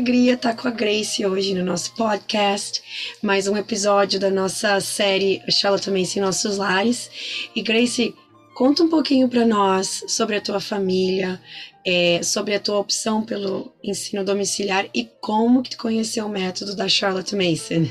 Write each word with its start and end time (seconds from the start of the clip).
alegria 0.00 0.32
estar 0.32 0.56
com 0.56 0.66
a 0.66 0.70
Grace 0.70 1.26
hoje 1.26 1.54
no 1.54 1.62
nosso 1.62 1.94
podcast, 1.94 2.82
mais 3.22 3.46
um 3.46 3.54
episódio 3.54 4.18
da 4.18 4.30
nossa 4.30 4.80
série 4.80 5.42
Charlotte 5.50 5.90
em 5.90 6.20
Nossos 6.22 6.56
Lares. 6.56 7.50
E 7.54 7.60
Grace, 7.60 8.14
conta 8.54 8.82
um 8.82 8.88
pouquinho 8.88 9.28
para 9.28 9.44
nós 9.44 10.02
sobre 10.08 10.36
a 10.36 10.40
tua 10.40 10.58
família, 10.58 11.38
é, 11.86 12.22
sobre 12.22 12.54
a 12.54 12.60
tua 12.60 12.78
opção 12.78 13.22
pelo 13.22 13.74
ensino 13.84 14.24
domiciliar 14.24 14.88
e 14.94 15.04
como 15.20 15.62
que 15.62 15.72
tu 15.72 15.76
conheceu 15.76 16.24
o 16.24 16.30
método 16.30 16.74
da 16.74 16.88
Charlotte 16.88 17.36
Mason. 17.36 17.86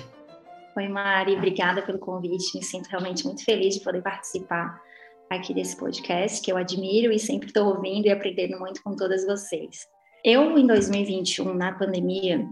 Oi, 0.77 0.87
Mari, 0.87 1.35
obrigada 1.35 1.83
pelo 1.83 1.99
convite. 1.99 2.57
Me 2.57 2.63
sinto 2.63 2.87
realmente 2.87 3.23
muito 3.23 3.45
feliz 3.45 3.75
de 3.75 3.83
poder 3.83 4.01
participar 4.01 4.81
aqui 5.29 5.53
desse 5.53 5.77
podcast, 5.77 6.41
que 6.41 6.51
eu 6.51 6.57
admiro 6.57 7.13
e 7.13 7.19
sempre 7.19 7.49
estou 7.49 7.67
ouvindo 7.67 8.07
e 8.07 8.09
aprendendo 8.09 8.57
muito 8.57 8.81
com 8.81 8.95
todas 8.95 9.27
vocês. 9.27 9.87
Eu, 10.23 10.57
em 10.57 10.67
2021, 10.67 11.53
na 11.53 11.71
pandemia, 11.71 12.45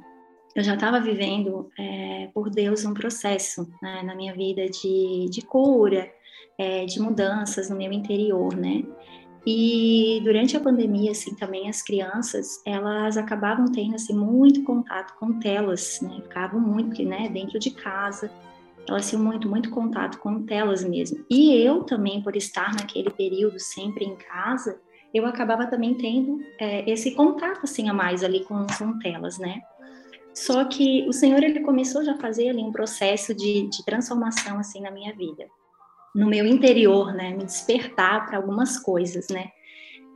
eu 0.56 0.64
já 0.64 0.76
estava 0.76 1.00
vivendo, 1.00 1.70
é, 1.78 2.30
por 2.34 2.50
Deus, 2.50 2.86
um 2.86 2.94
processo 2.94 3.68
né, 3.82 4.02
na 4.04 4.16
minha 4.16 4.34
vida 4.34 4.66
de, 4.68 5.28
de 5.30 5.42
cura, 5.42 6.10
é, 6.58 6.86
de 6.86 7.00
mudanças 7.00 7.70
no 7.70 7.76
meu 7.76 7.92
interior, 7.92 8.56
né? 8.56 8.84
E 9.46 10.20
durante 10.26 10.58
a 10.58 10.60
pandemia, 10.60 11.12
assim, 11.12 11.34
também 11.36 11.70
as 11.70 11.82
crianças, 11.82 12.62
elas 12.66 13.16
acabavam 13.16 13.72
tendo, 13.72 13.96
assim, 13.96 14.14
muito 14.14 14.64
contato 14.64 15.14
com 15.20 15.40
telas, 15.40 16.02
né? 16.02 16.20
Ficavam 16.24 16.60
muito, 16.60 17.02
né, 17.04 17.30
dentro 17.30 17.58
de 17.60 17.72
casa, 17.72 18.32
elas 18.90 19.10
tinham 19.10 19.24
muito, 19.24 19.48
muito 19.48 19.70
contato 19.70 20.18
com 20.20 20.44
telas 20.44 20.84
mesmo. 20.84 21.24
E 21.30 21.56
eu 21.56 21.84
também, 21.84 22.22
por 22.22 22.36
estar 22.36 22.74
naquele 22.74 23.10
período 23.10 23.60
sempre 23.60 24.06
em 24.06 24.16
casa, 24.16 24.80
eu 25.14 25.26
acabava 25.26 25.68
também 25.68 25.96
tendo 25.96 26.40
é, 26.60 26.90
esse 26.90 27.12
contato 27.12 27.62
assim 27.64 27.90
a 27.90 27.94
mais 27.94 28.24
ali 28.24 28.44
com, 28.44 28.66
com 28.78 29.00
telas, 29.00 29.38
né? 29.38 29.62
Só 30.34 30.66
que 30.66 31.08
o 31.08 31.14
Senhor 31.14 31.42
ele 31.44 31.62
começou 31.62 32.04
já 32.04 32.14
a 32.14 32.20
fazer 32.20 32.50
ali 32.50 32.62
um 32.62 32.72
processo 32.72 33.34
de, 33.34 33.68
de 33.70 33.84
transformação 33.84 34.60
assim 34.60 34.82
na 34.82 34.92
minha 34.92 35.16
vida, 35.16 35.46
no 36.14 36.28
meu 36.28 36.46
interior, 36.46 37.14
né? 37.14 37.32
Me 37.32 37.46
despertar 37.46 38.28
para 38.28 38.38
algumas 38.38 38.78
coisas, 38.78 39.28
né? 39.30 39.50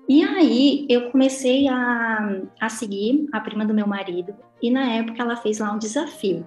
E 0.08 0.24
aí 0.24 0.86
eu 0.90 1.10
comecei 1.12 1.68
a, 1.68 2.42
a 2.60 2.70
seguir 2.70 3.28
a 3.32 3.40
prima 3.40 3.66
do 3.66 3.74
meu 3.74 3.88
marido 3.88 4.36
e 4.62 4.70
na 4.70 4.94
época 4.94 5.22
ela 5.22 5.38
fez 5.38 5.60
lá 5.60 5.72
um 5.72 5.80
desafio 5.80 6.46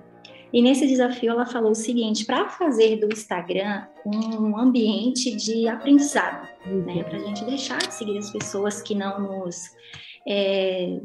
e 0.55 0.62
nesse 0.62 0.86
desafio 0.86 1.33
ela 1.33 1.44
falou 1.44 1.72
o 1.72 1.74
seguinte: 1.74 2.24
para 2.24 2.48
fazer 2.48 3.00
do 3.00 3.12
Instagram 3.12 3.83
um 4.06 4.56
ambiente 4.56 5.34
de 5.34 5.66
aprendizado, 5.66 6.48
uhum. 6.64 6.84
né? 6.84 7.02
Para 7.02 7.16
a 7.16 7.20
gente 7.20 7.44
deixar 7.44 7.78
de 7.78 7.92
seguir 7.92 8.16
as 8.16 8.30
pessoas 8.30 8.80
que 8.80 8.94
não 8.94 9.20
nos 9.20 9.56
é, 10.28 11.00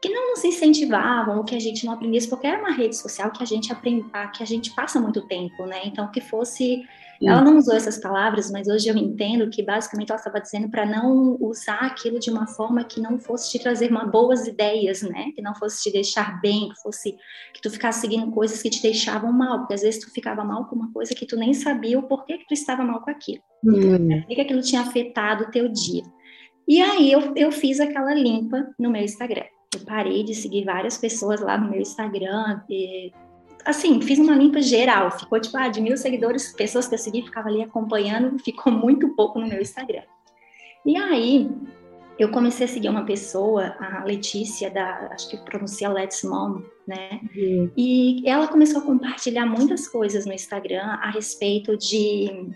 que 0.00 0.08
não 0.08 0.30
nos 0.30 0.42
incentivavam, 0.44 1.36
ou 1.36 1.44
que 1.44 1.54
a 1.54 1.58
gente 1.58 1.84
não 1.84 1.92
aprendesse, 1.92 2.26
porque 2.26 2.46
era 2.46 2.58
uma 2.58 2.72
rede 2.72 2.96
social 2.96 3.30
que 3.30 3.42
a 3.42 3.46
gente 3.46 3.70
aprende, 3.70 4.06
que 4.34 4.42
a 4.42 4.46
gente 4.46 4.74
passa 4.74 4.98
muito 4.98 5.20
tempo, 5.28 5.66
né? 5.66 5.82
Então 5.84 6.10
que 6.10 6.22
fosse 6.22 6.82
ela 7.22 7.40
não 7.40 7.56
usou 7.56 7.74
essas 7.74 7.98
palavras, 7.98 8.50
mas 8.50 8.68
hoje 8.68 8.88
eu 8.88 8.96
entendo 8.96 9.48
que 9.48 9.62
basicamente 9.62 10.10
ela 10.10 10.18
estava 10.18 10.40
dizendo 10.40 10.68
para 10.68 10.84
não 10.84 11.36
usar 11.40 11.80
aquilo 11.80 12.18
de 12.18 12.30
uma 12.30 12.46
forma 12.46 12.84
que 12.84 13.00
não 13.00 13.18
fosse 13.18 13.50
te 13.50 13.62
trazer 13.62 13.90
uma 13.90 14.04
boas 14.04 14.46
ideias, 14.46 15.02
né? 15.02 15.30
Que 15.34 15.40
não 15.40 15.54
fosse 15.54 15.82
te 15.82 15.92
deixar 15.92 16.40
bem, 16.40 16.68
que 16.68 16.82
fosse 16.82 17.16
que 17.54 17.60
tu 17.62 17.70
ficasse 17.70 18.00
seguindo 18.00 18.30
coisas 18.32 18.60
que 18.60 18.70
te 18.70 18.82
deixavam 18.82 19.32
mal, 19.32 19.60
porque 19.60 19.74
às 19.74 19.82
vezes 19.82 20.04
tu 20.04 20.12
ficava 20.12 20.44
mal 20.44 20.66
com 20.66 20.76
uma 20.76 20.92
coisa 20.92 21.14
que 21.14 21.26
tu 21.26 21.36
nem 21.36 21.54
sabia 21.54 21.98
o 21.98 22.02
porquê 22.02 22.38
que 22.38 22.46
tu 22.46 22.54
estava 22.54 22.84
mal 22.84 23.00
com 23.00 23.10
aquilo. 23.10 23.42
Uhum. 23.64 24.22
que 24.28 24.40
aquilo 24.40 24.60
tinha 24.60 24.82
afetado 24.82 25.44
o 25.44 25.50
teu 25.50 25.68
dia. 25.68 26.02
E 26.68 26.80
aí 26.80 27.10
eu, 27.10 27.32
eu 27.34 27.50
fiz 27.52 27.80
aquela 27.80 28.12
limpa 28.14 28.68
no 28.78 28.90
meu 28.90 29.02
Instagram. 29.02 29.44
Eu 29.74 29.84
parei 29.84 30.24
de 30.24 30.34
seguir 30.34 30.64
várias 30.64 30.98
pessoas 30.98 31.40
lá 31.40 31.56
no 31.58 31.70
meu 31.70 31.80
Instagram, 31.80 32.60
assim, 33.66 34.00
fiz 34.00 34.18
uma 34.18 34.34
limpa 34.34 34.62
geral. 34.62 35.10
Ficou 35.10 35.40
tipo, 35.40 35.56
ah, 35.56 35.68
de 35.68 35.80
mil 35.80 35.96
seguidores, 35.96 36.52
pessoas 36.52 36.88
que 36.88 36.94
eu 36.94 36.98
segui, 36.98 37.22
ficava 37.22 37.48
ali 37.48 37.62
acompanhando, 37.62 38.38
ficou 38.42 38.72
muito 38.72 39.08
pouco 39.10 39.38
no 39.38 39.48
meu 39.48 39.60
Instagram. 39.60 40.02
E 40.84 40.96
aí, 40.96 41.50
eu 42.18 42.30
comecei 42.30 42.64
a 42.64 42.68
seguir 42.68 42.88
uma 42.88 43.04
pessoa, 43.04 43.74
a 43.78 44.04
Letícia, 44.04 44.70
da, 44.70 45.08
acho 45.12 45.28
que 45.28 45.36
pronuncia 45.38 45.88
Let's 45.88 46.22
Mom, 46.22 46.62
né? 46.86 47.20
Uhum. 47.36 47.70
E 47.76 48.22
ela 48.26 48.46
começou 48.46 48.80
a 48.80 48.84
compartilhar 48.84 49.44
muitas 49.44 49.88
coisas 49.88 50.24
no 50.24 50.32
Instagram 50.32 50.84
a 50.84 51.10
respeito 51.10 51.76
de 51.76 52.50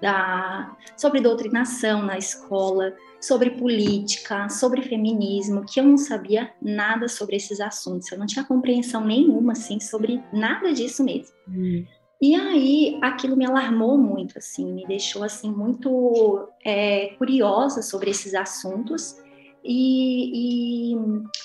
da, 0.00 0.76
sobre 0.96 1.20
doutrinação 1.20 2.02
na 2.02 2.16
escola, 2.18 2.94
sobre 3.26 3.50
política, 3.50 4.48
sobre 4.48 4.82
feminismo, 4.82 5.64
que 5.66 5.80
eu 5.80 5.84
não 5.84 5.96
sabia 5.96 6.52
nada 6.62 7.08
sobre 7.08 7.36
esses 7.36 7.60
assuntos. 7.60 8.10
Eu 8.10 8.18
não 8.18 8.26
tinha 8.26 8.44
compreensão 8.44 9.04
nenhuma, 9.04 9.52
assim, 9.52 9.80
sobre 9.80 10.22
nada 10.32 10.72
disso 10.72 11.02
mesmo. 11.02 11.34
Hum. 11.48 11.84
E 12.20 12.34
aí, 12.34 12.98
aquilo 13.02 13.36
me 13.36 13.44
alarmou 13.44 13.98
muito, 13.98 14.38
assim, 14.38 14.72
me 14.72 14.86
deixou, 14.86 15.22
assim, 15.22 15.50
muito 15.50 16.48
é, 16.64 17.08
curiosa 17.18 17.82
sobre 17.82 18.10
esses 18.10 18.34
assuntos 18.34 19.16
e, 19.62 20.92
e 20.92 20.96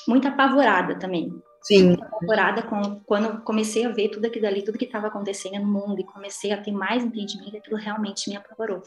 muito 0.07 0.27
apavorada 0.27 0.97
também. 0.97 1.33
Sim. 1.61 1.93
Apavorada 1.93 2.61
com, 2.63 3.01
quando 3.05 3.41
comecei 3.41 3.85
a 3.85 3.89
ver 3.89 4.09
tudo 4.09 4.25
aquilo 4.25 4.47
ali, 4.47 4.63
tudo 4.63 4.77
que 4.77 4.85
estava 4.85 5.07
acontecendo 5.07 5.59
no 5.59 5.67
mundo 5.67 5.99
e 5.99 6.05
comecei 6.05 6.51
a 6.51 6.61
ter 6.61 6.71
mais 6.71 7.03
entendimento, 7.03 7.57
aquilo 7.57 7.75
realmente 7.75 8.29
me 8.29 8.37
apavorou. 8.37 8.81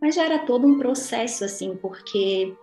Mas 0.00 0.14
já 0.14 0.24
era 0.24 0.38
todo 0.40 0.66
um 0.66 0.78
processo, 0.78 1.44
assim, 1.44 1.76
porque 1.76 2.54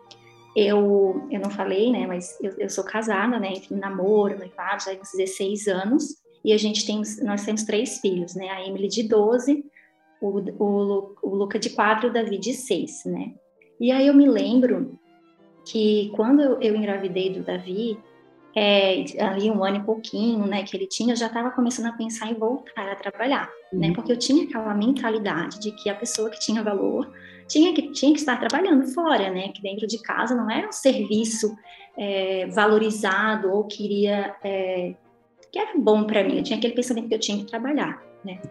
eu, 0.56 1.28
eu 1.30 1.40
não 1.40 1.52
falei, 1.52 1.92
né, 1.92 2.08
mas 2.08 2.38
eu, 2.42 2.52
eu 2.58 2.70
sou 2.70 2.84
casada, 2.84 3.40
né, 3.40 3.50
entre 3.50 3.76
namoro, 3.76 4.38
noivado, 4.38 4.84
já 4.84 4.92
há 4.92 4.96
uns 4.96 5.12
16 5.12 5.68
anos, 5.68 6.16
e 6.44 6.52
a 6.52 6.58
gente 6.58 6.86
tem, 6.86 7.02
nós 7.24 7.46
temos 7.46 7.64
três 7.64 8.00
filhos, 8.00 8.34
né, 8.34 8.50
a 8.50 8.66
Emily 8.66 8.88
de 8.88 9.08
12, 9.08 9.64
o, 10.20 10.40
o, 10.64 11.16
o 11.22 11.36
Luca 11.36 11.60
de 11.60 11.70
4 11.70 12.08
e 12.08 12.10
o 12.10 12.14
Davi 12.14 12.40
de 12.40 12.54
6, 12.54 13.06
né. 13.06 13.36
E 13.80 13.92
aí 13.92 14.08
eu 14.08 14.14
me 14.16 14.28
lembro 14.28 14.98
que 15.64 16.12
quando 16.16 16.42
eu, 16.42 16.60
eu 16.60 16.76
engravidei 16.76 17.32
do 17.32 17.44
Davi, 17.44 18.00
é, 18.60 19.06
ali 19.22 19.52
um 19.52 19.64
ano 19.64 19.78
e 19.78 19.84
pouquinho, 19.84 20.48
né, 20.48 20.64
que 20.64 20.76
ele 20.76 20.88
tinha, 20.88 21.14
eu 21.14 21.16
já 21.16 21.28
estava 21.28 21.52
começando 21.52 21.86
a 21.86 21.92
pensar 21.92 22.32
em 22.32 22.34
voltar 22.34 22.92
a 22.92 22.96
trabalhar, 22.96 23.46
né, 23.46 23.52
uhum. 23.72 23.80
né, 23.82 23.94
porque 23.94 24.12
eu 24.12 24.18
tinha 24.18 24.46
aquela 24.46 24.74
mentalidade 24.74 25.60
de 25.60 25.72
que 25.74 25.92
a 25.92 25.94
pessoa 25.94 26.28
que 26.32 26.40
tinha 26.40 26.64
valor 26.64 27.08
tinha 27.48 27.72
que, 27.72 27.92
tinha 27.92 28.12
que 28.12 28.20
estar 28.20 28.36
trabalhando 28.40 28.84
fora, 28.88 29.30
né, 29.30 29.50
que 29.50 29.62
dentro 29.62 29.86
de 29.86 30.02
casa 30.02 30.34
não 30.34 30.50
era 30.50 30.68
um 30.68 30.72
serviço 30.72 31.56
é, 31.96 32.48
valorizado 32.48 33.52
ou 33.52 33.64
queria, 33.66 34.36
é, 34.44 34.96
que 35.52 35.60
era 35.60 35.78
bom 35.78 36.06
para 36.06 36.24
mim, 36.24 36.38
eu 36.38 36.44
tinha 36.44 36.58
aquele 36.58 36.74
pensamento 36.74 37.10
que 37.10 37.14
eu 37.14 37.20
tinha 37.20 37.38
que 37.38 37.46
trabalhar, 37.46 38.02
né. 38.26 38.42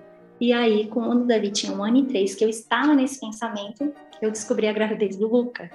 E 0.40 0.52
aí, 0.52 0.86
quando 0.86 1.22
o 1.22 1.26
Davi 1.26 1.50
tinha 1.50 1.72
um 1.72 1.82
ano 1.82 1.96
e 1.96 2.04
três, 2.04 2.34
que 2.34 2.44
eu 2.44 2.48
estava 2.48 2.94
nesse 2.94 3.18
pensamento, 3.18 3.92
eu 4.20 4.30
descobri 4.30 4.68
a 4.68 4.72
gravidez 4.72 5.16
do 5.16 5.26
Luca. 5.26 5.70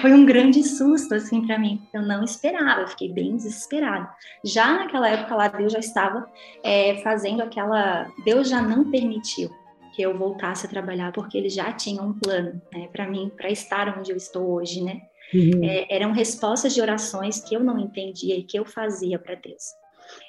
Foi 0.00 0.12
um 0.12 0.24
grande 0.24 0.62
susto, 0.62 1.14
assim, 1.14 1.46
para 1.46 1.58
mim. 1.58 1.80
Eu 1.92 2.02
não 2.02 2.24
esperava, 2.24 2.82
eu 2.82 2.88
fiquei 2.88 3.12
bem 3.12 3.36
desesperada. 3.36 4.08
Já 4.44 4.72
naquela 4.74 5.08
época 5.08 5.34
lá, 5.34 5.48
Deus 5.48 5.72
já 5.72 5.78
estava 5.78 6.28
é, 6.62 6.96
fazendo 7.02 7.42
aquela. 7.42 8.10
Deus 8.24 8.48
já 8.48 8.60
não 8.60 8.90
permitiu 8.90 9.50
que 9.94 10.02
eu 10.02 10.16
voltasse 10.16 10.66
a 10.66 10.68
trabalhar, 10.68 11.12
porque 11.12 11.36
ele 11.36 11.48
já 11.48 11.72
tinha 11.72 12.00
um 12.02 12.12
plano, 12.12 12.60
né, 12.72 12.88
para 12.92 13.08
mim, 13.08 13.32
para 13.36 13.50
estar 13.50 13.98
onde 13.98 14.12
eu 14.12 14.16
estou 14.16 14.48
hoje, 14.52 14.82
né? 14.82 15.02
Uhum. 15.34 15.62
É, 15.62 15.86
eram 15.90 16.12
respostas 16.12 16.74
de 16.74 16.80
orações 16.80 17.40
que 17.40 17.54
eu 17.54 17.60
não 17.60 17.78
entendia 17.78 18.36
e 18.36 18.44
que 18.44 18.58
eu 18.58 18.64
fazia 18.64 19.18
para 19.18 19.34
Deus. 19.34 19.64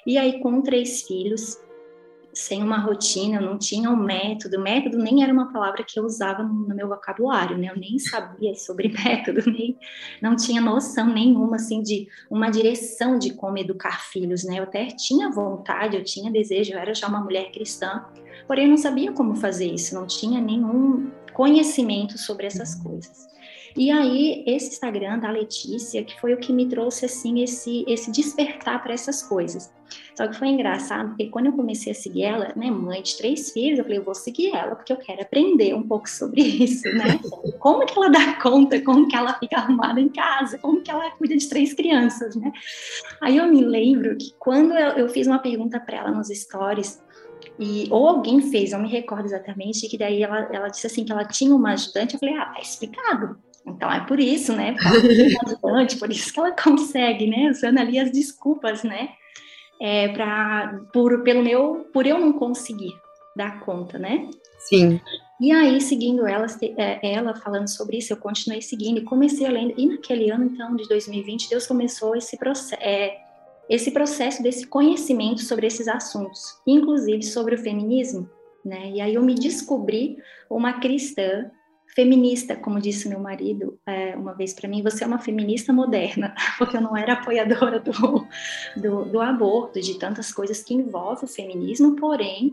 E 0.06 0.18
aí, 0.18 0.40
com 0.40 0.60
três 0.60 1.02
filhos, 1.02 1.56
sem 2.32 2.62
uma 2.62 2.78
rotina, 2.78 3.40
não 3.40 3.58
tinha 3.58 3.90
um 3.90 3.96
método. 3.96 4.60
Método 4.60 4.98
nem 4.98 5.22
era 5.22 5.32
uma 5.32 5.52
palavra 5.52 5.82
que 5.82 5.98
eu 5.98 6.04
usava 6.04 6.42
no 6.42 6.74
meu 6.74 6.88
vocabulário, 6.88 7.58
né? 7.58 7.70
Eu 7.70 7.76
nem 7.76 7.98
sabia 7.98 8.54
sobre 8.54 8.88
método, 9.04 9.50
nem 9.50 9.76
não 10.22 10.36
tinha 10.36 10.60
noção 10.60 11.06
nenhuma 11.06 11.56
assim 11.56 11.82
de 11.82 12.08
uma 12.30 12.50
direção 12.50 13.18
de 13.18 13.34
como 13.34 13.58
educar 13.58 14.00
filhos, 14.02 14.44
né? 14.44 14.58
Eu 14.58 14.64
até 14.64 14.86
tinha 14.86 15.30
vontade, 15.30 15.96
eu 15.96 16.04
tinha 16.04 16.30
desejo, 16.30 16.72
eu 16.72 16.78
era 16.78 16.94
já 16.94 17.08
uma 17.08 17.20
mulher 17.20 17.50
cristã, 17.50 18.04
porém 18.46 18.64
eu 18.64 18.70
não 18.70 18.76
sabia 18.76 19.12
como 19.12 19.34
fazer 19.34 19.72
isso, 19.72 19.94
não 19.94 20.06
tinha 20.06 20.40
nenhum 20.40 21.10
conhecimento 21.32 22.18
sobre 22.18 22.46
essas 22.46 22.74
coisas. 22.74 23.28
E 23.76 23.90
aí, 23.90 24.44
esse 24.46 24.70
Instagram 24.70 25.18
da 25.18 25.30
Letícia, 25.30 26.02
que 26.02 26.20
foi 26.20 26.34
o 26.34 26.38
que 26.38 26.52
me 26.52 26.66
trouxe, 26.66 27.04
assim, 27.04 27.42
esse, 27.42 27.84
esse 27.86 28.10
despertar 28.10 28.82
para 28.82 28.92
essas 28.92 29.22
coisas. 29.22 29.72
Só 30.16 30.26
que 30.28 30.36
foi 30.36 30.48
engraçado, 30.48 31.08
porque 31.08 31.28
quando 31.28 31.46
eu 31.46 31.52
comecei 31.52 31.92
a 31.92 31.94
seguir 31.94 32.22
ela, 32.22 32.52
né, 32.54 32.70
mãe 32.70 33.02
de 33.02 33.16
três 33.16 33.50
filhos, 33.52 33.78
eu 33.78 33.84
falei, 33.84 33.98
eu 33.98 34.04
vou 34.04 34.14
seguir 34.14 34.54
ela, 34.54 34.76
porque 34.76 34.92
eu 34.92 34.96
quero 34.96 35.22
aprender 35.22 35.74
um 35.74 35.82
pouco 35.82 36.08
sobre 36.08 36.42
isso, 36.64 36.88
né? 36.94 37.18
Como 37.58 37.84
que 37.84 37.98
ela 37.98 38.08
dá 38.08 38.40
conta, 38.40 38.80
como 38.80 39.08
que 39.08 39.16
ela 39.16 39.34
fica 39.38 39.56
arrumada 39.56 40.00
em 40.00 40.08
casa, 40.08 40.58
como 40.58 40.82
que 40.82 40.90
ela 40.90 41.10
cuida 41.12 41.36
de 41.36 41.48
três 41.48 41.74
crianças, 41.74 42.36
né? 42.36 42.52
Aí 43.20 43.36
eu 43.36 43.46
me 43.46 43.64
lembro 43.64 44.16
que 44.16 44.32
quando 44.38 44.74
eu, 44.74 44.90
eu 44.90 45.08
fiz 45.08 45.26
uma 45.26 45.38
pergunta 45.38 45.80
para 45.80 45.98
ela 45.98 46.10
nos 46.10 46.28
stories, 46.28 47.02
e, 47.58 47.88
ou 47.90 48.06
alguém 48.06 48.40
fez, 48.50 48.72
não 48.72 48.82
me 48.82 48.88
recordo 48.88 49.26
exatamente, 49.26 49.88
que 49.88 49.98
daí 49.98 50.22
ela, 50.22 50.48
ela 50.52 50.68
disse 50.68 50.86
assim, 50.86 51.04
que 51.04 51.12
ela 51.12 51.24
tinha 51.24 51.54
uma 51.54 51.72
ajudante, 51.72 52.14
eu 52.14 52.20
falei, 52.20 52.36
ah, 52.36 52.46
tá 52.46 52.60
explicado, 52.60 53.38
Então 53.76 53.90
é 53.90 54.00
por 54.06 54.20
isso, 54.20 54.52
né? 54.54 54.76
Por, 55.60 55.98
por 55.98 56.10
isso 56.10 56.32
que 56.32 56.40
ela 56.40 56.52
consegue, 56.56 57.26
né? 57.26 57.50
Usando 57.50 57.78
ali 57.78 57.98
as 57.98 58.10
desculpas, 58.10 58.82
né? 58.82 59.10
É, 59.80 60.08
pra, 60.08 60.80
por, 60.92 61.22
pelo 61.22 61.42
meu, 61.42 61.86
por 61.92 62.06
eu 62.06 62.18
não 62.18 62.32
conseguir 62.32 62.92
dar 63.34 63.60
conta, 63.60 63.98
né? 63.98 64.28
Sim. 64.58 65.00
E 65.40 65.50
aí, 65.52 65.80
seguindo 65.80 66.26
ela, 66.26 66.46
é, 66.76 67.14
ela 67.14 67.34
falando 67.34 67.66
sobre 67.66 67.96
isso, 67.96 68.12
eu 68.12 68.16
continuei 68.18 68.60
seguindo 68.60 68.98
e 68.98 69.04
comecei 69.04 69.46
a 69.46 69.50
ler. 69.50 69.72
E 69.76 69.86
naquele 69.86 70.30
ano, 70.30 70.44
então, 70.44 70.76
de 70.76 70.86
2020, 70.86 71.48
Deus 71.48 71.66
começou 71.66 72.14
esse 72.14 72.36
processo, 72.36 72.82
é, 72.82 73.16
esse 73.70 73.90
processo 73.90 74.42
desse 74.42 74.66
conhecimento 74.66 75.40
sobre 75.40 75.66
esses 75.66 75.88
assuntos, 75.88 76.58
inclusive 76.66 77.22
sobre 77.22 77.54
o 77.54 77.58
feminismo, 77.58 78.28
né? 78.62 78.90
E 78.90 79.00
aí 79.00 79.14
eu 79.14 79.22
me 79.22 79.34
descobri 79.34 80.18
uma 80.50 80.74
cristã 80.74 81.50
feminista, 81.94 82.56
como 82.56 82.80
disse 82.80 83.08
meu 83.08 83.18
marido 83.18 83.78
é, 83.86 84.16
uma 84.16 84.34
vez 84.34 84.52
para 84.52 84.68
mim, 84.68 84.82
você 84.82 85.04
é 85.04 85.06
uma 85.06 85.18
feminista 85.18 85.72
moderna, 85.72 86.34
porque 86.58 86.76
eu 86.76 86.80
não 86.80 86.96
era 86.96 87.14
apoiadora 87.14 87.80
do, 87.80 88.26
do, 88.76 89.04
do 89.04 89.20
aborto, 89.20 89.80
de 89.80 89.98
tantas 89.98 90.32
coisas 90.32 90.62
que 90.62 90.74
envolvem 90.74 91.24
o 91.24 91.28
feminismo, 91.28 91.96
porém 91.96 92.52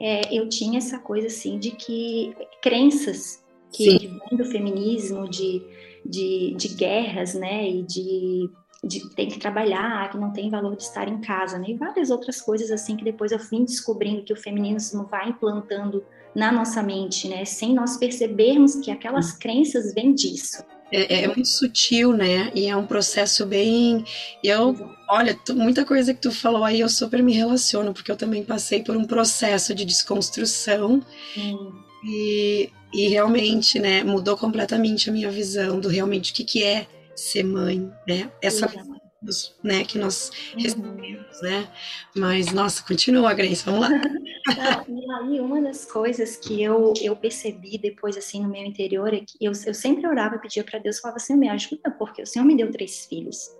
é, 0.00 0.34
eu 0.34 0.48
tinha 0.48 0.78
essa 0.78 0.98
coisa 0.98 1.26
assim 1.26 1.58
de 1.58 1.72
que 1.72 2.34
crenças 2.62 3.44
que, 3.72 3.98
que 3.98 4.06
vêm 4.06 4.38
do 4.38 4.44
feminismo, 4.44 5.28
de, 5.28 5.62
de, 6.04 6.54
de 6.56 6.68
guerras, 6.68 7.34
né, 7.34 7.68
e 7.68 7.82
de 7.82 8.50
de 8.84 9.08
tem 9.14 9.28
que 9.28 9.38
trabalhar, 9.38 10.10
que 10.10 10.16
não 10.16 10.32
tem 10.32 10.50
valor 10.50 10.76
de 10.76 10.84
estar 10.84 11.08
em 11.08 11.20
casa, 11.20 11.58
né? 11.58 11.66
E 11.68 11.74
várias 11.74 12.10
outras 12.10 12.40
coisas 12.40 12.70
assim 12.70 12.96
que 12.96 13.04
depois 13.04 13.32
eu 13.32 13.38
vim 13.38 13.64
descobrindo 13.64 14.22
que 14.22 14.32
o 14.32 14.36
feminismo 14.36 15.04
vai 15.10 15.30
implantando 15.30 16.04
na 16.34 16.52
nossa 16.52 16.82
mente, 16.82 17.26
né? 17.26 17.44
Sem 17.44 17.74
nós 17.74 17.96
percebermos 17.96 18.76
que 18.76 18.90
aquelas 18.90 19.32
crenças 19.32 19.92
vêm 19.92 20.14
disso. 20.14 20.62
É, 20.92 21.22
é, 21.22 21.26
muito 21.26 21.48
sutil, 21.48 22.12
né? 22.12 22.50
E 22.54 22.66
é 22.66 22.76
um 22.76 22.86
processo 22.86 23.44
bem. 23.44 24.04
Eu, 24.42 24.74
olha, 25.10 25.38
muita 25.50 25.84
coisa 25.84 26.14
que 26.14 26.20
tu 26.20 26.30
falou 26.30 26.64
aí 26.64 26.80
eu 26.80 26.88
super 26.88 27.22
me 27.22 27.34
relaciono, 27.34 27.92
porque 27.92 28.10
eu 28.10 28.16
também 28.16 28.44
passei 28.44 28.82
por 28.82 28.96
um 28.96 29.04
processo 29.04 29.74
de 29.74 29.84
desconstrução. 29.84 31.02
Hum. 31.36 31.72
E, 32.04 32.70
e 32.94 33.08
realmente, 33.08 33.78
né, 33.78 34.04
mudou 34.04 34.36
completamente 34.36 35.10
a 35.10 35.12
minha 35.12 35.30
visão 35.30 35.80
do 35.80 35.88
realmente 35.88 36.32
o 36.32 36.34
que, 36.34 36.44
que 36.44 36.62
é 36.62 36.86
ser 37.18 37.42
mãe, 37.42 37.90
né? 38.06 38.30
Essa 38.40 38.68
né, 39.64 39.84
que 39.84 39.98
nós 39.98 40.30
uhum. 40.54 40.62
recebemos, 40.62 41.42
né? 41.42 41.68
Mas, 42.14 42.52
nossa, 42.52 42.82
continua, 42.84 43.34
Grace, 43.34 43.64
vamos 43.64 43.80
lá. 43.80 43.90
e 44.88 45.12
aí, 45.12 45.40
uma 45.40 45.60
das 45.60 45.84
coisas 45.84 46.36
que 46.36 46.62
eu, 46.62 46.94
eu 47.02 47.16
percebi 47.16 47.76
depois, 47.78 48.16
assim, 48.16 48.40
no 48.40 48.48
meu 48.48 48.64
interior, 48.64 49.12
é 49.12 49.18
que 49.18 49.36
eu, 49.40 49.50
eu 49.66 49.74
sempre 49.74 50.06
orava 50.06 50.36
e 50.36 50.38
pedia 50.38 50.62
para 50.62 50.78
Deus, 50.78 51.00
falava 51.00 51.16
assim, 51.16 51.36
me 51.36 51.48
ajuda, 51.48 51.90
porque 51.90 52.22
o 52.22 52.26
Senhor 52.26 52.44
me 52.44 52.56
deu 52.56 52.70
três 52.70 53.06
filhos. 53.06 53.50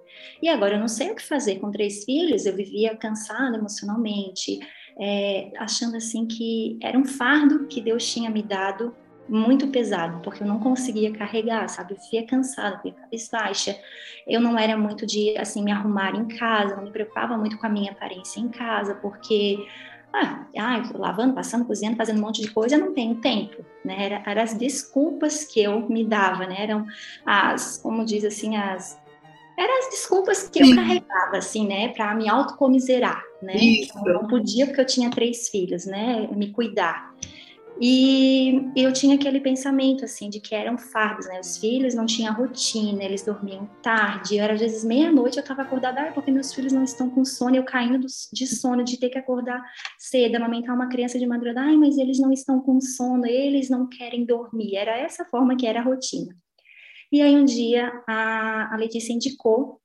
E 0.40 0.48
agora 0.48 0.76
eu 0.76 0.80
não 0.80 0.88
sei 0.88 1.10
o 1.10 1.16
que 1.16 1.22
fazer 1.22 1.56
com 1.56 1.70
três 1.70 2.04
filhos, 2.04 2.46
eu 2.46 2.54
vivia 2.54 2.96
cansada 2.96 3.56
emocionalmente, 3.56 4.60
é, 5.00 5.50
achando 5.56 5.96
assim 5.96 6.26
que 6.26 6.78
era 6.82 6.96
um 6.96 7.04
fardo 7.04 7.66
que 7.66 7.80
Deus 7.80 8.10
tinha 8.10 8.30
me 8.30 8.42
dado 8.42 8.94
muito 9.28 9.68
pesado, 9.68 10.20
porque 10.22 10.42
eu 10.42 10.46
não 10.46 10.58
conseguia 10.58 11.12
carregar, 11.12 11.68
sabe? 11.68 11.94
Eu 11.94 11.98
via 12.10 12.26
cansada, 12.26 12.80
via 12.82 12.94
baixa. 13.30 13.78
Eu 14.26 14.40
não 14.40 14.58
era 14.58 14.76
muito 14.76 15.06
de, 15.06 15.36
assim, 15.36 15.62
me 15.62 15.70
arrumar 15.70 16.14
em 16.14 16.26
casa, 16.28 16.76
não 16.76 16.84
me 16.84 16.90
preocupava 16.90 17.36
muito 17.36 17.58
com 17.58 17.66
a 17.66 17.70
minha 17.70 17.92
aparência 17.92 18.40
em 18.40 18.48
casa, 18.48 18.94
porque, 18.94 19.66
ah, 20.12 20.46
ah 20.56 20.82
lavando, 20.94 21.34
passando, 21.34 21.64
cozinhando, 21.64 21.96
fazendo 21.96 22.18
um 22.18 22.22
monte 22.22 22.40
de 22.40 22.50
coisa, 22.50 22.76
eu 22.76 22.80
não 22.80 22.94
tenho 22.94 23.16
tempo, 23.16 23.64
né? 23.84 24.06
Era, 24.06 24.22
eram 24.26 24.42
as 24.42 24.54
desculpas 24.54 25.44
que 25.44 25.62
eu 25.62 25.88
me 25.88 26.04
dava, 26.04 26.46
né? 26.46 26.56
Eram 26.58 26.86
as, 27.24 27.78
como 27.78 28.04
diz 28.04 28.24
assim, 28.24 28.56
as 28.56 28.98
eram 29.58 29.76
as 29.80 29.90
desculpas 29.90 30.48
que 30.48 30.64
Sim. 30.64 30.70
eu 30.70 30.76
carregava, 30.76 31.36
assim, 31.36 31.66
né, 31.66 31.88
para 31.88 32.14
me 32.14 32.28
autocomiserar, 32.28 33.20
né? 33.42 33.56
Isso. 33.56 33.92
Eu 34.06 34.14
não 34.14 34.28
podia 34.28 34.66
porque 34.66 34.80
eu 34.80 34.86
tinha 34.86 35.10
três 35.10 35.48
filhos, 35.48 35.84
né, 35.84 36.28
me 36.30 36.52
cuidar. 36.52 37.12
E 37.80 38.72
eu 38.74 38.92
tinha 38.92 39.14
aquele 39.14 39.40
pensamento, 39.40 40.04
assim, 40.04 40.28
de 40.28 40.40
que 40.40 40.54
eram 40.54 40.76
fardos, 40.76 41.26
né? 41.26 41.38
Os 41.38 41.58
filhos 41.58 41.94
não 41.94 42.06
tinham 42.06 42.34
rotina, 42.34 43.04
eles 43.04 43.24
dormiam 43.24 43.66
tarde. 43.82 44.38
Era 44.38 44.54
às 44.54 44.60
vezes 44.60 44.84
meia-noite, 44.84 45.36
eu 45.36 45.42
estava 45.42 45.62
acordada, 45.62 46.02
ah, 46.02 46.12
porque 46.12 46.30
meus 46.30 46.52
filhos 46.52 46.72
não 46.72 46.82
estão 46.82 47.08
com 47.08 47.24
sono, 47.24 47.54
eu 47.54 47.64
caindo 47.64 48.04
de 48.32 48.46
sono, 48.46 48.82
de 48.82 48.98
ter 48.98 49.10
que 49.10 49.18
acordar 49.18 49.62
cedo, 49.96 50.34
amamentar 50.36 50.74
uma 50.74 50.88
criança 50.88 51.18
de 51.18 51.26
madrugada, 51.26 51.68
ai, 51.68 51.76
mas 51.76 51.98
eles 51.98 52.18
não 52.18 52.32
estão 52.32 52.60
com 52.60 52.80
sono, 52.80 53.26
eles 53.26 53.70
não 53.70 53.88
querem 53.88 54.24
dormir. 54.24 54.74
Era 54.74 54.96
essa 54.98 55.24
forma 55.24 55.56
que 55.56 55.66
era 55.66 55.80
a 55.80 55.84
rotina. 55.84 56.36
E 57.12 57.22
aí 57.22 57.36
um 57.36 57.44
dia 57.44 57.92
a, 58.06 58.74
a 58.74 58.76
Letícia 58.76 59.12
indicou 59.12 59.80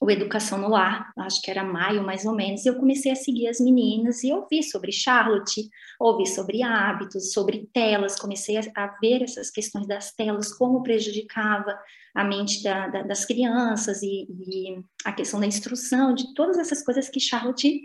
o 0.00 0.10
Educação 0.10 0.58
no 0.58 0.68
Lar, 0.68 1.12
acho 1.18 1.42
que 1.42 1.50
era 1.50 1.64
maio 1.64 2.04
mais 2.04 2.24
ou 2.24 2.32
menos, 2.32 2.64
e 2.64 2.68
eu 2.68 2.76
comecei 2.76 3.10
a 3.10 3.16
seguir 3.16 3.48
as 3.48 3.58
meninas 3.58 4.22
e 4.22 4.32
ouvi 4.32 4.62
sobre 4.62 4.92
Charlotte, 4.92 5.68
ouvi 5.98 6.24
sobre 6.24 6.62
hábitos, 6.62 7.32
sobre 7.32 7.68
telas, 7.72 8.18
comecei 8.18 8.56
a, 8.56 8.62
a 8.76 8.96
ver 9.00 9.22
essas 9.22 9.50
questões 9.50 9.88
das 9.88 10.12
telas, 10.12 10.56
como 10.56 10.84
prejudicava 10.84 11.76
a 12.14 12.22
mente 12.22 12.62
da, 12.62 12.86
da, 12.86 13.02
das 13.02 13.24
crianças 13.24 14.00
e, 14.02 14.28
e, 14.30 14.80
a 15.04 15.12
questão 15.12 15.40
da 15.40 15.46
instrução, 15.46 16.14
de 16.14 16.32
todas 16.32 16.58
essas 16.58 16.84
coisas 16.84 17.08
que 17.08 17.18
Charlotte 17.18 17.80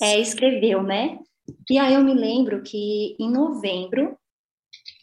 é, 0.00 0.18
escreveu, 0.18 0.82
né? 0.82 1.18
E 1.70 1.78
aí 1.78 1.94
eu 1.94 2.02
me 2.02 2.14
lembro 2.14 2.62
que 2.62 3.14
em 3.18 3.30
novembro 3.30 4.16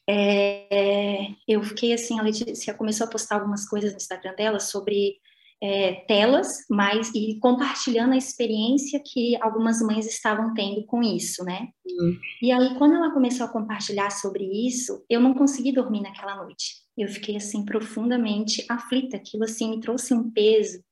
é, 0.08 1.28
eu 1.48 1.64
fiquei 1.64 1.94
assim, 1.94 2.20
a 2.20 2.24
Letícia 2.24 2.74
começou 2.74 3.06
a 3.06 3.10
postar 3.10 3.36
algumas 3.36 3.68
coisas 3.68 3.92
no 3.92 3.98
Instagram 3.98 4.36
dela 4.36 4.60
sobre 4.60 5.20
é, 5.66 6.06
telas, 6.08 6.64
mas 6.70 7.10
e 7.16 7.40
compartilhando 7.40 8.14
a 8.14 8.18
experiência 8.18 9.02
que 9.04 9.36
algumas 9.42 9.82
mães 9.82 10.06
estavam 10.06 10.54
tendo 10.54 10.86
com 10.86 11.02
isso, 11.02 11.44
né? 11.44 11.70
Uhum. 11.84 12.20
E 12.44 12.52
aí, 12.52 12.78
quando 12.78 12.94
ela 12.94 13.12
começou 13.12 13.48
a 13.48 13.50
compartilhar 13.50 14.12
sobre 14.12 14.44
isso, 14.46 15.04
eu 15.10 15.20
não 15.20 15.34
consegui 15.34 15.72
dormir 15.72 16.02
naquela 16.02 16.36
noite. 16.36 16.76
Eu 16.96 17.08
fiquei 17.08 17.36
assim 17.36 17.66
profundamente 17.66 18.64
aflita. 18.70 19.18
Aquilo 19.18 19.44
assim 19.44 19.72
me 19.72 19.80
trouxe 19.80 20.14
um 20.14 20.30
peso 20.30 20.84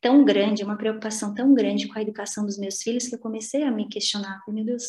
tão 0.00 0.24
grande, 0.24 0.62
uma 0.62 0.76
preocupação 0.76 1.34
tão 1.34 1.52
grande 1.52 1.88
com 1.88 1.98
a 1.98 2.02
educação 2.02 2.46
dos 2.46 2.58
meus 2.58 2.80
filhos 2.80 3.08
que 3.08 3.16
eu 3.16 3.20
comecei 3.20 3.64
a 3.64 3.72
me 3.72 3.88
questionar, 3.88 4.40
meu 4.48 4.64
Deus, 4.64 4.84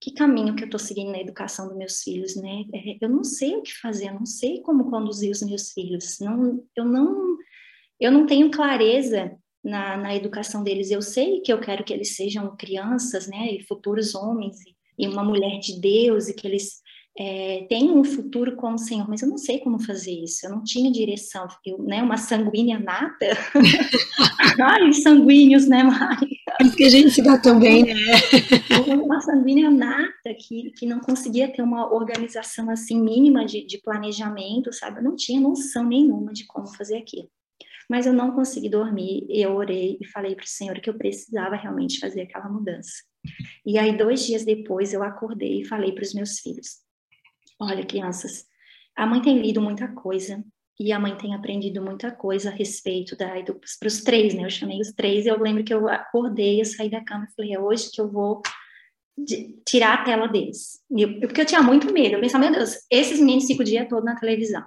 que 0.00 0.12
caminho 0.12 0.54
que 0.54 0.62
eu 0.62 0.66
estou 0.66 0.80
seguindo 0.80 1.12
na 1.12 1.20
educação 1.20 1.68
dos 1.68 1.76
meus 1.76 2.02
filhos, 2.02 2.34
né? 2.36 2.64
É, 2.74 3.04
eu 3.04 3.10
não 3.10 3.24
sei 3.24 3.56
o 3.56 3.62
que 3.62 3.74
fazer, 3.78 4.08
eu 4.08 4.14
não 4.14 4.26
sei 4.26 4.62
como 4.62 4.90
conduzir 4.90 5.30
os 5.30 5.42
meus 5.42 5.70
filhos. 5.72 6.18
Não, 6.20 6.62
eu 6.74 6.84
não 6.84 7.36
eu 8.00 8.10
não 8.10 8.26
tenho 8.26 8.50
clareza 8.50 9.32
na, 9.64 9.96
na 9.96 10.14
educação 10.14 10.62
deles. 10.62 10.90
Eu 10.90 11.00
sei 11.00 11.40
que 11.40 11.52
eu 11.52 11.58
quero 11.58 11.82
que 11.82 11.92
eles 11.92 12.14
sejam 12.14 12.54
crianças, 12.56 13.26
né, 13.26 13.52
e 13.52 13.64
futuros 13.64 14.14
homens, 14.14 14.56
e, 14.98 15.08
uma 15.08 15.24
mulher 15.24 15.58
de 15.58 15.80
Deus, 15.80 16.28
e 16.28 16.34
que 16.34 16.46
eles 16.46 16.82
é, 17.18 17.66
tenham 17.68 17.98
um 17.98 18.04
futuro 18.04 18.56
com 18.56 18.74
o 18.74 18.78
Senhor, 18.78 19.08
mas 19.08 19.22
eu 19.22 19.28
não 19.28 19.38
sei 19.38 19.60
como 19.60 19.78
fazer 19.78 20.12
isso. 20.12 20.44
Eu 20.44 20.50
não 20.50 20.62
tinha 20.62 20.90
direção. 20.92 21.46
Eu, 21.64 21.78
né, 21.82 22.02
uma 22.02 22.16
sanguínea 22.16 22.78
nata. 22.78 23.26
Ai, 24.60 24.92
sanguíneos, 24.92 25.66
né, 25.66 25.82
Mari? 25.82 26.38
É 26.60 26.68
que 26.68 26.84
a 26.84 26.88
gente 26.88 27.10
se 27.10 27.22
dá 27.22 27.38
também, 27.38 27.84
né? 27.84 27.94
uma 29.02 29.20
sanguínea 29.20 29.70
nata 29.70 30.34
que, 30.38 30.70
que 30.76 30.86
não 30.86 31.00
conseguia 31.00 31.48
ter 31.48 31.62
uma 31.62 31.92
organização 31.92 32.70
assim 32.70 33.00
mínima 33.00 33.44
de, 33.44 33.66
de 33.66 33.78
planejamento, 33.78 34.72
sabe? 34.72 34.98
Eu 34.98 35.04
não 35.04 35.16
tinha 35.16 35.40
noção 35.40 35.84
nenhuma 35.84 36.32
de 36.32 36.46
como 36.46 36.68
fazer 36.68 36.98
aquilo 36.98 37.28
mas 37.88 38.06
eu 38.06 38.12
não 38.12 38.32
consegui 38.32 38.68
dormir. 38.68 39.26
Eu 39.28 39.54
orei 39.54 39.98
e 40.00 40.06
falei 40.06 40.34
para 40.34 40.44
o 40.44 40.48
Senhor 40.48 40.80
que 40.80 40.88
eu 40.88 40.96
precisava 40.96 41.56
realmente 41.56 41.98
fazer 41.98 42.22
aquela 42.22 42.48
mudança. 42.48 42.92
E 43.64 43.78
aí, 43.78 43.96
dois 43.96 44.26
dias 44.26 44.44
depois, 44.44 44.92
eu 44.92 45.02
acordei 45.02 45.60
e 45.60 45.64
falei 45.64 45.92
para 45.92 46.02
os 46.02 46.14
meus 46.14 46.38
filhos: 46.38 46.78
Olha, 47.60 47.84
crianças, 47.84 48.44
a 48.96 49.06
mãe 49.06 49.22
tem 49.22 49.40
lido 49.40 49.60
muita 49.60 49.88
coisa 49.88 50.44
e 50.78 50.92
a 50.92 50.98
mãe 50.98 51.16
tem 51.16 51.34
aprendido 51.34 51.80
muita 51.80 52.10
coisa 52.10 52.50
a 52.50 52.52
respeito 52.52 53.16
da 53.16 53.28
para 53.78 53.86
os 53.86 54.02
três, 54.02 54.34
né? 54.34 54.44
Eu 54.44 54.50
chamei 54.50 54.80
os 54.80 54.92
três 54.92 55.24
e 55.24 55.28
eu 55.28 55.40
lembro 55.40 55.64
que 55.64 55.72
eu 55.72 55.88
acordei, 55.88 56.60
eu 56.60 56.64
saí 56.64 56.90
da 56.90 57.04
cama 57.04 57.26
e 57.28 57.34
falei: 57.34 57.54
é 57.54 57.60
hoje 57.60 57.90
que 57.92 58.00
eu 58.00 58.10
vou 58.10 58.42
tirar 59.66 59.94
a 59.94 60.04
tela 60.04 60.26
deles. 60.26 60.80
Eu, 60.90 61.20
porque 61.20 61.40
eu 61.40 61.46
tinha 61.46 61.62
muito 61.62 61.92
medo. 61.92 62.14
Eu 62.14 62.20
pensava, 62.20 62.44
meu 62.44 62.58
Deus, 62.58 62.76
esses 62.90 63.20
meninos 63.20 63.46
ficam 63.46 63.62
o 63.62 63.66
dia 63.66 63.88
todo 63.88 64.04
na 64.04 64.18
televisão. 64.18 64.64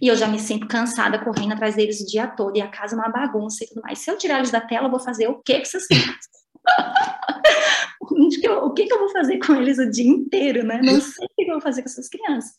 E 0.00 0.08
eu 0.08 0.16
já 0.16 0.26
me 0.26 0.38
sinto 0.38 0.66
cansada 0.66 1.22
correndo 1.22 1.52
atrás 1.52 1.76
deles 1.76 2.00
o 2.00 2.06
dia 2.06 2.26
todo, 2.26 2.56
e 2.56 2.60
a 2.60 2.68
casa 2.68 2.94
é 2.94 2.98
uma 2.98 3.08
bagunça 3.08 3.64
e 3.64 3.68
tudo 3.68 3.82
mais. 3.82 3.98
Se 3.98 4.10
eu 4.10 4.16
tirar 4.16 4.38
eles 4.38 4.50
da 4.50 4.60
tela, 4.60 4.86
eu 4.86 4.90
vou 4.90 5.00
fazer 5.00 5.28
o 5.28 5.42
que 5.42 5.54
com 5.54 5.62
essas 5.62 5.86
crianças? 5.86 6.40
o 8.00 8.72
que, 8.72 8.86
que 8.86 8.92
eu 8.92 8.98
vou 8.98 9.10
fazer 9.10 9.38
com 9.38 9.54
eles 9.54 9.78
o 9.78 9.90
dia 9.90 10.08
inteiro, 10.08 10.64
né? 10.64 10.80
Não 10.82 11.00
sei 11.00 11.26
o 11.26 11.34
que 11.34 11.42
eu 11.42 11.54
vou 11.54 11.60
fazer 11.60 11.82
com 11.82 11.88
essas 11.88 12.08
crianças. 12.08 12.52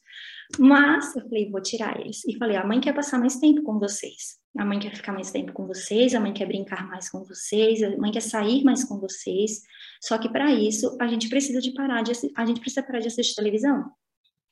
Mas 0.59 1.15
eu 1.15 1.23
falei, 1.23 1.49
vou 1.49 1.61
tirar 1.61 1.99
eles. 1.99 2.23
E 2.27 2.37
falei, 2.37 2.57
a 2.57 2.65
mãe 2.65 2.79
quer 2.79 2.93
passar 2.93 3.17
mais 3.17 3.37
tempo 3.37 3.61
com 3.63 3.79
vocês. 3.79 4.39
A 4.57 4.65
mãe 4.65 4.79
quer 4.79 4.93
ficar 4.93 5.13
mais 5.13 5.31
tempo 5.31 5.53
com 5.53 5.65
vocês, 5.65 6.13
a 6.13 6.19
mãe 6.19 6.33
quer 6.33 6.45
brincar 6.45 6.85
mais 6.87 7.09
com 7.09 7.23
vocês, 7.23 7.81
a 7.81 7.95
mãe 7.97 8.11
quer 8.11 8.21
sair 8.21 8.63
mais 8.63 8.83
com 8.83 8.99
vocês. 8.99 9.61
Só 10.01 10.17
que 10.17 10.29
para 10.29 10.51
isso, 10.51 10.97
a 10.99 11.07
gente 11.07 11.29
precisa 11.29 11.61
de 11.61 11.73
parar 11.73 12.01
de 12.01 12.11
a 12.35 12.45
gente 12.45 12.59
precisa 12.59 12.83
parar 12.83 12.99
de 12.99 13.07
assistir 13.07 13.35
televisão. 13.35 13.85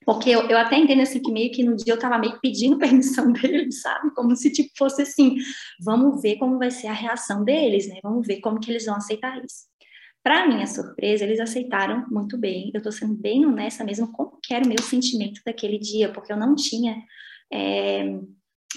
Porque 0.05 0.29
eu, 0.29 0.41
eu 0.49 0.57
até 0.57 0.77
entendo 0.77 1.01
assim 1.01 1.21
que 1.21 1.31
meio 1.31 1.51
que 1.51 1.63
no 1.63 1.75
dia 1.75 1.93
eu 1.93 1.99
tava 1.99 2.17
meio 2.17 2.39
pedindo 2.41 2.77
permissão 2.79 3.31
deles, 3.31 3.81
sabe? 3.81 4.13
Como 4.13 4.35
se 4.35 4.51
tipo 4.51 4.69
fosse 4.77 5.01
assim, 5.01 5.35
vamos 5.79 6.21
ver 6.21 6.37
como 6.37 6.57
vai 6.57 6.71
ser 6.71 6.87
a 6.87 6.93
reação 6.93 7.43
deles, 7.43 7.87
né? 7.87 7.99
Vamos 8.03 8.25
ver 8.25 8.39
como 8.39 8.59
que 8.59 8.71
eles 8.71 8.85
vão 8.85 8.95
aceitar 8.95 9.37
isso. 9.43 9.69
Para 10.23 10.47
minha 10.47 10.67
surpresa, 10.67 11.23
eles 11.23 11.39
aceitaram 11.39 12.05
muito 12.09 12.37
bem. 12.37 12.71
Eu 12.73 12.79
estou 12.79 12.91
sendo 12.91 13.15
bem 13.15 13.45
honesta 13.45 13.83
mesmo 13.83 14.11
como 14.11 14.37
que 14.43 14.53
era 14.53 14.65
o 14.65 14.67
meu 14.67 14.81
sentimento 14.81 15.41
daquele 15.45 15.79
dia, 15.79 16.11
porque 16.11 16.31
eu 16.31 16.37
não 16.37 16.55
tinha 16.55 17.01
é, 17.51 18.03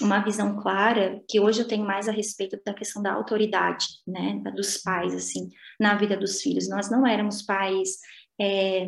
uma 0.01 0.19
visão 0.19 0.55
clara 0.59 1.21
que 1.29 1.39
hoje 1.39 1.61
eu 1.61 1.67
tenho 1.67 1.85
mais 1.85 2.07
a 2.07 2.11
respeito 2.11 2.59
da 2.65 2.73
questão 2.73 3.01
da 3.01 3.13
autoridade, 3.13 3.85
né, 4.07 4.41
dos 4.55 4.77
pais, 4.77 5.13
assim, 5.13 5.49
na 5.79 5.95
vida 5.95 6.17
dos 6.17 6.41
filhos. 6.41 6.69
Nós 6.69 6.89
não 6.89 7.05
éramos 7.05 7.41
pais 7.41 7.97
é, 8.39 8.87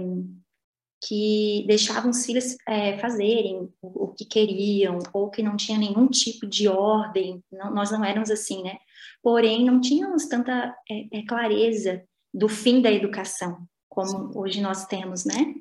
que 1.06 1.64
deixavam 1.68 2.10
os 2.10 2.26
filhos 2.26 2.58
é, 2.68 2.98
fazerem 2.98 3.70
o, 3.80 4.06
o, 4.06 4.08
que 4.08 4.26
queriam, 4.26 4.98
ou 5.14 5.30
que 5.30 5.44
não 5.44 5.56
tinha 5.56 5.78
nenhum 5.78 6.08
tipo 6.08 6.48
de 6.48 6.68
ordem, 6.68 7.44
não, 7.52 7.72
nós 7.72 7.92
não 7.92 8.04
éramos 8.04 8.32
assim, 8.32 8.64
né? 8.64 8.78
Porém, 9.22 9.64
não 9.64 9.80
tínhamos 9.80 10.26
tanta 10.26 10.76
é, 10.90 11.20
é 11.20 11.26
clareza 11.28 12.04
do 12.34 12.50
fim 12.50 12.82
da 12.82 12.92
educação, 12.92 13.68
como 13.88 14.32
hoje 14.36 14.60
nós 14.62 14.88
temos, 14.88 15.26
né? 15.26 15.54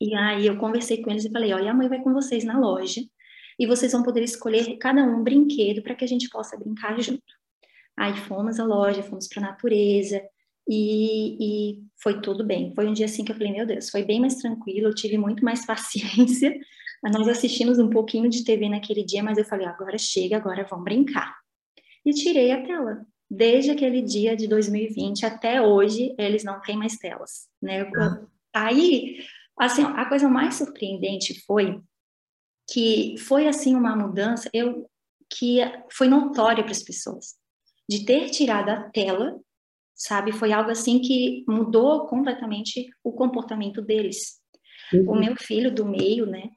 E 0.00 0.14
aí 0.14 0.46
eu 0.46 0.56
conversei 0.56 1.02
com 1.02 1.10
eles 1.10 1.24
e 1.24 1.30
falei, 1.30 1.52
olha, 1.52 1.72
a 1.72 1.74
mãe 1.74 1.88
vai 1.88 2.00
com 2.00 2.12
vocês 2.12 2.44
na 2.44 2.58
loja 2.58 3.00
e 3.58 3.66
vocês 3.66 3.90
vão 3.90 4.04
poder 4.04 4.22
escolher 4.22 4.76
cada 4.78 5.02
um 5.02 5.18
um 5.18 5.24
brinquedo 5.24 5.82
para 5.82 5.96
que 5.96 6.04
a 6.04 6.08
gente 6.08 6.28
possa 6.28 6.56
brincar 6.56 6.98
junto. 7.00 7.34
Aí 7.96 8.16
fomos 8.16 8.60
à 8.60 8.64
loja, 8.64 9.02
fomos 9.02 9.26
para 9.26 9.42
a 9.42 9.50
natureza 9.50 10.22
e, 10.68 11.36
e, 11.40 11.82
foi 12.02 12.20
tudo 12.20 12.44
bem. 12.44 12.72
Foi 12.74 12.86
um 12.86 12.92
dia 12.92 13.06
assim 13.06 13.24
que 13.24 13.32
eu 13.32 13.36
falei, 13.36 13.52
meu 13.52 13.66
Deus, 13.66 13.90
foi 13.90 14.04
bem 14.04 14.20
mais 14.20 14.36
tranquilo, 14.36 14.88
eu 14.88 14.94
tive 14.94 15.16
muito 15.16 15.44
mais 15.44 15.64
paciência. 15.66 16.54
Nós 17.02 17.28
assistimos 17.28 17.78
um 17.78 17.88
pouquinho 17.88 18.28
de 18.28 18.44
TV 18.44 18.68
naquele 18.68 19.04
dia, 19.04 19.22
mas 19.22 19.38
eu 19.38 19.44
falei, 19.44 19.66
agora 19.66 19.96
chega, 19.96 20.36
agora 20.36 20.66
vamos 20.68 20.84
brincar. 20.84 21.34
E 22.04 22.12
tirei 22.12 22.50
a 22.50 22.62
tela 22.62 23.06
desde 23.30 23.70
aquele 23.70 24.02
dia 24.02 24.34
de 24.34 24.46
2020 24.46 25.26
até 25.26 25.60
hoje, 25.60 26.14
eles 26.18 26.44
não 26.44 26.60
têm 26.60 26.76
mais 26.76 26.96
telas, 26.96 27.46
né? 27.60 27.90
Ah. 27.96 28.26
Aí, 28.54 29.18
assim, 29.58 29.82
a 29.82 30.06
coisa 30.06 30.28
mais 30.28 30.54
surpreendente 30.54 31.44
foi 31.44 31.80
que 32.70 33.16
foi 33.18 33.46
assim 33.46 33.74
uma 33.74 33.96
mudança, 33.96 34.48
eu 34.52 34.88
que 35.30 35.58
foi 35.92 36.08
notória 36.08 36.62
para 36.62 36.72
as 36.72 36.82
pessoas, 36.82 37.36
de 37.88 38.04
ter 38.04 38.30
tirado 38.30 38.70
a 38.70 38.88
tela, 38.90 39.38
sabe? 39.98 40.32
Foi 40.32 40.52
algo 40.52 40.70
assim 40.70 41.00
que 41.00 41.44
mudou 41.48 42.06
completamente 42.06 42.88
o 43.02 43.12
comportamento 43.12 43.82
deles. 43.82 44.38
Uhum. 44.92 45.10
O 45.10 45.18
meu 45.18 45.34
filho 45.36 45.74
do 45.74 45.84
meio, 45.84 46.24
né? 46.24 46.48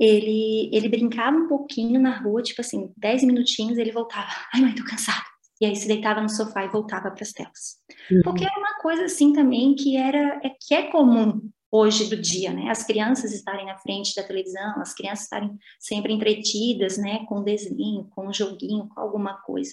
Ele, 0.00 0.70
ele 0.72 0.88
brincava 0.88 1.36
um 1.36 1.46
pouquinho 1.46 2.00
na 2.00 2.18
rua, 2.18 2.42
tipo 2.42 2.60
assim, 2.60 2.92
10 2.96 3.22
minutinhos, 3.24 3.78
ele 3.78 3.92
voltava. 3.92 4.28
Ai, 4.52 4.60
mãe, 4.60 4.74
tô 4.74 4.84
cansado 4.84 5.24
e 5.60 5.66
aí 5.66 5.74
se 5.74 5.88
deitava 5.88 6.20
no 6.20 6.28
sofá 6.28 6.64
e 6.64 6.68
voltava 6.68 7.10
para 7.10 7.22
as 7.22 7.32
telas. 7.32 7.76
Uhum. 8.10 8.20
Porque 8.24 8.44
era 8.44 8.58
uma 8.58 8.78
coisa 8.80 9.04
assim 9.04 9.32
também 9.32 9.74
que 9.74 9.96
era 9.96 10.40
é, 10.44 10.50
que 10.60 10.74
é 10.74 10.90
comum 10.90 11.40
hoje 11.70 12.08
do 12.08 12.16
dia, 12.16 12.52
né? 12.52 12.70
As 12.70 12.84
crianças 12.84 13.32
estarem 13.32 13.66
na 13.66 13.76
frente 13.78 14.14
da 14.14 14.22
televisão, 14.22 14.80
as 14.80 14.94
crianças 14.94 15.24
estarem 15.24 15.56
sempre 15.78 16.12
entretidas, 16.12 16.96
né, 16.96 17.24
com 17.28 17.42
desenho, 17.42 18.08
com 18.10 18.28
um 18.28 18.32
joguinho, 18.32 18.88
com 18.88 19.00
alguma 19.00 19.34
coisa. 19.42 19.72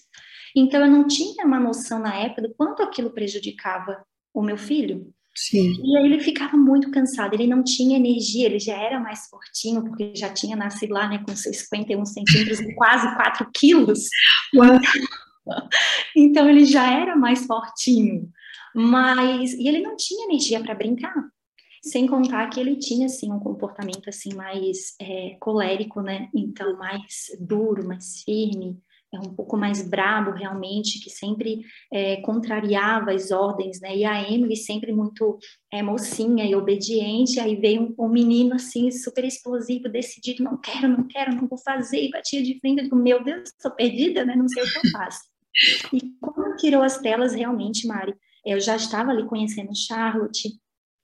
Então 0.55 0.81
eu 0.81 0.89
não 0.89 1.07
tinha 1.07 1.45
uma 1.45 1.59
noção 1.59 1.99
na 1.99 2.15
época 2.15 2.43
do 2.43 2.53
quanto 2.55 2.81
aquilo 2.83 3.11
prejudicava 3.11 4.03
o 4.33 4.41
meu 4.41 4.57
filho. 4.57 5.13
Sim. 5.35 5.73
E 5.83 5.97
aí 5.97 6.05
ele 6.05 6.19
ficava 6.19 6.55
muito 6.55 6.91
cansado, 6.91 7.33
ele 7.33 7.47
não 7.47 7.63
tinha 7.63 7.97
energia, 7.97 8.45
ele 8.45 8.59
já 8.59 8.75
era 8.75 8.99
mais 8.99 9.27
fortinho, 9.27 9.83
porque 9.83 10.13
já 10.15 10.31
tinha 10.31 10.55
nascido 10.55 10.93
lá, 10.93 11.07
né, 11.07 11.23
com 11.25 11.35
seus 11.35 11.57
51 11.57 12.05
centímetros 12.05 12.59
e 12.59 12.73
quase 12.75 13.15
4 13.15 13.49
quilos. 13.53 14.07
Uau. 14.55 14.79
Então 16.15 16.49
ele 16.49 16.63
já 16.63 16.89
era 16.89 17.17
mais 17.17 17.45
fortinho, 17.45 18.29
mas 18.73 19.51
e 19.51 19.67
ele 19.67 19.81
não 19.81 19.97
tinha 19.97 20.23
energia 20.23 20.61
para 20.63 20.73
brincar. 20.73 21.13
Sem 21.83 22.07
contar 22.07 22.49
que 22.49 22.59
ele 22.59 22.77
tinha 22.77 23.07
assim 23.07 23.31
um 23.31 23.39
comportamento 23.39 24.09
assim 24.09 24.33
mais 24.33 24.95
é, 25.01 25.35
colérico, 25.39 26.01
né? 26.01 26.29
Então 26.33 26.77
mais 26.77 27.25
duro, 27.39 27.85
mais 27.85 28.21
firme, 28.23 28.81
é 29.13 29.19
um 29.19 29.33
pouco 29.35 29.55
mais 29.55 29.87
brabo 29.87 30.31
realmente, 30.31 30.99
que 30.99 31.09
sempre 31.09 31.61
é, 31.91 32.17
contrariava 32.21 33.11
as 33.11 33.31
ordens, 33.31 33.79
né? 33.79 33.95
E 33.95 34.05
a 34.05 34.31
Emily 34.31 34.55
sempre 34.55 34.91
muito 34.91 35.37
é, 35.71 35.83
mocinha 35.83 36.45
e 36.45 36.55
obediente, 36.55 37.39
aí 37.39 37.55
veio 37.55 37.93
um, 37.97 38.05
um, 38.05 38.09
menino 38.09 38.55
assim 38.55 38.89
super 38.91 39.23
explosivo, 39.23 39.87
decidido, 39.87 40.43
não 40.43 40.57
quero, 40.57 40.87
não 40.87 41.07
quero, 41.07 41.35
não 41.35 41.47
vou 41.47 41.59
fazer, 41.59 42.03
e 42.03 42.09
batia 42.09 42.41
de 42.41 42.59
frente, 42.59 42.79
eu 42.79 42.83
digo, 42.85 42.95
meu 42.95 43.23
Deus, 43.23 43.49
estou 43.49 43.71
perdida, 43.71 44.25
né? 44.25 44.35
Não 44.35 44.47
sei 44.47 44.63
o 44.63 44.71
que 44.71 44.87
eu 44.87 44.91
faço. 44.91 45.19
E 45.93 46.01
quando 46.19 46.55
tirou 46.55 46.81
as 46.81 46.97
telas, 46.97 47.33
realmente, 47.33 47.85
Mari, 47.85 48.15
eu 48.43 48.59
já 48.59 48.75
estava 48.75 49.11
ali 49.11 49.25
conhecendo 49.27 49.75
Charlotte, 49.75 50.49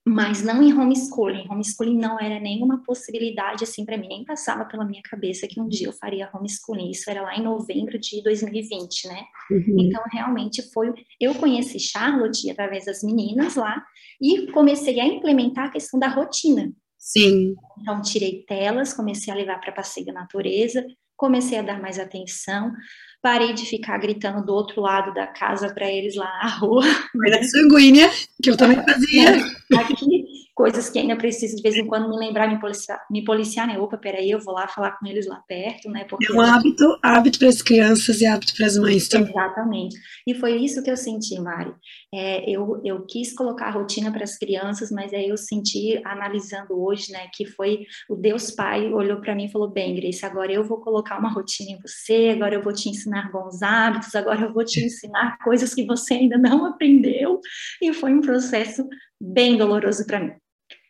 mas 0.06 0.44
não 0.44 0.64
em 0.64 0.74
homeschooling. 0.74 1.48
Homeschooling 1.50 1.98
não 1.98 2.20
era 2.20 2.40
nenhuma 2.40 2.84
possibilidade 2.84 3.64
assim 3.64 3.86
para 3.86 3.98
mim, 3.98 4.08
nem 4.08 4.26
passava 4.26 4.66
pela 4.66 4.86
minha 4.86 5.02
cabeça 5.04 5.48
que 5.48 5.60
um 5.60 5.68
dia 5.68 5.88
eu 5.88 5.94
faria 5.94 6.30
homeschooling. 6.34 6.90
Isso 6.90 7.10
era 7.10 7.22
lá 7.22 7.36
em 7.36 7.44
novembro 7.44 8.00
de 8.00 8.22
2020, 8.24 9.08
né? 9.08 9.24
Uhum. 9.52 9.76
Então 9.80 10.02
realmente 10.12 10.62
foi. 10.72 10.94
Eu 11.20 11.36
conheci 11.36 11.80
Charlotte 11.80 12.50
através 12.50 12.86
das 12.86 13.04
meninas 13.04 13.56
lá 13.56 13.84
e 14.22 14.48
comecei 14.52 15.00
a 15.00 15.06
implementar 15.06 15.68
a 15.68 15.72
questão 15.72 16.00
da 16.00 16.08
rotina. 16.08 16.72
Sim. 16.98 17.56
Então 17.80 18.02
tirei 18.02 18.44
telas, 18.46 18.94
comecei 18.94 19.32
a 19.34 19.36
levar 19.36 19.60
para 19.60 19.72
passeio 19.72 20.06
da 20.06 20.14
natureza, 20.14 20.86
comecei 21.16 21.58
a 21.58 21.62
dar 21.62 21.82
mais 21.82 22.00
atenção 22.00 22.72
parei 23.22 23.54
de 23.54 23.66
ficar 23.66 23.98
gritando 23.98 24.46
do 24.46 24.54
outro 24.54 24.82
lado 24.82 25.14
da 25.14 25.28
casa 25.28 25.74
para 25.74 25.90
eles 25.90 26.16
lá 26.16 26.32
na 26.44 26.50
rua. 26.58 26.84
Verdade 27.16 27.50
sanguínea, 27.50 28.10
que 28.42 28.50
eu 28.50 28.58
também 28.58 28.78
fazia. 28.84 29.38
Aqui, 29.80 30.26
coisas 30.60 30.90
que 30.90 31.00
ainda 31.00 31.16
preciso 31.16 31.56
de 31.56 31.62
vez 31.62 31.78
em 31.78 31.88
quando 31.88 32.10
me 32.10 32.18
lembrar, 32.18 32.50
me 32.50 32.60
policiar, 32.60 33.00
me 33.10 33.24
policiar, 33.24 33.66
né? 33.66 33.80
Opa, 33.80 33.98
peraí, 33.98 34.30
eu 34.30 34.42
vou 34.42 34.54
lá 34.54 34.68
falar 34.68 34.92
com 35.00 35.08
eles 35.08 35.26
lá 35.26 35.38
perto, 35.48 35.90
né? 35.90 36.04
Porque 36.04 36.30
é 36.30 36.36
um 36.36 36.42
hábito, 36.42 37.00
hábito 37.02 37.40
para 37.40 37.48
as 37.48 37.62
crianças 37.62 38.20
e 38.20 38.26
hábito 38.26 38.54
para 38.58 38.66
as 38.66 38.78
mães 38.78 39.08
também. 39.08 39.30
Exatamente. 39.30 39.96
E 40.28 40.34
foi 40.36 40.58
isso 40.58 40.84
que 40.84 40.92
eu 40.92 40.98
senti, 40.98 41.40
Mari. 41.40 41.74
É, 42.14 42.50
eu, 42.50 42.82
eu 42.84 43.06
quis 43.06 43.34
colocar 43.34 43.68
a 43.68 43.72
rotina 43.72 44.12
para 44.12 44.26
as 44.26 44.38
crianças, 44.38 44.92
mas 44.92 45.14
aí 45.14 45.30
eu 45.30 45.38
senti, 45.38 46.02
analisando 46.04 46.78
hoje, 46.78 47.10
né, 47.14 47.30
que 47.34 47.46
foi 47.46 47.86
o 48.10 48.16
Deus 48.18 48.52
Pai 48.52 48.92
olhou 48.92 49.22
para 49.22 49.34
mim 49.34 49.46
e 49.46 49.52
falou: 49.52 49.72
bem, 49.72 49.96
Grace, 49.96 50.26
agora 50.26 50.52
eu 50.52 50.66
vou 50.66 50.82
colocar 50.82 51.18
uma 51.18 51.32
rotina 51.32 51.72
em 51.72 51.80
você, 51.80 52.34
agora 52.36 52.56
eu 52.56 52.62
vou 52.62 52.74
te 52.74 52.90
ensinar 52.90 53.09
bons 53.32 53.62
hábitos, 53.62 54.16
agora 54.16 54.42
eu 54.42 54.54
vou 54.54 54.64
te 54.64 54.84
ensinar 54.84 55.38
coisas 55.44 55.74
que 55.74 55.86
você 55.86 56.16
ainda 56.16 56.38
não 56.38 56.66
aprendeu. 56.66 57.40
E 57.82 57.94
foi 57.94 58.14
um 58.14 58.22
processo 58.22 58.88
bem 59.20 59.58
doloroso 59.58 60.06
para 60.06 60.20
mim 60.20 60.34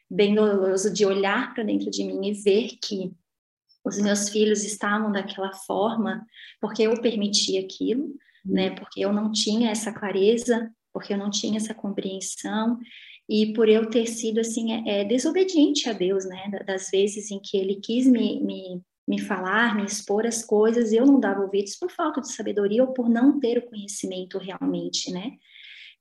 bem 0.09 0.33
doloroso 0.33 0.91
de 0.91 1.05
olhar 1.05 1.53
para 1.53 1.63
dentro 1.63 1.91
de 1.91 2.03
mim 2.03 2.27
e 2.27 2.33
ver 2.33 2.69
que 2.81 3.13
os 3.85 3.99
meus 3.99 4.29
filhos 4.29 4.63
estavam 4.63 5.11
daquela 5.11 5.53
forma 5.53 6.25
porque 6.59 6.83
eu 6.83 6.99
permiti 7.01 7.57
aquilo, 7.57 8.03
uhum. 8.03 8.15
né? 8.45 8.71
Porque 8.71 9.01
eu 9.01 9.13
não 9.13 9.31
tinha 9.31 9.69
essa 9.69 9.93
clareza, 9.93 10.71
porque 10.91 11.13
eu 11.13 11.17
não 11.17 11.29
tinha 11.29 11.57
essa 11.57 11.73
compreensão 11.73 12.79
e 13.29 13.53
por 13.53 13.69
eu 13.69 13.89
ter 13.89 14.07
sido 14.07 14.39
assim 14.39 14.73
é, 14.73 15.01
é 15.01 15.05
desobediente 15.05 15.87
a 15.87 15.93
Deus, 15.93 16.25
né? 16.25 16.49
Das 16.65 16.89
vezes 16.89 17.29
em 17.29 17.39
que 17.39 17.57
Ele 17.57 17.75
quis 17.75 18.07
me, 18.07 18.41
me 18.41 18.81
me 19.09 19.19
falar, 19.19 19.75
me 19.75 19.83
expor 19.83 20.27
as 20.27 20.45
coisas, 20.45 20.93
eu 20.93 21.03
não 21.03 21.19
dava 21.19 21.41
ouvidos 21.41 21.75
por 21.75 21.89
falta 21.89 22.21
de 22.21 22.31
sabedoria 22.31 22.83
ou 22.83 22.93
por 22.93 23.09
não 23.09 23.39
ter 23.39 23.57
o 23.57 23.65
conhecimento 23.65 24.37
realmente, 24.37 25.11
né? 25.11 25.31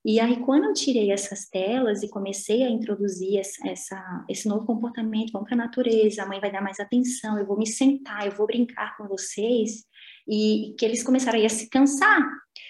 E 0.05 0.21
aí, 0.21 0.41
quando 0.45 0.65
eu 0.65 0.75
tirei 0.75 1.11
essas 1.11 1.49
telas 1.49 2.03
e 2.03 2.11
comecei 2.11 2.62
a 2.62 2.71
introduzir 2.71 3.38
essa, 3.65 4.25
esse 4.29 4.47
novo 4.47 4.67
comportamento, 4.67 5.33
vamos 5.33 5.49
para 5.49 5.57
a 5.57 5.65
natureza, 5.65 6.23
a 6.23 6.27
mãe 6.27 6.38
vai 6.38 6.53
dar 6.53 6.62
mais 6.62 6.79
atenção, 6.79 7.38
eu 7.38 7.47
vou 7.47 7.59
me 7.59 7.67
sentar, 7.67 8.27
eu 8.27 8.33
vou 8.33 8.47
brincar 8.47 8.97
com 8.97 9.09
vocês, 9.09 9.85
e 10.29 10.75
que 10.79 10.85
eles 10.85 11.03
começaram 11.03 11.43
a 11.45 11.49
se 11.49 11.69
cansar. 11.69 12.23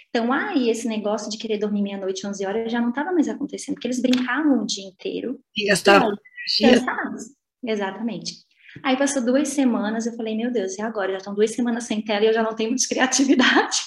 Então, 0.08 0.32
aí, 0.32 0.70
esse 0.70 0.88
negócio 0.88 1.30
de 1.30 1.36
querer 1.36 1.58
dormir 1.58 1.82
meia-noite, 1.82 2.26
11 2.26 2.46
horas, 2.46 2.72
já 2.72 2.80
não 2.80 2.90
estava 2.90 3.12
mais 3.12 3.28
acontecendo, 3.28 3.74
porque 3.74 3.88
eles 3.88 4.00
brincavam 4.00 4.62
o 4.62 4.66
dia 4.66 4.86
inteiro. 4.86 5.38
E 5.56 5.66
gastavam 5.66 6.16
cansados. 6.60 7.24
Exatamente. 7.62 8.47
Aí 8.82 8.96
passou 8.96 9.24
duas 9.24 9.48
semanas, 9.48 10.06
eu 10.06 10.14
falei, 10.14 10.36
meu 10.36 10.50
Deus, 10.50 10.76
e 10.78 10.82
agora? 10.82 11.12
Já 11.12 11.18
estão 11.18 11.34
duas 11.34 11.52
semanas 11.52 11.84
sem 11.84 12.02
tela 12.02 12.24
e 12.24 12.28
eu 12.28 12.32
já 12.32 12.42
não 12.42 12.54
tenho 12.54 12.70
mais 12.70 12.86
criatividade. 12.88 13.78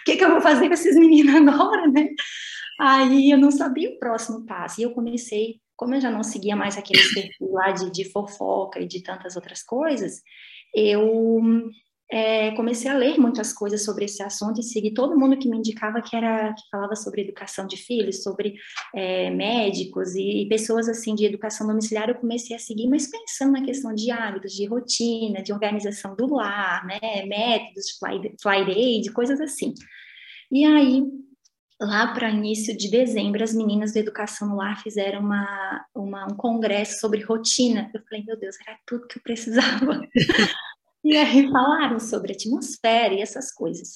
o 0.00 0.04
que, 0.04 0.16
que 0.16 0.24
eu 0.24 0.30
vou 0.30 0.40
fazer 0.40 0.68
com 0.68 0.74
esses 0.74 0.96
meninos 0.96 1.34
agora, 1.34 1.86
né? 1.88 2.08
Aí 2.80 3.30
eu 3.30 3.38
não 3.38 3.50
sabia 3.50 3.90
o 3.90 3.98
próximo 3.98 4.44
passo. 4.44 4.80
E 4.80 4.84
eu 4.84 4.92
comecei, 4.92 5.60
como 5.76 5.94
eu 5.94 6.00
já 6.00 6.10
não 6.10 6.22
seguia 6.22 6.56
mais 6.56 6.76
aqueles 6.76 7.12
perfis 7.14 7.50
lá 7.50 7.70
de, 7.70 7.90
de 7.90 8.10
fofoca 8.10 8.80
e 8.80 8.86
de 8.86 9.02
tantas 9.02 9.36
outras 9.36 9.62
coisas, 9.62 10.22
eu 10.74 11.70
é, 12.12 12.50
comecei 12.50 12.90
a 12.90 12.94
ler 12.94 13.18
muitas 13.18 13.54
coisas 13.54 13.82
sobre 13.82 14.04
esse 14.04 14.22
assunto 14.22 14.60
e 14.60 14.62
seguir 14.62 14.92
todo 14.92 15.18
mundo 15.18 15.38
que 15.38 15.48
me 15.48 15.56
indicava 15.56 16.02
que 16.02 16.14
era 16.14 16.52
que 16.52 16.62
falava 16.70 16.94
sobre 16.94 17.22
educação 17.22 17.66
de 17.66 17.78
filhos, 17.78 18.22
sobre 18.22 18.54
é, 18.94 19.30
médicos 19.30 20.14
e, 20.14 20.42
e, 20.42 20.48
pessoas 20.48 20.90
assim 20.90 21.14
de 21.14 21.24
educação 21.24 21.66
domiciliar. 21.66 22.10
Eu 22.10 22.16
comecei 22.16 22.54
a 22.54 22.58
seguir, 22.58 22.86
mas 22.86 23.10
pensando 23.10 23.52
na 23.52 23.64
questão 23.64 23.94
de 23.94 24.10
hábitos, 24.10 24.52
de 24.52 24.66
rotina, 24.66 25.42
de 25.42 25.54
organização 25.54 26.14
do 26.14 26.34
lar, 26.34 26.84
né, 26.84 27.24
métodos, 27.24 27.92
fly, 27.98 28.34
fly 28.42 28.66
day, 28.66 29.10
coisas 29.14 29.40
assim. 29.40 29.72
E 30.50 30.66
aí 30.66 31.02
lá 31.80 32.12
para 32.12 32.30
início 32.30 32.76
de 32.76 32.90
dezembro, 32.90 33.42
as 33.42 33.54
meninas 33.54 33.94
da 33.94 34.00
educação 34.00 34.48
no 34.48 34.56
lar 34.56 34.82
fizeram 34.82 35.20
uma, 35.20 35.84
uma, 35.94 36.26
um 36.26 36.36
congresso 36.36 37.00
sobre 37.00 37.22
rotina. 37.22 37.90
Eu 37.94 38.02
falei, 38.02 38.22
meu 38.22 38.38
Deus, 38.38 38.56
era 38.66 38.78
tudo 38.86 39.06
que 39.06 39.18
eu 39.18 39.22
precisava. 39.22 40.00
E 41.04 41.16
aí 41.16 41.50
falaram 41.50 41.98
sobre 41.98 42.32
atmosfera 42.32 43.14
e 43.14 43.20
essas 43.20 43.52
coisas. 43.52 43.94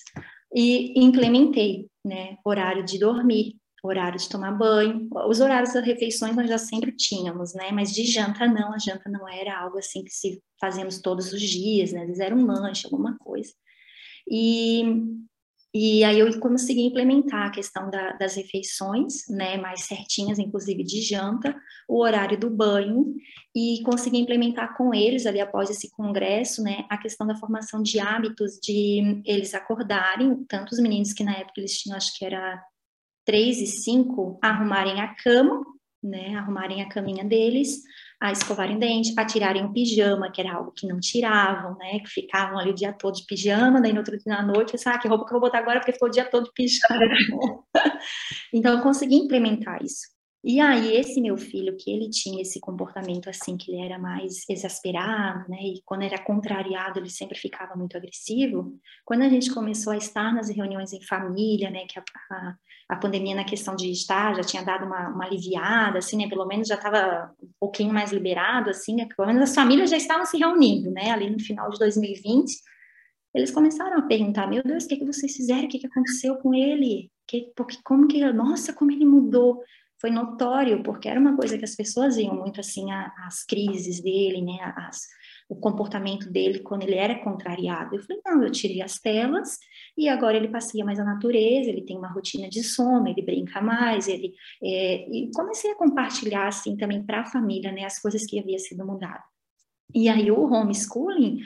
E 0.54 0.98
implementei, 1.02 1.88
né, 2.04 2.36
horário 2.44 2.84
de 2.84 2.98
dormir, 2.98 3.56
horário 3.82 4.18
de 4.18 4.28
tomar 4.28 4.52
banho. 4.52 5.08
Os 5.28 5.40
horários 5.40 5.72
das 5.72 5.84
refeições 5.84 6.34
nós 6.34 6.48
já 6.48 6.58
sempre 6.58 6.92
tínhamos, 6.92 7.54
né, 7.54 7.70
mas 7.72 7.92
de 7.92 8.04
janta 8.04 8.46
não, 8.46 8.72
a 8.72 8.78
janta 8.78 9.08
não 9.08 9.28
era 9.28 9.58
algo 9.58 9.78
assim 9.78 10.02
que 10.02 10.10
se 10.10 10.42
fazíamos 10.60 11.00
todos 11.00 11.32
os 11.32 11.40
dias, 11.40 11.92
né, 11.92 12.02
eles 12.04 12.18
eram 12.18 12.38
um 12.38 12.46
lanche, 12.46 12.86
alguma 12.86 13.16
coisa. 13.18 13.52
E 14.28 14.82
e 15.78 16.02
aí 16.04 16.18
eu 16.20 16.40
consegui 16.40 16.86
implementar 16.86 17.48
a 17.48 17.50
questão 17.50 17.90
da, 17.90 18.12
das 18.12 18.34
refeições, 18.34 19.28
né, 19.28 19.58
mais 19.58 19.84
certinhas, 19.84 20.38
inclusive 20.38 20.82
de 20.82 21.02
janta, 21.02 21.54
o 21.86 22.00
horário 22.00 22.40
do 22.40 22.48
banho, 22.48 23.14
e 23.54 23.82
consegui 23.82 24.16
implementar 24.16 24.74
com 24.74 24.94
eles, 24.94 25.26
ali 25.26 25.38
após 25.38 25.68
esse 25.68 25.90
congresso, 25.90 26.62
né, 26.62 26.86
a 26.88 26.96
questão 26.96 27.26
da 27.26 27.36
formação 27.36 27.82
de 27.82 28.00
hábitos, 28.00 28.58
de 28.58 29.20
eles 29.26 29.52
acordarem, 29.52 30.46
tanto 30.48 30.72
os 30.72 30.80
meninos 30.80 31.12
que 31.12 31.22
na 31.22 31.36
época 31.36 31.60
eles 31.60 31.78
tinham, 31.78 31.94
acho 31.94 32.18
que 32.18 32.24
era 32.24 32.58
três 33.26 33.60
e 33.60 33.66
cinco, 33.66 34.38
arrumarem 34.42 35.02
a 35.02 35.14
cama, 35.14 35.62
né, 36.02 36.36
arrumarem 36.36 36.80
a 36.80 36.88
caminha 36.88 37.22
deles, 37.22 37.82
a 38.20 38.32
escovarem 38.32 38.78
dente, 38.78 39.12
a 39.16 39.24
tirarem 39.24 39.64
o 39.64 39.72
pijama, 39.72 40.30
que 40.30 40.40
era 40.40 40.54
algo 40.54 40.72
que 40.72 40.86
não 40.86 40.98
tiravam, 40.98 41.76
né? 41.76 42.00
Que 42.00 42.08
ficavam 42.08 42.58
ali 42.58 42.70
o 42.70 42.74
dia 42.74 42.92
todo 42.92 43.14
de 43.14 43.26
pijama, 43.26 43.80
daí 43.80 43.92
no 43.92 43.98
outro 43.98 44.16
dia 44.16 44.34
à 44.34 44.42
noite, 44.42 44.74
eu 44.74 44.80
ah, 44.92 44.98
que 44.98 45.08
roupa 45.08 45.26
que 45.26 45.34
eu 45.34 45.40
vou 45.40 45.48
botar 45.48 45.58
agora, 45.58 45.80
porque 45.80 45.92
ficou 45.92 46.08
o 46.08 46.10
dia 46.10 46.24
todo 46.24 46.44
de 46.44 46.52
pijama. 46.52 46.98
então, 48.52 48.76
eu 48.76 48.82
consegui 48.82 49.16
implementar 49.16 49.82
isso. 49.82 50.16
E 50.48 50.60
aí, 50.60 50.96
esse 50.96 51.20
meu 51.20 51.36
filho, 51.36 51.76
que 51.76 51.90
ele 51.90 52.08
tinha 52.08 52.40
esse 52.40 52.60
comportamento 52.60 53.28
assim, 53.28 53.56
que 53.56 53.72
ele 53.72 53.82
era 53.84 53.98
mais 53.98 54.48
exasperado, 54.48 55.44
né? 55.48 55.58
E 55.60 55.82
quando 55.84 56.02
era 56.02 56.22
contrariado, 56.22 57.00
ele 57.00 57.10
sempre 57.10 57.36
ficava 57.36 57.74
muito 57.74 57.96
agressivo. 57.96 58.78
Quando 59.04 59.22
a 59.22 59.28
gente 59.28 59.52
começou 59.52 59.92
a 59.92 59.96
estar 59.96 60.32
nas 60.32 60.48
reuniões 60.48 60.92
em 60.92 61.02
família, 61.02 61.68
né? 61.68 61.84
Que 61.88 61.98
a, 61.98 62.04
a, 62.30 62.54
a 62.88 62.96
pandemia, 62.96 63.34
na 63.34 63.44
questão 63.44 63.74
de 63.74 63.90
estar, 63.90 64.34
já 64.36 64.42
tinha 64.42 64.64
dado 64.64 64.86
uma, 64.86 65.08
uma 65.08 65.24
aliviada, 65.24 65.98
assim, 65.98 66.16
né? 66.16 66.28
Pelo 66.28 66.46
menos 66.46 66.68
já 66.68 66.76
estava 66.76 67.32
um 67.42 67.48
pouquinho 67.58 67.92
mais 67.92 68.12
liberado, 68.12 68.70
assim, 68.70 68.94
né? 68.94 69.08
Pelo 69.16 69.26
menos 69.26 69.42
as 69.42 69.54
famílias 69.54 69.90
já 69.90 69.96
estavam 69.96 70.24
se 70.24 70.38
reunindo, 70.38 70.90
né? 70.90 71.10
Ali 71.10 71.28
no 71.28 71.40
final 71.40 71.68
de 71.70 71.78
2020. 71.78 72.52
Eles 73.34 73.50
começaram 73.50 73.98
a 73.98 74.02
perguntar: 74.02 74.46
Meu 74.46 74.62
Deus, 74.62 74.84
o 74.84 74.88
que, 74.88 74.96
que 74.96 75.04
vocês 75.04 75.34
fizeram? 75.34 75.64
O 75.64 75.68
que, 75.68 75.80
que 75.80 75.86
aconteceu 75.86 76.36
com 76.36 76.54
ele? 76.54 77.10
Que, 77.26 77.52
porque, 77.56 77.76
como 77.84 78.06
que, 78.06 78.24
nossa, 78.32 78.72
como 78.72 78.92
ele 78.92 79.04
mudou 79.04 79.62
foi 80.00 80.10
notório, 80.10 80.82
porque 80.82 81.08
era 81.08 81.18
uma 81.18 81.36
coisa 81.36 81.58
que 81.58 81.64
as 81.64 81.74
pessoas 81.74 82.16
iam 82.16 82.34
muito 82.36 82.60
assim, 82.60 82.90
as 82.92 83.44
crises 83.44 84.00
dele, 84.02 84.42
né, 84.42 84.58
as, 84.76 85.00
o 85.48 85.54
comportamento 85.54 86.30
dele 86.30 86.58
quando 86.60 86.82
ele 86.82 86.96
era 86.96 87.22
contrariado. 87.22 87.94
Eu 87.94 88.02
falei, 88.02 88.20
não, 88.26 88.42
eu 88.42 88.50
tirei 88.50 88.82
as 88.82 88.98
telas 88.98 89.58
e 89.96 90.08
agora 90.08 90.36
ele 90.36 90.48
passeia 90.48 90.84
mais 90.84 90.98
a 90.98 91.04
natureza, 91.04 91.70
ele 91.70 91.84
tem 91.84 91.96
uma 91.96 92.12
rotina 92.12 92.48
de 92.48 92.62
sono, 92.64 93.06
ele 93.06 93.22
brinca 93.22 93.60
mais, 93.60 94.08
ele... 94.08 94.34
É, 94.62 95.08
e 95.08 95.30
comecei 95.32 95.70
a 95.70 95.76
compartilhar, 95.76 96.48
assim, 96.48 96.76
também 96.76 97.02
para 97.02 97.20
a 97.20 97.26
família, 97.26 97.70
né, 97.70 97.84
as 97.84 97.98
coisas 98.00 98.26
que 98.26 98.38
havia 98.40 98.58
sido 98.58 98.84
mudado. 98.84 99.22
E 99.94 100.08
aí 100.08 100.30
o 100.30 100.50
homeschooling, 100.52 101.40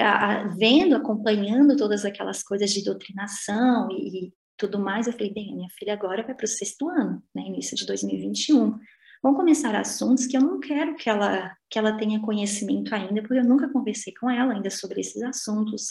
a, 0.00 0.42
a, 0.42 0.46
vendo, 0.48 0.96
acompanhando 0.96 1.76
todas 1.76 2.04
aquelas 2.04 2.42
coisas 2.42 2.70
de 2.70 2.82
doutrinação 2.82 3.90
e, 3.90 4.32
tudo 4.56 4.78
mais, 4.78 5.06
eu 5.06 5.12
falei, 5.12 5.32
bem, 5.32 5.52
a 5.52 5.54
minha 5.54 5.68
filha 5.78 5.92
agora 5.92 6.24
vai 6.24 6.34
para 6.34 6.44
o 6.44 6.48
sexto 6.48 6.88
ano, 6.88 7.22
né, 7.34 7.42
início 7.42 7.76
de 7.76 7.86
2021. 7.86 8.76
Vão 9.22 9.34
começar 9.34 9.74
assuntos 9.74 10.26
que 10.26 10.36
eu 10.36 10.40
não 10.40 10.60
quero 10.60 10.94
que 10.96 11.08
ela 11.08 11.56
que 11.70 11.78
ela 11.78 11.98
tenha 11.98 12.20
conhecimento 12.20 12.94
ainda, 12.94 13.20
porque 13.20 13.38
eu 13.38 13.44
nunca 13.44 13.68
conversei 13.68 14.14
com 14.14 14.30
ela 14.30 14.54
ainda 14.54 14.70
sobre 14.70 15.00
esses 15.00 15.22
assuntos. 15.22 15.88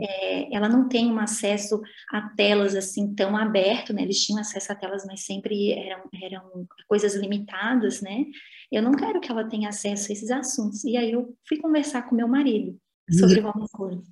É, 0.00 0.54
ela 0.54 0.68
não 0.68 0.88
tem 0.88 1.10
um 1.10 1.18
acesso 1.18 1.82
a 2.12 2.28
telas 2.36 2.76
assim 2.76 3.12
tão 3.12 3.36
aberto, 3.36 3.92
né? 3.92 4.02
Eles 4.02 4.24
tinham 4.24 4.40
acesso 4.40 4.70
a 4.70 4.76
telas, 4.76 5.04
mas 5.04 5.24
sempre 5.24 5.72
eram, 5.72 6.08
eram 6.22 6.66
coisas 6.86 7.16
limitadas, 7.16 8.00
né? 8.00 8.24
Eu 8.70 8.82
não 8.82 8.92
quero 8.92 9.20
que 9.20 9.30
ela 9.30 9.48
tenha 9.48 9.68
acesso 9.68 10.10
a 10.10 10.12
esses 10.12 10.30
assuntos. 10.30 10.84
E 10.84 10.96
aí 10.96 11.10
eu 11.10 11.36
fui 11.48 11.58
conversar 11.58 12.02
com 12.02 12.14
meu 12.14 12.28
marido 12.28 12.78
sobre 13.10 13.40
uhum. 13.40 13.50
homeschooling. 13.50 14.02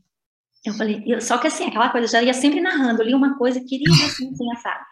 Eu 0.64 0.72
falei, 0.74 1.03
eu, 1.07 1.20
só 1.20 1.37
que 1.37 1.46
assim, 1.46 1.66
aquela 1.66 1.90
coisa, 1.90 2.07
eu 2.07 2.11
já 2.11 2.22
ia 2.22 2.33
sempre 2.33 2.61
narrando, 2.61 3.03
eu 3.03 3.07
li 3.07 3.14
uma 3.14 3.37
coisa, 3.37 3.62
queria 3.62 3.92
assim, 4.07 4.31
assim, 4.31 4.53
assado. 4.53 4.85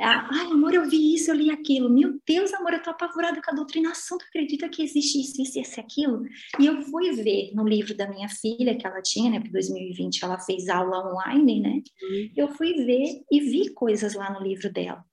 Ai, 0.00 0.46
amor, 0.46 0.72
eu 0.72 0.88
vi 0.88 1.14
isso, 1.14 1.32
eu 1.32 1.34
li 1.34 1.50
aquilo. 1.50 1.90
Meu 1.90 2.20
Deus, 2.24 2.54
amor, 2.54 2.72
eu 2.72 2.82
tô 2.82 2.90
apavorada 2.90 3.42
com 3.42 3.50
a 3.50 3.54
doutrinação, 3.54 4.16
tu 4.16 4.24
acredita 4.28 4.68
que 4.68 4.80
existe 4.80 5.20
isso, 5.20 5.42
isso, 5.42 5.58
esse, 5.58 5.80
aquilo? 5.80 6.22
E 6.60 6.66
eu 6.66 6.80
fui 6.82 7.10
ver 7.12 7.50
no 7.52 7.66
livro 7.66 7.96
da 7.96 8.08
minha 8.08 8.28
filha, 8.28 8.76
que 8.76 8.86
ela 8.86 9.02
tinha, 9.02 9.28
né, 9.28 9.40
para 9.40 9.50
2020, 9.50 10.22
ela 10.22 10.38
fez 10.38 10.68
aula 10.68 11.12
online, 11.12 11.60
né? 11.60 11.70
Uhum. 11.70 12.30
Eu 12.36 12.48
fui 12.48 12.74
ver 12.84 13.22
e 13.30 13.40
vi 13.40 13.74
coisas 13.74 14.14
lá 14.14 14.32
no 14.32 14.40
livro 14.40 14.72
dela. 14.72 15.04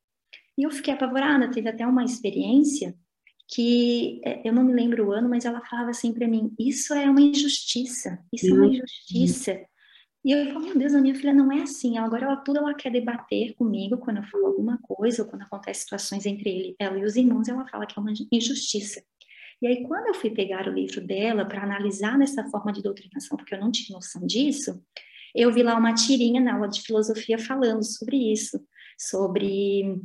E 0.55 0.63
eu 0.63 0.69
fiquei 0.69 0.93
apavorada, 0.93 1.49
teve 1.49 1.67
até 1.67 1.85
uma 1.85 2.03
experiência 2.03 2.95
que 3.47 4.21
é, 4.23 4.47
eu 4.47 4.53
não 4.53 4.63
me 4.63 4.73
lembro 4.73 5.07
o 5.07 5.11
ano, 5.11 5.29
mas 5.29 5.45
ela 5.45 5.61
falava 5.65 5.89
assim 5.89 6.13
para 6.13 6.27
mim: 6.27 6.53
Isso 6.59 6.93
é 6.93 7.09
uma 7.09 7.21
injustiça, 7.21 8.19
isso 8.31 8.47
é 8.47 8.53
uma 8.53 8.67
injustiça. 8.67 9.59
E 10.25 10.31
eu 10.31 10.51
falo, 10.51 10.65
meu 10.65 10.79
Deus, 10.79 10.95
a 10.95 11.01
minha 11.01 11.13
filha 11.13 11.31
não 11.31 11.51
é 11.51 11.61
assim. 11.61 11.99
Agora 11.99 12.25
ela 12.25 12.35
tudo 12.38 12.57
ela 12.57 12.73
quer 12.73 12.91
debater 12.91 13.53
comigo 13.53 13.99
quando 13.99 14.17
eu 14.17 14.23
falo 14.23 14.47
alguma 14.47 14.79
coisa, 14.81 15.21
ou 15.21 15.29
quando 15.29 15.43
acontece 15.43 15.81
situações 15.81 16.25
entre 16.25 16.49
ele, 16.49 16.75
ela 16.79 16.97
e 16.97 17.03
os 17.03 17.15
irmãos, 17.15 17.47
ela 17.47 17.63
fala 17.67 17.85
que 17.85 17.93
é 17.95 18.01
uma 18.01 18.11
injustiça. 18.31 19.03
E 19.61 19.67
aí, 19.67 19.83
quando 19.83 20.07
eu 20.07 20.15
fui 20.15 20.31
pegar 20.31 20.67
o 20.67 20.73
livro 20.73 20.99
dela 21.05 21.45
para 21.45 21.61
analisar 21.61 22.17
nessa 22.17 22.43
forma 22.45 22.73
de 22.73 22.81
doutrinação, 22.81 23.38
porque 23.38 23.53
eu 23.53 23.59
não 23.59 23.71
tinha 23.71 23.95
noção 23.95 24.25
disso, 24.25 24.81
eu 25.35 25.51
vi 25.53 25.61
lá 25.61 25.75
uma 25.75 25.93
tirinha 25.93 26.41
na 26.41 26.55
aula 26.55 26.69
de 26.69 26.81
filosofia 26.81 27.38
falando 27.38 27.83
sobre 27.83 28.17
isso, 28.31 28.59
sobre 28.97 30.01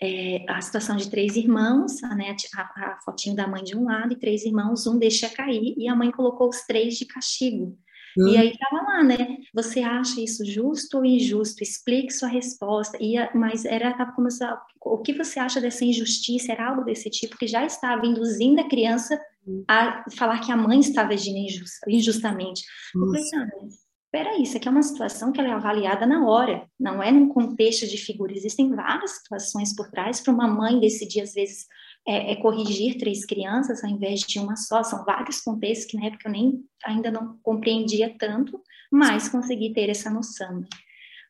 é, 0.00 0.42
a 0.48 0.58
situação 0.62 0.96
de 0.96 1.10
três 1.10 1.36
irmãos, 1.36 2.00
né, 2.16 2.34
a, 2.56 2.62
a 2.62 3.00
fotinho 3.04 3.36
da 3.36 3.46
mãe 3.46 3.62
de 3.62 3.76
um 3.76 3.84
lado 3.84 4.14
e 4.14 4.18
três 4.18 4.42
irmãos, 4.42 4.86
um 4.86 4.98
deixa 4.98 5.28
cair 5.28 5.74
e 5.76 5.86
a 5.86 5.94
mãe 5.94 6.10
colocou 6.10 6.48
os 6.48 6.62
três 6.62 6.96
de 6.96 7.04
castigo. 7.04 7.78
Hum. 8.18 8.28
E 8.28 8.36
aí 8.36 8.50
estava 8.50 8.82
lá, 8.82 9.02
né? 9.02 9.38
Você 9.54 9.80
acha 9.80 10.20
isso 10.20 10.44
justo 10.44 10.98
ou 10.98 11.04
injusto? 11.04 11.62
Explique 11.62 12.12
sua 12.12 12.28
resposta. 12.28 12.98
E, 13.00 13.14
mas 13.34 13.64
era 13.64 13.96
tava 13.96 14.12
começando, 14.12 14.56
o 14.80 14.98
que 14.98 15.12
você 15.12 15.38
acha 15.38 15.60
dessa 15.60 15.84
injustiça? 15.84 16.52
Era 16.52 16.68
algo 16.68 16.84
desse 16.84 17.10
tipo 17.10 17.36
que 17.36 17.46
já 17.46 17.64
estava 17.64 18.06
induzindo 18.06 18.60
a 18.60 18.68
criança 18.68 19.20
hum. 19.46 19.64
a 19.68 20.04
falar 20.16 20.40
que 20.40 20.52
a 20.52 20.56
mãe 20.56 20.80
estava 20.80 21.12
agindo 21.12 21.38
injusta, 21.38 21.86
injustamente. 21.88 22.62
Eu 22.94 23.06
falei, 23.06 23.24
não, 23.32 23.68
peraí, 24.10 24.42
isso 24.42 24.56
aqui 24.56 24.68
é 24.68 24.70
uma 24.70 24.82
situação 24.82 25.32
que 25.32 25.40
ela 25.40 25.50
é 25.50 25.52
avaliada 25.52 26.04
na 26.06 26.26
hora, 26.26 26.66
não 26.78 27.02
é 27.02 27.10
num 27.10 27.28
contexto 27.28 27.86
de 27.86 27.96
figura. 27.96 28.32
Existem 28.32 28.74
várias 28.74 29.12
situações 29.12 29.74
por 29.74 29.90
trás 29.90 30.20
para 30.20 30.32
uma 30.32 30.48
mãe 30.48 30.80
decidir, 30.80 31.20
às 31.20 31.32
vezes, 31.32 31.66
é, 32.06 32.32
é, 32.32 32.36
corrigir 32.36 32.98
três 32.98 33.24
crianças 33.24 33.84
ao 33.84 33.90
invés 33.90 34.20
de 34.20 34.38
uma 34.38 34.56
só. 34.56 34.82
São 34.82 35.04
vários 35.04 35.40
contextos 35.40 35.90
que 35.90 35.96
na 35.96 36.06
época 36.06 36.28
eu 36.28 36.32
nem 36.32 36.64
ainda 36.84 37.10
não 37.10 37.38
compreendia 37.42 38.14
tanto, 38.18 38.60
mas 38.90 39.28
consegui 39.28 39.72
ter 39.72 39.88
essa 39.88 40.10
noção. 40.10 40.64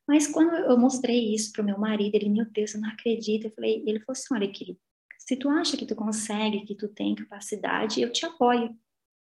Mas 0.07 0.27
quando 0.27 0.55
eu 0.55 0.79
mostrei 0.79 1.35
isso 1.35 1.53
para 1.53 1.63
o 1.63 1.67
meu 1.67 1.79
marido, 1.79 2.15
ele, 2.15 2.29
meu 2.29 2.45
Deus, 2.51 2.75
eu 2.75 2.81
não 2.81 2.89
acredito. 2.89 3.47
Eu 3.47 3.53
falei, 3.53 3.83
ele 3.87 4.01
falou 4.01 4.13
assim, 4.13 4.35
olha, 4.35 4.51
querido, 4.51 4.79
se 5.19 5.37
tu 5.37 5.49
acha 5.49 5.77
que 5.77 5.87
tu 5.87 5.95
consegue, 5.95 6.65
que 6.65 6.75
tu 6.75 6.89
tem 6.89 7.15
capacidade, 7.15 8.01
eu 8.01 8.11
te 8.11 8.27
apoio. 8.27 8.71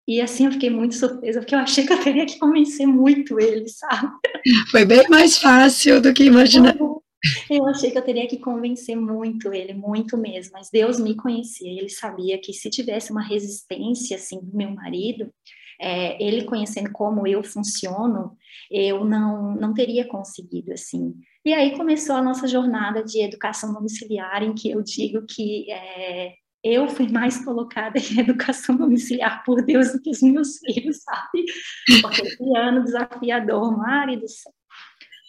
E 0.08 0.22
assim 0.22 0.46
eu 0.46 0.52
fiquei 0.52 0.70
muito 0.70 0.94
surpresa, 0.94 1.40
porque 1.40 1.56
eu 1.56 1.60
achei 1.60 1.86
que 1.86 1.94
eu 1.94 2.04
teria 2.04 2.26
que 2.28 2.38
convencer 2.38 2.86
muito 2.86 3.40
ele, 3.40 3.68
sabe? 3.68 4.12
Foi 4.70 4.86
bem 4.86 5.08
mais 5.10 5.40
fácil 5.40 6.00
do 6.00 6.14
que 6.14 6.26
imaginar. 6.26 6.78
Eu 7.50 7.68
achei 7.68 7.92
que 7.92 7.98
eu 7.98 8.04
teria 8.04 8.28
que 8.28 8.38
convencer 8.38 8.96
muito 8.96 9.54
ele, 9.54 9.74
muito 9.74 10.18
mesmo, 10.18 10.54
mas 10.54 10.70
Deus 10.70 11.00
me 11.00 11.16
conhecia, 11.16 11.70
ele 11.70 11.90
sabia 11.90 12.38
que 12.38 12.54
se 12.54 12.70
tivesse 12.70 13.12
uma 13.12 13.24
resistência, 13.24 14.16
assim, 14.16 14.40
do 14.40 14.56
meu 14.56 14.72
marido, 14.72 15.32
é, 15.80 16.22
ele 16.24 16.46
conhecendo 16.46 16.92
como 16.92 17.28
eu 17.28 17.44
funciono, 17.44 18.38
eu 18.72 19.04
não, 19.04 19.56
não 19.56 19.74
teria 19.74 20.08
conseguido, 20.08 20.72
assim. 20.74 21.14
E 21.44 21.54
aí 21.54 21.76
começou 21.78 22.16
a 22.16 22.24
nossa 22.24 22.48
jornada 22.48 23.04
de 23.04 23.22
educação 23.22 23.74
domiciliar, 23.74 24.44
em 24.44 24.54
que 24.54 24.72
eu 24.72 24.82
digo 24.82 25.26
que 25.28 25.70
é, 25.72 26.34
eu 26.64 26.88
fui 26.88 27.08
mais 27.08 27.44
colocada 27.46 28.00
em 28.00 28.20
educação 28.20 28.76
domiciliar 28.76 29.44
por 29.44 29.64
Deus 29.64 29.92
do 29.92 30.02
que 30.02 30.10
os 30.10 30.22
meus 30.22 30.58
filhos, 30.60 30.98
sabe? 31.04 31.46
Porque 32.02 32.22
esse 32.22 32.58
ano 32.58 32.84
desafiador, 32.84 33.78
Mari 33.78 34.18
do 34.18 34.28
céu. 34.28 34.55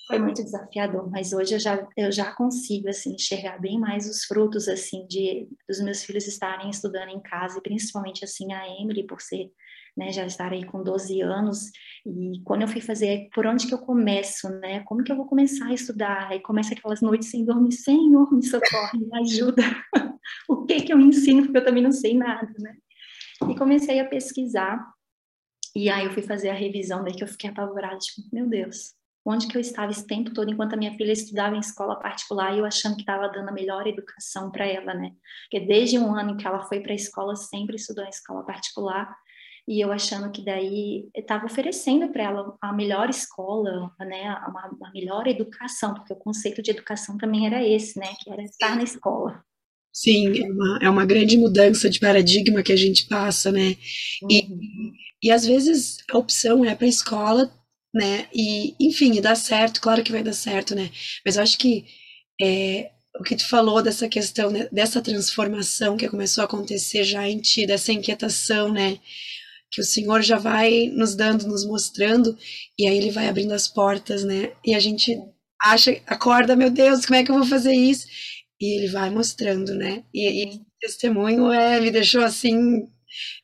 Foi 0.06 0.18
muito 0.20 0.42
desafiador, 0.44 1.10
mas 1.10 1.32
hoje 1.32 1.54
eu 1.54 1.58
já, 1.58 1.88
eu 1.96 2.12
já 2.12 2.32
consigo, 2.32 2.88
assim, 2.88 3.14
enxergar 3.14 3.58
bem 3.58 3.78
mais 3.78 4.08
os 4.08 4.24
frutos, 4.24 4.68
assim, 4.68 5.04
de, 5.08 5.48
dos 5.68 5.80
meus 5.80 6.04
filhos 6.04 6.26
estarem 6.28 6.70
estudando 6.70 7.08
em 7.08 7.20
casa, 7.20 7.58
e 7.58 7.62
principalmente, 7.62 8.24
assim, 8.24 8.52
a 8.52 8.68
Emily, 8.68 9.04
por 9.04 9.20
ser 9.20 9.50
né, 9.96 10.12
já 10.12 10.26
estar 10.26 10.52
aí 10.52 10.64
com 10.64 10.82
12 10.82 11.22
anos, 11.22 11.70
e 12.04 12.42
quando 12.44 12.62
eu 12.62 12.68
fui 12.68 12.82
fazer, 12.82 13.28
por 13.34 13.46
onde 13.46 13.66
que 13.66 13.72
eu 13.72 13.78
começo, 13.78 14.48
né, 14.60 14.80
como 14.80 15.02
que 15.02 15.10
eu 15.10 15.16
vou 15.16 15.26
começar 15.26 15.68
a 15.68 15.74
estudar, 15.74 16.28
aí 16.28 16.40
começa 16.40 16.74
aquelas 16.74 17.00
noites 17.00 17.30
sem 17.30 17.44
dormir, 17.44 17.72
Senhor, 17.72 18.30
me 18.30 18.44
socorre, 18.44 18.98
me 18.98 19.18
ajuda, 19.20 19.62
o 20.48 20.66
que 20.66 20.82
que 20.82 20.92
eu 20.92 21.00
ensino, 21.00 21.44
porque 21.44 21.58
eu 21.58 21.64
também 21.64 21.82
não 21.82 21.92
sei 21.92 22.14
nada, 22.14 22.52
né, 22.58 22.76
e 23.48 23.56
comecei 23.56 23.98
a 23.98 24.04
pesquisar, 24.06 24.86
e 25.74 25.88
aí 25.88 26.04
eu 26.04 26.12
fui 26.12 26.22
fazer 26.22 26.50
a 26.50 26.54
revisão, 26.54 27.02
daí 27.02 27.14
que 27.14 27.24
eu 27.24 27.28
fiquei 27.28 27.48
apavorada, 27.48 27.96
tipo, 27.96 28.28
meu 28.30 28.46
Deus, 28.46 28.95
onde 29.26 29.48
que 29.48 29.56
eu 29.56 29.60
estava 29.60 29.90
esse 29.90 30.06
tempo 30.06 30.32
todo 30.32 30.50
enquanto 30.50 30.74
a 30.74 30.76
minha 30.76 30.96
filha 30.96 31.12
estudava 31.12 31.56
em 31.56 31.60
escola 31.60 31.98
particular 31.98 32.54
e 32.54 32.60
eu 32.60 32.64
achando 32.64 32.94
que 32.94 33.02
estava 33.02 33.28
dando 33.28 33.48
a 33.48 33.52
melhor 33.52 33.86
educação 33.86 34.50
para 34.50 34.66
ela, 34.66 34.94
né? 34.94 35.12
Porque 35.50 35.66
desde 35.66 35.98
um 35.98 36.14
ano 36.14 36.36
que 36.36 36.46
ela 36.46 36.62
foi 36.62 36.80
para 36.80 36.92
a 36.92 36.96
escola 36.96 37.34
sempre 37.34 37.76
estudou 37.76 38.04
em 38.04 38.08
escola 38.08 38.44
particular 38.44 39.12
e 39.68 39.84
eu 39.84 39.90
achando 39.90 40.30
que 40.30 40.44
daí 40.44 41.08
estava 41.14 41.46
oferecendo 41.46 42.08
para 42.12 42.22
ela 42.22 42.56
a 42.60 42.72
melhor 42.72 43.10
escola, 43.10 43.92
né, 43.98 44.32
uma, 44.48 44.68
uma, 44.68 44.92
melhor 44.92 45.26
educação, 45.26 45.92
porque 45.92 46.12
o 46.12 46.16
conceito 46.16 46.62
de 46.62 46.70
educação 46.70 47.18
também 47.18 47.46
era 47.46 47.66
esse, 47.66 47.98
né, 47.98 48.14
que 48.22 48.30
era 48.30 48.42
estar 48.42 48.76
na 48.76 48.84
escola. 48.84 49.42
Sim, 49.92 50.40
é 50.40 50.52
uma, 50.52 50.78
é 50.82 50.90
uma 50.90 51.04
grande 51.04 51.36
mudança 51.36 51.90
de 51.90 51.98
paradigma 51.98 52.62
que 52.62 52.72
a 52.72 52.76
gente 52.76 53.08
passa, 53.08 53.50
né, 53.50 53.76
uhum. 54.22 54.28
e, 54.30 54.48
e 55.24 55.30
às 55.32 55.44
vezes 55.44 55.98
a 56.12 56.16
opção 56.16 56.64
é 56.64 56.72
para 56.76 56.86
a 56.86 56.88
escola, 56.88 57.50
né, 57.96 58.28
e 58.34 58.74
enfim, 58.78 59.20
dá 59.20 59.34
certo, 59.34 59.80
claro 59.80 60.02
que 60.02 60.12
vai 60.12 60.22
dar 60.22 60.32
certo, 60.32 60.74
né, 60.74 60.90
mas 61.24 61.36
eu 61.36 61.42
acho 61.42 61.58
que 61.58 61.84
é, 62.40 62.90
o 63.18 63.22
que 63.22 63.36
tu 63.36 63.48
falou 63.48 63.82
dessa 63.82 64.08
questão, 64.08 64.50
né, 64.50 64.68
dessa 64.70 65.00
transformação 65.00 65.96
que 65.96 66.08
começou 66.08 66.42
a 66.42 66.44
acontecer 66.44 67.04
já 67.04 67.28
em 67.28 67.38
ti, 67.38 67.66
dessa 67.66 67.92
inquietação, 67.92 68.72
né, 68.72 68.98
que 69.70 69.80
o 69.80 69.84
Senhor 69.84 70.22
já 70.22 70.38
vai 70.38 70.88
nos 70.94 71.14
dando, 71.14 71.46
nos 71.46 71.66
mostrando, 71.66 72.36
e 72.78 72.86
aí 72.86 72.96
ele 72.96 73.10
vai 73.10 73.28
abrindo 73.28 73.52
as 73.52 73.68
portas, 73.68 74.24
né? 74.24 74.52
E 74.64 74.74
a 74.74 74.80
gente 74.80 75.18
acha, 75.60 76.00
acorda, 76.06 76.56
meu 76.56 76.70
Deus, 76.70 77.04
como 77.04 77.16
é 77.16 77.24
que 77.24 77.30
eu 77.30 77.34
vou 77.34 77.46
fazer 77.46 77.74
isso? 77.74 78.06
E 78.60 78.78
ele 78.78 78.88
vai 78.88 79.10
mostrando, 79.10 79.74
né? 79.74 80.04
E, 80.14 80.44
e 80.44 80.60
testemunho 80.80 81.52
é, 81.52 81.80
me 81.80 81.90
deixou 81.90 82.22
assim 82.22 82.88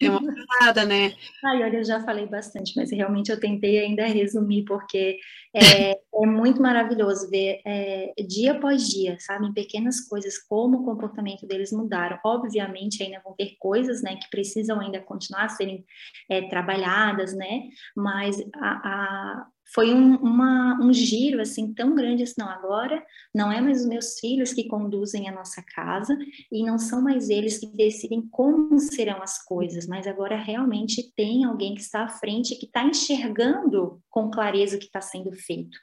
é 0.01 0.11
uma 0.11 0.35
parada, 0.59 0.85
né? 0.85 1.15
Ai, 1.45 1.63
olha, 1.63 1.79
eu 1.79 1.85
já 1.85 2.01
falei 2.03 2.27
bastante, 2.27 2.73
mas 2.77 2.91
realmente 2.91 3.31
eu 3.31 3.39
tentei 3.39 3.79
ainda 3.79 4.07
resumir, 4.07 4.65
porque 4.65 5.19
é, 5.55 5.93
é 5.93 6.27
muito 6.27 6.61
maravilhoso 6.61 7.29
ver 7.31 7.61
é, 7.65 8.13
dia 8.27 8.53
após 8.53 8.89
dia, 8.89 9.17
sabe, 9.21 9.47
em 9.47 9.53
pequenas 9.53 10.01
coisas, 10.01 10.39
como 10.39 10.79
o 10.79 10.85
comportamento 10.85 11.47
deles 11.47 11.73
mudaram. 11.73 12.19
Obviamente, 12.25 13.03
ainda 13.03 13.21
vão 13.25 13.35
ter 13.35 13.57
coisas, 13.59 14.03
né, 14.03 14.17
que 14.17 14.31
precisam 14.31 14.81
ainda 14.81 15.01
continuar 15.01 15.45
a 15.45 15.49
serem 15.49 15.85
é, 16.29 16.43
trabalhadas, 16.49 17.35
né, 17.35 17.69
mas 17.97 18.43
a, 18.55 18.71
a 18.71 19.47
foi 19.75 19.93
um, 19.95 20.17
uma, 20.17 20.79
um 20.83 20.93
giro 20.93 21.41
assim 21.41 21.73
tão 21.73 21.95
grande 21.95 22.23
assim, 22.23 22.35
não, 22.39 22.49
agora 22.49 23.03
não 23.35 23.51
é 23.51 23.61
mais 23.61 23.83
os 23.83 23.89
meus 23.89 24.19
filhos 24.19 24.53
que 24.53 24.69
conduzem 24.69 25.29
a 25.29 25.33
nossa 25.33 25.63
casa 25.75 26.17
e 26.51 26.65
não 26.65 26.79
são 26.79 27.03
mais 27.03 27.31
eles 27.31 27.59
que 27.59 27.67
decidem 27.67 28.23
como 28.31 28.79
serão 28.79 29.23
as 29.23 29.43
coisas, 29.45 29.87
mas 29.87 30.07
agora 30.07 30.37
realmente 30.37 31.13
tem 31.17 31.45
alguém 31.45 31.75
que 31.75 31.81
está 31.81 32.05
à 32.05 32.09
frente, 32.09 32.57
que 32.57 32.67
está 32.67 32.85
enxergando 32.85 34.01
com 34.11 34.31
clareza 34.31 34.77
o 34.77 34.79
que 34.79 34.87
está 34.87 35.01
sendo 35.01 35.33
feito 35.33 35.79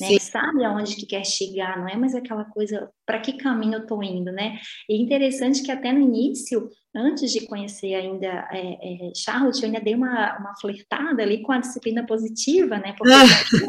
né? 0.00 0.18
Sabe 0.18 0.64
aonde 0.64 0.96
que 0.96 1.06
quer 1.06 1.24
chegar, 1.24 1.78
não 1.78 1.88
é 1.88 1.96
mais 1.96 2.14
aquela 2.14 2.44
coisa, 2.44 2.90
para 3.04 3.20
que 3.20 3.34
caminho 3.34 3.74
eu 3.74 3.82
estou 3.82 4.02
indo, 4.02 4.32
né? 4.32 4.58
E 4.88 5.00
interessante 5.00 5.62
que 5.62 5.70
até 5.70 5.92
no 5.92 6.00
início, 6.00 6.68
antes 6.94 7.32
de 7.32 7.46
conhecer 7.46 7.94
ainda 7.94 8.48
é, 8.50 9.08
é, 9.08 9.12
Charlotte, 9.14 9.62
eu 9.62 9.66
ainda 9.66 9.80
dei 9.80 9.94
uma, 9.94 10.38
uma 10.38 10.54
flertada 10.60 11.22
ali 11.22 11.42
com 11.42 11.52
a 11.52 11.58
disciplina 11.58 12.04
positiva, 12.06 12.78
né? 12.78 12.94
Porque 12.96 13.12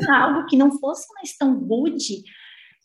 ah. 0.10 0.24
algo 0.24 0.46
que 0.46 0.58
não 0.58 0.78
fosse 0.80 1.12
mais 1.16 1.36
tão 1.38 1.58
rude, 1.60 2.24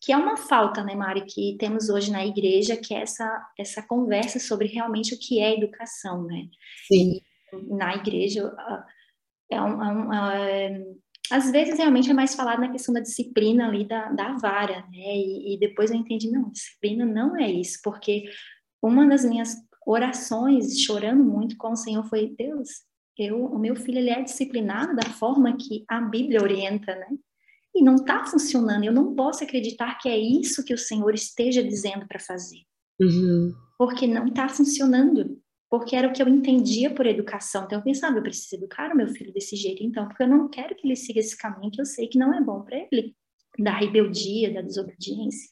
que 0.01 0.13
é 0.13 0.17
uma 0.17 0.37
falta, 0.37 0.85
né, 0.85 0.95
Mari, 0.95 1.23
que 1.23 1.57
temos 1.59 1.89
hoje 1.89 2.11
na 2.11 2.25
igreja, 2.25 2.77
que 2.77 2.95
é 2.95 3.03
essa, 3.03 3.47
essa 3.59 3.83
conversa 3.83 4.39
sobre 4.39 4.69
realmente 4.69 5.15
o 5.15 5.19
que 5.19 5.41
é 5.41 5.55
educação, 5.55 6.25
né? 6.25 6.47
Sim. 6.87 7.21
E 7.53 7.75
na 7.75 7.97
igreja 7.97 8.53
é 9.51 9.61
um, 9.61 9.83
é 9.83 9.93
um 9.93 10.13
é, 10.13 10.85
às 11.31 11.51
vezes 11.51 11.77
realmente 11.79 12.11
é 12.11 12.15
mais 12.15 12.35
falado 12.35 12.61
na 12.61 12.71
questão 12.71 12.95
da 12.95 13.01
disciplina 13.01 13.67
ali 13.67 13.87
da, 13.87 14.11
da 14.13 14.33
vara, 14.35 14.83
né? 14.91 15.17
E, 15.17 15.55
e, 15.55 15.59
depois 15.59 15.91
eu 15.91 15.97
entendi, 15.97 16.31
não, 16.31 16.51
disciplina 16.51 17.05
não 17.05 17.37
é 17.37 17.51
isso, 17.51 17.81
porque 17.83 18.25
uma 18.83 19.07
das 19.07 19.25
minhas 19.25 19.55
orações, 19.91 20.81
chorando 20.81 21.25
muito 21.25 21.57
com 21.57 21.73
o 21.73 21.77
Senhor, 21.77 22.05
foi, 22.05 22.35
Deus, 22.37 22.69
eu, 23.17 23.45
o 23.47 23.59
meu 23.59 23.75
filho 23.75 23.99
ele 23.99 24.11
é 24.11 24.23
disciplinado 24.23 24.95
da 24.95 25.09
forma 25.11 25.57
que 25.57 25.85
a 25.89 26.01
Bíblia 26.01 26.43
orienta, 26.43 26.95
né? 26.95 27.09
E 27.75 27.83
não 27.83 27.97
está 27.97 28.25
funcionando, 28.25 28.85
eu 28.85 28.93
não 28.93 29.15
posso 29.15 29.43
acreditar 29.43 29.99
que 29.99 30.09
é 30.09 30.19
isso 30.19 30.65
que 30.65 30.75
o 30.75 30.79
Senhor 30.79 31.15
esteja 31.15 31.63
dizendo 31.63 32.07
para 32.07 32.19
fazer. 32.19 32.63
Uhum. 33.01 33.53
Porque 33.79 34.07
não 34.07 34.27
está 34.27 34.49
funcionando 34.49 35.41
porque 35.71 35.95
era 35.95 36.09
o 36.09 36.13
que 36.13 36.23
eu 36.23 36.29
entendia 36.29 36.91
por 36.95 37.07
educação. 37.07 37.65
Então 37.65 37.79
eu 37.79 37.85
pensava, 37.85 38.17
eu 38.19 38.23
preciso 38.23 38.57
educar 38.57 38.91
o 38.93 38.97
meu 38.97 39.09
filho 39.09 39.33
desse 39.33 39.55
jeito, 39.55 39.83
então, 39.83 40.07
porque 40.09 40.23
eu 40.23 40.29
não 40.29 40.49
quero 40.49 40.75
que 40.75 40.87
ele 40.87 40.97
siga 40.97 41.21
esse 41.21 41.37
caminho 41.37 41.71
que 41.71 41.81
eu 41.81 41.85
sei 41.85 42.09
que 42.09 42.19
não 42.19 42.33
é 42.33 42.41
bom 42.41 42.63
para 42.63 42.79
ele, 42.91 43.15
da 43.59 43.77
rebeldia, 43.77 44.53
da 44.53 44.63
desobediência. 44.63 45.51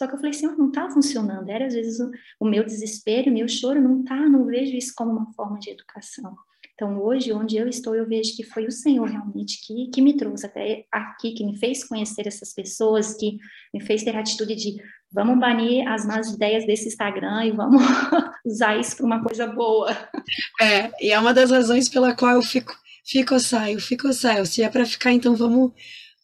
Só 0.00 0.06
que 0.06 0.14
eu 0.14 0.18
falei, 0.18 0.32
Senhor, 0.32 0.56
não 0.56 0.68
está 0.68 0.88
funcionando. 0.88 1.46
Era 1.50 1.66
às 1.66 1.74
vezes 1.74 2.00
o, 2.00 2.10
o 2.40 2.48
meu 2.48 2.64
desespero, 2.64 3.30
o 3.30 3.34
meu 3.34 3.46
choro, 3.46 3.82
não 3.82 4.02
tá, 4.02 4.16
não 4.16 4.46
vejo 4.46 4.74
isso 4.74 4.94
como 4.96 5.10
uma 5.10 5.30
forma 5.34 5.58
de 5.58 5.68
educação. 5.68 6.34
Então, 6.72 6.98
hoje, 7.02 7.34
onde 7.34 7.58
eu 7.58 7.68
estou, 7.68 7.94
eu 7.94 8.08
vejo 8.08 8.34
que 8.34 8.42
foi 8.42 8.64
o 8.64 8.72
Senhor 8.72 9.06
realmente 9.06 9.60
que, 9.66 9.90
que 9.92 10.00
me 10.00 10.16
trouxe 10.16 10.46
até 10.46 10.86
aqui, 10.90 11.32
que 11.32 11.44
me 11.44 11.58
fez 11.58 11.86
conhecer 11.86 12.26
essas 12.26 12.54
pessoas, 12.54 13.12
que 13.12 13.36
me 13.74 13.82
fez 13.82 14.02
ter 14.02 14.16
a 14.16 14.20
atitude 14.20 14.54
de 14.54 14.82
vamos 15.12 15.38
banir 15.38 15.86
as 15.86 16.06
más 16.06 16.30
ideias 16.30 16.64
desse 16.64 16.88
Instagram 16.88 17.44
e 17.44 17.50
vamos 17.50 17.82
usar 18.42 18.80
isso 18.80 18.96
para 18.96 19.04
uma 19.04 19.22
coisa 19.22 19.46
boa. 19.48 19.90
É, 20.62 20.90
e 20.98 21.12
é 21.12 21.18
uma 21.18 21.34
das 21.34 21.50
razões 21.50 21.90
pela 21.90 22.16
qual 22.16 22.36
eu 22.36 22.42
fico, 22.42 22.74
fico 23.04 23.34
ou 23.34 23.40
saio, 23.40 23.78
fico 23.78 24.06
ou 24.06 24.14
saio. 24.14 24.46
Se 24.46 24.62
é 24.62 24.68
para 24.70 24.86
ficar, 24.86 25.12
então 25.12 25.36
vamos 25.36 25.72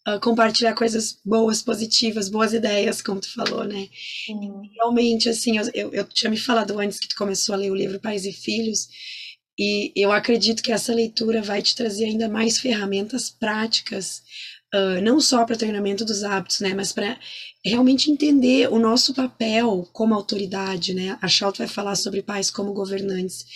uh, 0.07 0.21
compartilhar 0.21 0.75
coisas 0.75 1.19
boas, 1.25 1.63
positivas, 1.63 2.29
boas 2.29 2.53
ideias, 2.53 3.03
como 3.03 3.21
tu 3.21 3.33
falou, 3.33 3.65
né? 3.65 3.89
Sim. 4.27 4.51
Realmente, 4.75 5.29
assim, 5.29 5.59
eu, 5.59 5.71
eu, 5.75 5.93
eu 5.93 6.05
tinha 6.05 6.31
me 6.31 6.37
falado 6.37 6.79
antes 6.79 6.99
que 6.99 7.09
tu 7.09 7.17
começou 7.17 7.55
a 7.55 7.59
ler 7.59 7.71
o 7.71 7.77
livro 7.77 8.01
Pais 8.01 8.25
e 8.25 8.33
Filhos, 8.33 8.89
e 9.59 9.93
eu 9.97 10.13
acredito 10.13 10.63
que 10.63 10.73
essa 10.73 10.93
leitura 10.93 11.43
vai 11.43 11.63
te 11.63 11.75
trazer 11.75 12.05
ainda 12.05 12.29
mais 12.29 12.59
ferramentas 12.59 13.31
práticas 13.31 14.23
Uh, 14.75 15.01
não 15.01 15.21
só 15.21 15.45
para 15.47 15.57
treinamento 15.57 16.05
dos 16.05 16.25
hábitos, 16.25 16.59
né, 16.59 16.75
mas 16.75 16.93
para 16.93 17.17
realmente 17.65 18.11
entender 18.11 18.69
o 18.71 18.81
nosso 18.81 19.15
papel 19.15 19.89
como 19.93 20.13
autoridade, 20.13 20.93
né? 20.93 21.17
A 21.23 21.29
Schalt 21.29 21.57
vai 21.57 21.69
falar 21.69 21.95
sobre 21.95 22.21
pais 22.21 22.51
como 22.51 22.75
governantes. 22.75 23.47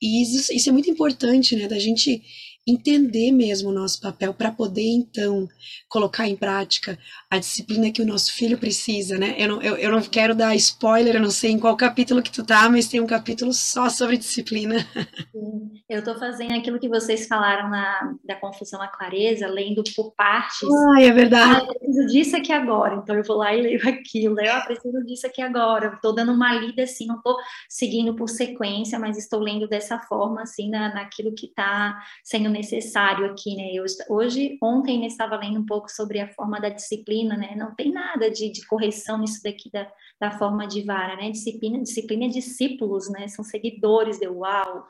E 0.00 0.22
isso, 0.22 0.52
isso 0.52 0.68
é 0.68 0.72
muito 0.72 0.88
importante, 0.88 1.56
né, 1.56 1.66
da 1.66 1.78
gente 1.78 2.22
entender 2.70 3.32
mesmo 3.32 3.70
o 3.70 3.72
nosso 3.72 4.00
papel 4.00 4.32
para 4.32 4.50
poder 4.50 4.88
então 4.88 5.48
colocar 5.88 6.26
em 6.26 6.36
prática 6.36 6.98
a 7.30 7.38
disciplina 7.38 7.90
que 7.90 8.02
o 8.02 8.06
nosso 8.06 8.32
filho 8.34 8.58
precisa, 8.58 9.18
né? 9.18 9.34
Eu 9.38 9.48
não, 9.48 9.62
eu, 9.62 9.76
eu 9.76 9.90
não 9.90 10.00
quero 10.02 10.34
dar 10.34 10.54
spoiler, 10.56 11.16
eu 11.16 11.22
não 11.22 11.30
sei 11.30 11.50
em 11.52 11.58
qual 11.58 11.76
capítulo 11.76 12.22
que 12.22 12.32
tu 12.32 12.44
tá, 12.44 12.68
mas 12.68 12.88
tem 12.88 13.00
um 13.00 13.06
capítulo 13.06 13.52
só 13.52 13.88
sobre 13.88 14.16
disciplina. 14.16 14.76
Sim. 15.32 15.70
Eu 15.88 15.98
estou 15.98 16.16
fazendo 16.18 16.52
aquilo 16.54 16.78
que 16.78 16.88
vocês 16.88 17.26
falaram 17.26 17.68
na 17.68 18.14
da 18.24 18.36
confusão 18.36 18.80
à 18.80 18.86
clareza, 18.86 19.48
lendo 19.48 19.82
por 19.96 20.12
partes. 20.12 20.68
Ah, 20.94 21.02
é 21.02 21.10
verdade. 21.10 21.62
Ah, 21.62 21.66
eu 21.66 21.78
preciso 21.78 22.06
disso 22.06 22.36
aqui 22.36 22.52
agora, 22.52 22.94
então 22.94 23.16
eu 23.16 23.24
vou 23.24 23.36
lá 23.36 23.52
e 23.54 23.60
leio 23.60 23.80
aquilo. 23.88 24.40
Eu 24.40 24.54
ah, 24.54 24.60
preciso 24.60 25.04
disso 25.04 25.26
aqui 25.26 25.42
agora. 25.42 25.94
Estou 25.94 26.14
dando 26.14 26.32
uma 26.32 26.54
lida 26.54 26.84
assim, 26.84 27.06
não 27.06 27.16
estou 27.16 27.36
seguindo 27.68 28.14
por 28.14 28.28
sequência, 28.28 29.00
mas 29.00 29.18
estou 29.18 29.40
lendo 29.40 29.66
dessa 29.66 29.98
forma 29.98 30.42
assim 30.42 30.70
na, 30.70 30.94
naquilo 30.94 31.34
que 31.34 31.46
está 31.46 31.98
sendo 32.22 32.48
necessário 32.60 33.26
aqui, 33.26 33.56
né? 33.56 33.70
Eu, 33.72 33.84
hoje, 34.08 34.58
ontem, 34.62 35.02
eu 35.02 35.06
estava 35.06 35.36
lendo 35.36 35.60
um 35.60 35.66
pouco 35.66 35.90
sobre 35.90 36.20
a 36.20 36.28
forma 36.28 36.60
da 36.60 36.68
disciplina, 36.68 37.36
né? 37.36 37.54
Não 37.56 37.74
tem 37.74 37.90
nada 37.90 38.30
de, 38.30 38.50
de 38.50 38.66
correção 38.66 39.18
nisso 39.18 39.40
daqui 39.42 39.70
da, 39.70 39.90
da 40.20 40.30
forma 40.38 40.66
de 40.66 40.82
vara, 40.82 41.16
né? 41.16 41.30
Disciplina, 41.30 41.82
disciplina 41.82 42.26
é 42.26 42.28
discípulos, 42.28 43.10
né? 43.10 43.26
São 43.28 43.44
seguidores, 43.44 44.18
de 44.18 44.28
uau! 44.28 44.86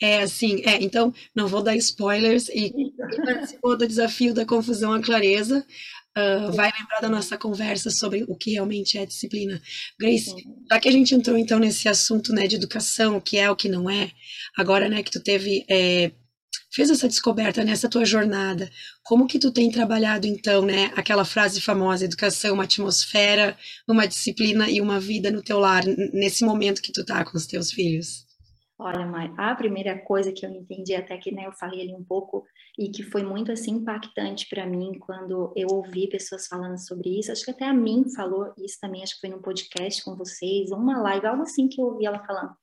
É 0.00 0.22
assim, 0.22 0.62
é, 0.66 0.82
então 0.82 1.12
não 1.34 1.48
vou 1.48 1.62
dar 1.62 1.74
spoilers 1.76 2.48
e 2.50 2.92
participou 3.24 3.78
do 3.78 3.86
desafio 3.86 4.34
da 4.34 4.44
confusão 4.44 4.92
à 4.92 5.00
clareza. 5.00 5.64
uh, 6.16 6.52
vai 6.52 6.70
lembrar 6.78 7.00
da 7.00 7.08
nossa 7.08 7.38
conversa 7.38 7.90
sobre 7.90 8.24
o 8.28 8.36
que 8.36 8.52
realmente 8.52 8.98
é 8.98 9.06
disciplina. 9.06 9.60
Grace, 9.98 10.34
já 10.70 10.80
que 10.80 10.88
a 10.88 10.92
gente 10.92 11.14
entrou 11.14 11.38
então 11.38 11.58
nesse 11.58 11.88
assunto 11.88 12.32
né, 12.32 12.46
de 12.46 12.56
educação, 12.56 13.16
o 13.16 13.20
que 13.20 13.38
é, 13.38 13.50
o 13.50 13.56
que 13.56 13.68
não 13.68 13.88
é, 13.88 14.10
agora 14.56 14.88
né, 14.88 15.02
que 15.02 15.10
tu 15.10 15.20
teve 15.20 15.64
é, 15.68 16.10
fez 16.70 16.90
essa 16.90 17.08
descoberta 17.08 17.64
nessa 17.64 17.88
tua 17.88 18.04
jornada, 18.04 18.70
como 19.02 19.26
que 19.26 19.38
tu 19.38 19.52
tem 19.52 19.70
trabalhado 19.70 20.26
então, 20.26 20.62
né, 20.62 20.92
aquela 20.96 21.24
frase 21.24 21.60
famosa, 21.60 22.04
educação, 22.04 22.54
uma 22.54 22.64
atmosfera, 22.64 23.56
uma 23.88 24.06
disciplina 24.06 24.70
e 24.70 24.80
uma 24.80 25.00
vida 25.00 25.30
no 25.30 25.42
teu 25.42 25.58
lar, 25.58 25.84
nesse 26.12 26.44
momento 26.44 26.82
que 26.82 26.92
tu 26.92 27.04
tá 27.04 27.24
com 27.24 27.36
os 27.36 27.46
teus 27.46 27.70
filhos? 27.70 28.26
Olha, 28.78 29.04
Mai, 29.04 29.32
a 29.36 29.54
primeira 29.56 29.98
coisa 29.98 30.30
que 30.32 30.46
eu 30.46 30.50
entendi, 30.50 30.94
até 30.94 31.16
que 31.18 31.32
né, 31.32 31.46
eu 31.46 31.52
falei 31.52 31.80
ali 31.80 31.92
um 31.92 32.04
pouco, 32.04 32.44
e 32.78 32.88
que 32.90 33.02
foi 33.02 33.22
muito 33.24 33.50
assim 33.50 33.72
impactante 33.72 34.46
para 34.48 34.64
mim 34.64 34.98
quando 35.00 35.52
eu 35.56 35.66
ouvi 35.70 36.08
pessoas 36.08 36.46
falando 36.46 36.78
sobre 36.78 37.18
isso, 37.18 37.32
acho 37.32 37.44
que 37.44 37.50
até 37.50 37.66
a 37.66 37.74
mim 37.74 38.08
falou 38.14 38.52
isso 38.56 38.78
também, 38.80 39.02
acho 39.02 39.14
que 39.14 39.20
foi 39.20 39.30
num 39.30 39.42
podcast 39.42 40.04
com 40.04 40.14
vocês, 40.14 40.70
ou 40.70 40.78
uma 40.78 41.00
live, 41.02 41.26
algo 41.26 41.42
assim 41.42 41.68
que 41.68 41.80
eu 41.80 41.86
ouvi 41.86 42.06
ela 42.06 42.24
falando, 42.24 42.54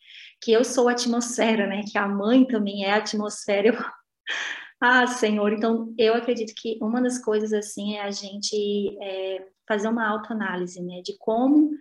que 0.41 0.51
eu 0.51 0.63
sou 0.63 0.87
a 0.87 0.93
atmosfera, 0.93 1.67
né, 1.67 1.81
que 1.83 1.97
a 1.97 2.07
mãe 2.07 2.45
também 2.47 2.85
é 2.85 2.93
a 2.93 2.97
atmosfera. 2.97 3.67
Eu... 3.67 3.75
ah, 4.79 5.05
Senhor, 5.07 5.51
então 5.51 5.93
eu 5.97 6.13
acredito 6.13 6.53
que 6.55 6.79
uma 6.81 7.01
das 7.01 7.19
coisas 7.19 7.51
assim 7.51 7.95
é 7.95 8.03
a 8.03 8.11
gente 8.11 8.97
é, 9.01 9.45
fazer 9.67 9.89
uma 9.89 10.07
autoanálise, 10.07 10.81
né, 10.81 11.01
de 11.03 11.17
como 11.17 11.71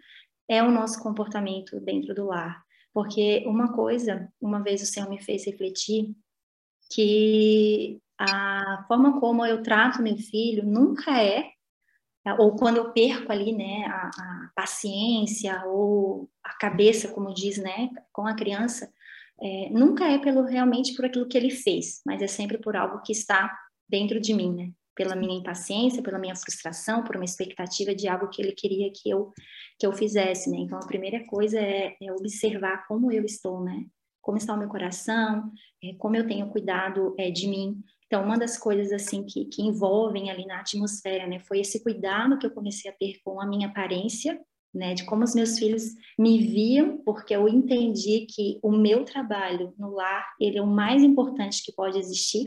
é 0.49 0.63
o 0.63 0.71
nosso 0.71 1.01
comportamento 1.03 1.81
dentro 1.81 2.15
do 2.15 2.27
lar 2.27 2.65
porque 2.95 3.43
uma 3.45 3.73
coisa, 3.73 4.33
uma 4.41 4.63
vez 4.63 4.81
o 4.81 4.87
Senhor 4.87 5.11
me 5.11 5.21
fez 5.21 5.45
refletir 5.45 6.15
que 6.93 8.01
a 8.19 8.85
forma 8.89 9.21
como 9.21 9.45
eu 9.45 9.63
trato 9.63 10.03
meu 10.03 10.17
filho 10.17 10.65
nunca 10.65 11.23
é, 11.23 11.51
ou 12.39 12.57
quando 12.57 12.79
eu 12.79 12.93
perco 12.93 13.31
ali, 13.31 13.53
né, 13.53 13.85
a, 13.87 14.09
a 14.09 14.51
paciência 14.55 15.63
ou 15.67 16.29
a 16.43 16.55
cabeça, 16.55 17.09
como 17.09 17.35
diz, 17.35 17.59
né, 17.59 17.91
com 18.13 18.27
a 18.27 18.35
criança, 18.35 18.91
é, 19.41 19.69
nunca 19.71 20.09
é 20.09 20.19
pelo 20.19 20.45
realmente 20.45 20.95
por 20.95 21.05
aquilo 21.05 21.27
que 21.27 21.37
ele 21.37 21.51
fez, 21.51 22.01
mas 22.07 22.23
é 22.23 22.27
sempre 22.27 22.59
por 22.59 22.77
algo 22.77 23.03
que 23.03 23.13
está 23.13 23.55
dentro 23.89 24.21
de 24.21 24.33
mim, 24.33 24.55
né? 24.55 24.73
Pela 24.95 25.17
minha 25.17 25.37
impaciência, 25.37 26.03
pela 26.03 26.19
minha 26.19 26.37
frustração, 26.37 27.03
por 27.03 27.17
uma 27.17 27.25
expectativa 27.25 27.95
de 27.95 28.09
algo 28.09 28.29
que 28.29 28.41
ele 28.41 28.53
queria 28.53 28.91
que 28.95 29.11
eu 29.11 29.33
que 29.77 29.85
eu 29.85 29.93
fizesse, 29.93 30.49
né? 30.51 30.59
Então, 30.59 30.79
a 30.79 30.87
primeira 30.87 31.25
coisa 31.27 31.59
é, 31.59 31.97
é 32.01 32.13
observar 32.13 32.87
como 32.87 33.11
eu 33.11 33.25
estou, 33.25 33.63
né? 33.63 33.85
Como 34.23 34.39
está 34.39 34.55
o 34.55 34.57
meu 34.57 34.69
coração, 34.69 35.51
é, 35.83 35.95
como 35.99 36.17
eu 36.17 36.27
tenho 36.27 36.49
cuidado 36.49 37.15
é, 37.19 37.31
de 37.31 37.49
mim. 37.49 37.83
Então, 38.15 38.25
uma 38.25 38.39
das 38.39 38.57
coisas, 38.57 38.93
assim, 38.93 39.25
que, 39.25 39.45
que 39.47 39.61
envolvem 39.61 40.31
ali 40.31 40.47
na 40.47 40.61
atmosfera, 40.61 41.27
né? 41.27 41.41
Foi 41.41 41.59
esse 41.59 41.83
cuidado 41.83 42.39
que 42.39 42.47
eu 42.47 42.51
comecei 42.53 42.89
a 42.89 42.95
ter 42.95 43.19
com 43.25 43.41
a 43.41 43.47
minha 43.47 43.67
aparência, 43.67 44.41
né, 44.73 44.95
de 44.95 45.05
como 45.05 45.25
os 45.25 45.35
meus 45.35 45.59
filhos 45.59 45.83
me 46.17 46.39
viam, 46.39 46.99
porque 46.99 47.35
eu 47.35 47.49
entendi 47.49 48.27
que 48.27 48.61
o 48.63 48.71
meu 48.71 49.05
trabalho 49.05 49.75
no 49.77 49.91
lar, 49.91 50.33
ele 50.41 50.59
é 50.59 50.63
o 50.63 50.67
mais 50.67 51.03
importante 51.03 51.65
que 51.65 51.73
pode 51.73 51.99
existir, 51.99 52.45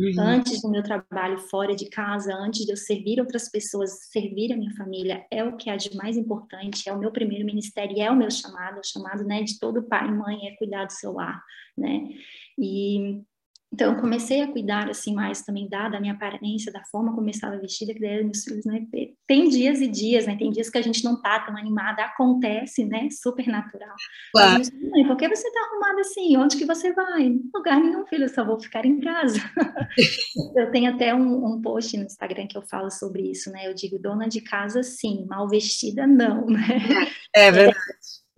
Uhum. 0.00 0.12
Antes 0.16 0.62
do 0.62 0.70
meu 0.70 0.80
trabalho 0.80 1.38
fora 1.50 1.74
de 1.74 1.90
casa, 1.90 2.32
antes 2.32 2.64
de 2.64 2.70
eu 2.70 2.76
servir 2.76 3.18
outras 3.18 3.50
pessoas, 3.50 4.06
servir 4.12 4.52
a 4.52 4.56
minha 4.56 4.72
família, 4.76 5.26
é 5.28 5.42
o 5.42 5.56
que 5.56 5.68
há 5.68 5.74
de 5.74 5.92
mais 5.96 6.16
importante, 6.16 6.88
é 6.88 6.92
o 6.92 6.98
meu 7.00 7.10
primeiro 7.10 7.44
ministério, 7.44 8.00
é 8.00 8.08
o 8.08 8.14
meu 8.14 8.30
chamado, 8.30 8.78
o 8.78 8.86
chamado 8.86 9.24
né, 9.24 9.42
de 9.42 9.58
todo 9.58 9.82
pai 9.82 10.06
e 10.06 10.12
mãe 10.12 10.46
é 10.46 10.56
cuidar 10.56 10.84
do 10.84 10.92
seu 10.92 11.14
lar, 11.14 11.42
né? 11.76 12.10
E 12.56 13.24
então, 13.70 13.92
eu 13.92 14.00
comecei 14.00 14.40
a 14.40 14.50
cuidar, 14.50 14.88
assim, 14.88 15.14
mais 15.14 15.42
também 15.42 15.68
da, 15.68 15.90
da 15.90 16.00
minha 16.00 16.14
aparência, 16.14 16.72
da 16.72 16.82
forma 16.90 17.14
como 17.14 17.26
eu 17.26 17.30
estava 17.30 17.58
vestida, 17.58 17.92
que 17.92 18.00
daí 18.00 18.24
meus 18.24 18.42
filhos, 18.42 18.64
né, 18.64 18.86
tem 19.26 19.48
dias 19.48 19.80
e 19.80 19.86
dias, 19.86 20.26
né, 20.26 20.36
tem 20.36 20.50
dias 20.50 20.70
que 20.70 20.78
a 20.78 20.82
gente 20.82 21.04
não 21.04 21.20
tá 21.20 21.38
tão 21.40 21.56
animada, 21.56 22.02
acontece, 22.02 22.86
né, 22.86 23.08
super 23.10 23.46
natural. 23.46 23.94
Claro. 24.32 24.58
Mas, 24.58 24.70
mãe, 24.70 25.06
por 25.06 25.16
que 25.16 25.28
você 25.28 25.52
tá 25.52 25.60
arrumada 25.70 26.00
assim? 26.00 26.36
Onde 26.38 26.56
que 26.56 26.64
você 26.64 26.92
vai? 26.94 27.38
Lugar 27.54 27.78
nenhum, 27.78 28.06
filho, 28.06 28.24
eu 28.24 28.28
só 28.30 28.42
vou 28.42 28.58
ficar 28.58 28.86
em 28.86 29.00
casa. 29.00 29.38
eu 30.56 30.70
tenho 30.70 30.90
até 30.90 31.14
um, 31.14 31.44
um 31.44 31.60
post 31.60 31.96
no 31.96 32.04
Instagram 32.04 32.46
que 32.46 32.56
eu 32.56 32.62
falo 32.62 32.90
sobre 32.90 33.30
isso, 33.30 33.50
né, 33.50 33.68
eu 33.68 33.74
digo, 33.74 33.98
dona 33.98 34.26
de 34.26 34.40
casa, 34.40 34.82
sim, 34.82 35.26
mal 35.28 35.46
vestida, 35.46 36.06
não, 36.06 36.46
né. 36.46 36.58
É 37.36 37.52
verdade. 37.52 37.78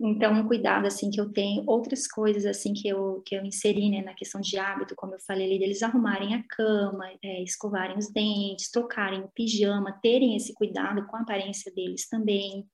Então, 0.03 0.33
um 0.33 0.47
cuidado, 0.47 0.87
assim, 0.87 1.11
que 1.11 1.21
eu 1.21 1.31
tenho, 1.31 1.63
outras 1.67 2.07
coisas, 2.07 2.43
assim, 2.43 2.73
que 2.73 2.87
eu, 2.87 3.21
que 3.23 3.35
eu 3.35 3.45
inseri, 3.45 3.87
né, 3.87 4.01
na 4.01 4.15
questão 4.15 4.41
de 4.41 4.57
hábito, 4.57 4.95
como 4.95 5.13
eu 5.13 5.19
falei 5.19 5.45
ali, 5.45 5.59
deles 5.59 5.83
arrumarem 5.83 6.33
a 6.33 6.43
cama, 6.49 7.05
é, 7.23 7.43
escovarem 7.43 7.95
os 7.99 8.11
dentes, 8.11 8.71
trocarem 8.71 9.21
o 9.21 9.29
pijama, 9.29 9.99
terem 10.01 10.35
esse 10.35 10.55
cuidado 10.55 11.05
com 11.05 11.17
a 11.17 11.21
aparência 11.21 11.71
deles 11.71 12.09
também, 12.09 12.65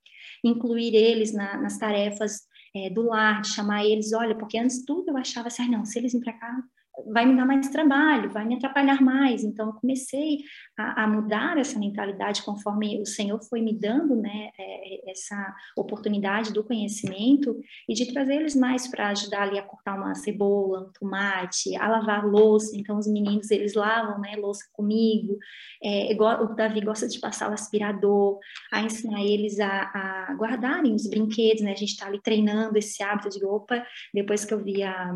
incluir 0.42 0.96
eles 0.96 1.34
na, 1.34 1.58
nas 1.58 1.78
tarefas 1.78 2.44
é, 2.74 2.90
do 2.90 3.08
lar, 3.08 3.44
chamar 3.44 3.86
eles, 3.86 4.14
olha, 4.14 4.38
porque 4.38 4.58
antes 4.58 4.86
tudo 4.86 5.10
eu 5.10 5.18
achava 5.18 5.48
assim, 5.48 5.64
ah, 5.64 5.68
não, 5.68 5.86
se 5.86 6.00
eles 6.00 6.14
vêm 6.14 6.22
para 6.22 6.32
cá, 6.32 6.64
vai 7.06 7.26
me 7.26 7.36
dar 7.36 7.46
mais 7.46 7.70
trabalho, 7.70 8.30
vai 8.30 8.46
me 8.46 8.56
atrapalhar 8.56 9.02
mais. 9.02 9.44
Então, 9.44 9.68
eu 9.68 9.74
comecei 9.74 10.40
a, 10.78 11.04
a, 11.04 11.08
mudar 11.08 11.58
essa 11.58 11.78
mentalidade 11.78 12.42
conforme 12.44 13.02
o 13.02 13.06
Senhor 13.06 13.40
foi 13.44 13.62
me 13.62 13.74
dando 13.74 14.16
né, 14.16 14.50
é, 14.58 15.12
essa 15.12 15.56
oportunidade 15.76 16.52
do 16.52 16.64
conhecimento 16.64 17.60
e 17.88 17.94
de 17.94 18.12
trazer 18.12 18.36
eles 18.36 18.56
mais 18.56 18.88
para 18.88 19.10
ajudar 19.10 19.44
ali 19.44 19.60
a 19.60 19.64
cortar 19.64 19.96
uma 19.96 20.16
cebola, 20.16 20.88
um 20.88 20.92
tomate, 20.92 21.76
a 21.76 21.88
lavar 21.88 22.26
louça. 22.26 22.76
Então, 22.76 22.98
os 22.98 23.08
meninos, 23.08 23.52
eles 23.52 23.74
lavam 23.74 24.20
né, 24.20 24.36
louça 24.36 24.66
comigo. 24.74 25.38
É, 25.84 26.12
igual, 26.12 26.44
o 26.44 26.56
Davi 26.56 26.82
gosta 26.82 27.08
de 27.08 27.20
passar 27.20 27.50
o 27.50 27.54
aspirador, 27.54 28.40
a 28.72 28.82
ensinar 28.82 29.24
eles 29.24 29.60
a, 29.60 29.68
a 29.68 30.36
guardarem 30.36 30.96
os 30.96 31.08
brinquedos, 31.08 31.62
né? 31.62 31.72
A 31.72 31.76
gente 31.76 31.90
está 31.90 32.08
ali 32.08 32.22
treinando 32.22 32.78
esse 32.78 33.04
hábito 33.04 33.30
de, 33.30 33.44
opa, 33.46 33.86
depois 34.14 34.44
que 34.46 34.54
eu 34.54 34.64
vi 34.64 34.84
a 34.84 35.16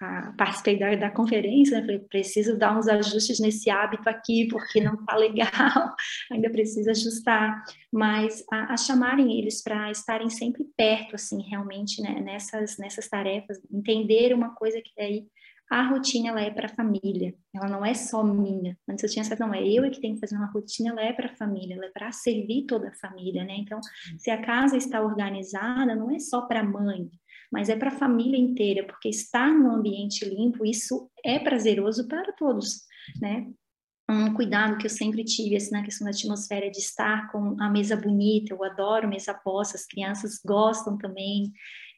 a, 0.00 0.32
participei 0.36 0.78
da, 0.78 0.94
da 0.96 1.10
conferência, 1.10 1.78
né? 1.78 1.82
Falei, 1.82 1.98
preciso 1.98 2.56
dar 2.56 2.76
uns 2.78 2.88
ajustes 2.88 3.38
nesse 3.38 3.68
hábito 3.70 4.08
aqui, 4.08 4.48
porque 4.48 4.80
não 4.80 4.94
está 4.94 5.16
legal, 5.16 5.50
ainda 6.32 6.50
preciso 6.50 6.90
ajustar. 6.90 7.62
Mas 7.92 8.42
a, 8.50 8.72
a 8.72 8.76
chamarem 8.76 9.38
eles 9.38 9.62
para 9.62 9.90
estarem 9.90 10.30
sempre 10.30 10.64
perto, 10.76 11.16
assim, 11.16 11.42
realmente, 11.42 12.00
né? 12.00 12.20
nessas, 12.20 12.78
nessas 12.78 13.08
tarefas, 13.08 13.60
entender 13.70 14.32
uma 14.32 14.54
coisa 14.54 14.80
que 14.82 15.00
aí 15.00 15.26
a 15.70 15.86
rotina 15.86 16.30
ela 16.30 16.40
é 16.40 16.50
para 16.50 16.66
a 16.66 16.74
família, 16.74 17.32
ela 17.54 17.68
não 17.68 17.86
é 17.86 17.94
só 17.94 18.24
minha. 18.24 18.76
Antes 18.88 19.04
eu 19.04 19.08
tinha 19.10 19.22
essa, 19.22 19.36
não, 19.38 19.54
é 19.54 19.62
eu 19.62 19.88
que 19.88 20.00
tenho 20.00 20.14
que 20.14 20.20
fazer 20.20 20.34
uma 20.34 20.50
rotina, 20.50 20.90
ela 20.90 21.02
é 21.02 21.12
para 21.12 21.26
a 21.26 21.36
família, 21.36 21.76
ela 21.76 21.86
é 21.86 21.90
para 21.90 22.10
servir 22.10 22.66
toda 22.66 22.88
a 22.88 22.94
família, 22.94 23.44
né? 23.44 23.54
Então, 23.56 23.78
se 24.18 24.32
a 24.32 24.42
casa 24.42 24.76
está 24.76 25.00
organizada, 25.00 25.94
não 25.94 26.10
é 26.10 26.18
só 26.18 26.42
para 26.42 26.60
a 26.60 26.64
mãe, 26.64 27.08
mas 27.50 27.68
é 27.68 27.76
para 27.76 27.88
a 27.88 27.98
família 27.98 28.38
inteira, 28.38 28.86
porque 28.86 29.08
estar 29.08 29.52
num 29.52 29.70
ambiente 29.70 30.24
limpo, 30.24 30.64
isso 30.64 31.10
é 31.24 31.38
prazeroso 31.38 32.06
para 32.08 32.32
todos, 32.32 32.82
né? 33.20 33.46
Um 34.08 34.34
cuidado 34.34 34.76
que 34.76 34.86
eu 34.86 34.90
sempre 34.90 35.24
tive 35.24 35.56
assim, 35.56 35.70
na 35.70 35.84
questão 35.84 36.04
da 36.04 36.10
atmosfera 36.10 36.70
de 36.70 36.78
estar 36.78 37.30
com 37.30 37.56
a 37.60 37.70
mesa 37.70 37.96
bonita, 37.96 38.52
eu 38.52 38.64
adoro 38.64 39.08
mesa 39.08 39.32
posta, 39.32 39.76
as 39.76 39.86
crianças 39.86 40.40
gostam 40.44 40.98
também, 40.98 41.52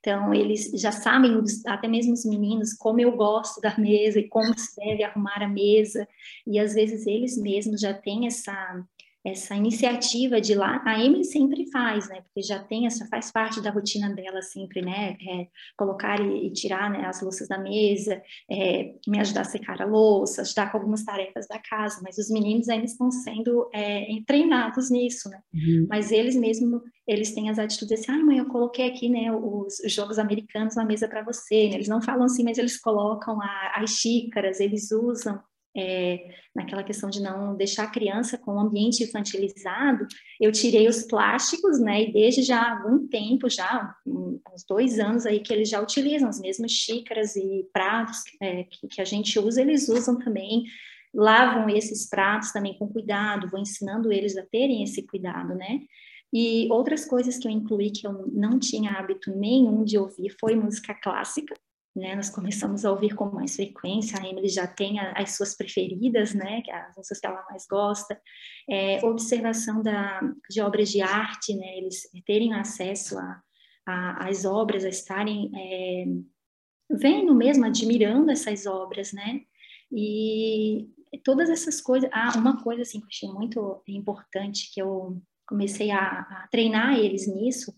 então, 0.04 0.34
eles 0.34 0.68
já 0.74 0.90
sabem, 0.90 1.40
até 1.64 1.86
mesmo 1.86 2.12
os 2.12 2.24
meninos, 2.24 2.74
como 2.74 3.00
eu 3.00 3.16
gosto 3.16 3.60
da 3.60 3.78
mesa 3.78 4.18
e 4.18 4.28
como 4.28 4.58
se 4.58 4.74
deve 4.74 5.04
arrumar 5.04 5.40
a 5.40 5.48
mesa. 5.48 6.08
E 6.44 6.58
às 6.58 6.74
vezes 6.74 7.06
eles 7.06 7.40
mesmos 7.40 7.80
já 7.80 7.94
têm 7.94 8.26
essa 8.26 8.52
essa 9.24 9.54
iniciativa 9.54 10.40
de 10.40 10.54
lá, 10.54 10.82
a 10.84 10.98
Emily 11.02 11.24
sempre 11.24 11.70
faz, 11.70 12.08
né? 12.08 12.22
Porque 12.22 12.42
já 12.42 12.58
tem 12.58 12.86
essa, 12.86 13.06
faz 13.06 13.30
parte 13.30 13.60
da 13.60 13.70
rotina 13.70 14.10
dela 14.10 14.42
sempre, 14.42 14.82
né? 14.82 15.16
É, 15.20 15.46
colocar 15.76 16.20
e, 16.20 16.48
e 16.48 16.52
tirar 16.52 16.90
né, 16.90 17.04
as 17.06 17.22
louças 17.22 17.46
da 17.46 17.56
mesa, 17.56 18.20
é, 18.50 18.94
me 19.06 19.20
ajudar 19.20 19.42
a 19.42 19.44
secar 19.44 19.80
a 19.80 19.86
louça, 19.86 20.42
ajudar 20.42 20.72
com 20.72 20.78
algumas 20.78 21.04
tarefas 21.04 21.46
da 21.46 21.58
casa, 21.58 22.00
mas 22.02 22.18
os 22.18 22.28
meninos 22.30 22.68
ainda 22.68 22.86
estão 22.86 23.10
sendo 23.12 23.68
é, 23.72 24.06
treinados 24.26 24.90
nisso, 24.90 25.28
né? 25.28 25.40
Uhum. 25.54 25.86
Mas 25.88 26.10
eles 26.10 26.34
mesmo, 26.34 26.82
eles 27.06 27.32
têm 27.32 27.48
as 27.48 27.60
atitudes 27.60 28.00
assim, 28.00 28.10
ah, 28.10 28.24
mãe, 28.24 28.38
eu 28.38 28.46
coloquei 28.46 28.88
aqui, 28.88 29.08
né, 29.08 29.30
os, 29.32 29.78
os 29.78 29.92
jogos 29.92 30.18
americanos 30.18 30.74
na 30.74 30.84
mesa 30.84 31.06
para 31.06 31.22
você, 31.22 31.68
né? 31.68 31.74
Eles 31.74 31.88
não 31.88 32.02
falam 32.02 32.24
assim, 32.24 32.42
mas 32.42 32.58
eles 32.58 32.76
colocam 32.80 33.40
a, 33.40 33.72
as 33.76 33.90
xícaras, 33.90 34.58
eles 34.58 34.90
usam 34.90 35.40
é, 35.76 36.34
naquela 36.54 36.82
questão 36.82 37.08
de 37.08 37.20
não 37.20 37.56
deixar 37.56 37.84
a 37.84 37.90
criança 37.90 38.36
com 38.36 38.54
o 38.54 38.60
ambiente 38.60 39.02
infantilizado, 39.02 40.06
eu 40.40 40.52
tirei 40.52 40.86
os 40.86 41.02
plásticos, 41.04 41.80
né, 41.80 42.02
e 42.02 42.12
desde 42.12 42.42
já 42.42 42.60
há 42.60 42.78
algum 42.78 43.06
tempo, 43.06 43.48
já 43.48 43.94
uns 44.06 44.64
dois 44.68 44.98
anos 44.98 45.24
aí 45.24 45.40
que 45.40 45.52
eles 45.52 45.68
já 45.68 45.80
utilizam 45.80 46.28
as 46.28 46.40
mesmas 46.40 46.72
xícaras 46.72 47.36
e 47.36 47.66
pratos 47.72 48.18
é, 48.40 48.64
que, 48.64 48.86
que 48.86 49.00
a 49.00 49.04
gente 49.04 49.38
usa, 49.38 49.60
eles 49.60 49.88
usam 49.88 50.18
também, 50.18 50.64
lavam 51.14 51.68
esses 51.68 52.08
pratos 52.08 52.52
também 52.52 52.76
com 52.78 52.88
cuidado, 52.88 53.48
vou 53.50 53.60
ensinando 53.60 54.12
eles 54.12 54.36
a 54.36 54.42
terem 54.42 54.82
esse 54.82 55.02
cuidado, 55.06 55.54
né, 55.54 55.80
e 56.32 56.66
outras 56.70 57.04
coisas 57.04 57.38
que 57.38 57.46
eu 57.46 57.52
incluí 57.52 57.90
que 57.90 58.06
eu 58.06 58.26
não 58.32 58.58
tinha 58.58 58.92
hábito 58.92 59.34
nenhum 59.34 59.84
de 59.84 59.98
ouvir 59.98 60.34
foi 60.40 60.54
música 60.54 60.94
clássica, 60.94 61.54
né, 61.94 62.16
nós 62.16 62.30
começamos 62.30 62.84
a 62.84 62.90
ouvir 62.90 63.14
com 63.14 63.26
mais 63.26 63.56
frequência, 63.56 64.18
a 64.18 64.26
Emily 64.26 64.48
já 64.48 64.66
tem 64.66 64.98
a, 64.98 65.12
as 65.12 65.36
suas 65.36 65.54
preferidas, 65.54 66.32
né, 66.32 66.62
é 66.66 66.74
as 66.74 66.96
músicas 66.96 67.20
que 67.20 67.26
ela 67.26 67.44
mais 67.50 67.66
gosta, 67.66 68.20
é, 68.68 69.04
observação 69.04 69.82
da, 69.82 70.20
de 70.48 70.60
obras 70.62 70.90
de 70.90 71.02
arte, 71.02 71.54
né, 71.54 71.76
eles 71.76 72.02
terem 72.24 72.54
acesso 72.54 73.16
às 73.86 74.44
obras, 74.44 74.84
a 74.84 74.88
estarem 74.88 75.50
é, 75.54 76.04
vendo 76.90 77.34
mesmo, 77.34 77.66
admirando 77.66 78.30
essas 78.30 78.64
obras, 78.64 79.12
né, 79.12 79.42
e 79.92 80.88
todas 81.22 81.50
essas 81.50 81.80
coisas, 81.80 82.08
ah, 82.12 82.32
uma 82.36 82.62
coisa 82.62 82.82
assim 82.82 83.00
que 83.00 83.04
eu 83.04 83.08
achei 83.08 83.28
muito 83.28 83.82
importante, 83.86 84.72
que 84.72 84.80
eu 84.80 85.20
comecei 85.46 85.90
a, 85.90 86.00
a 86.00 86.48
treinar 86.50 86.98
eles 86.98 87.26
nisso, 87.26 87.74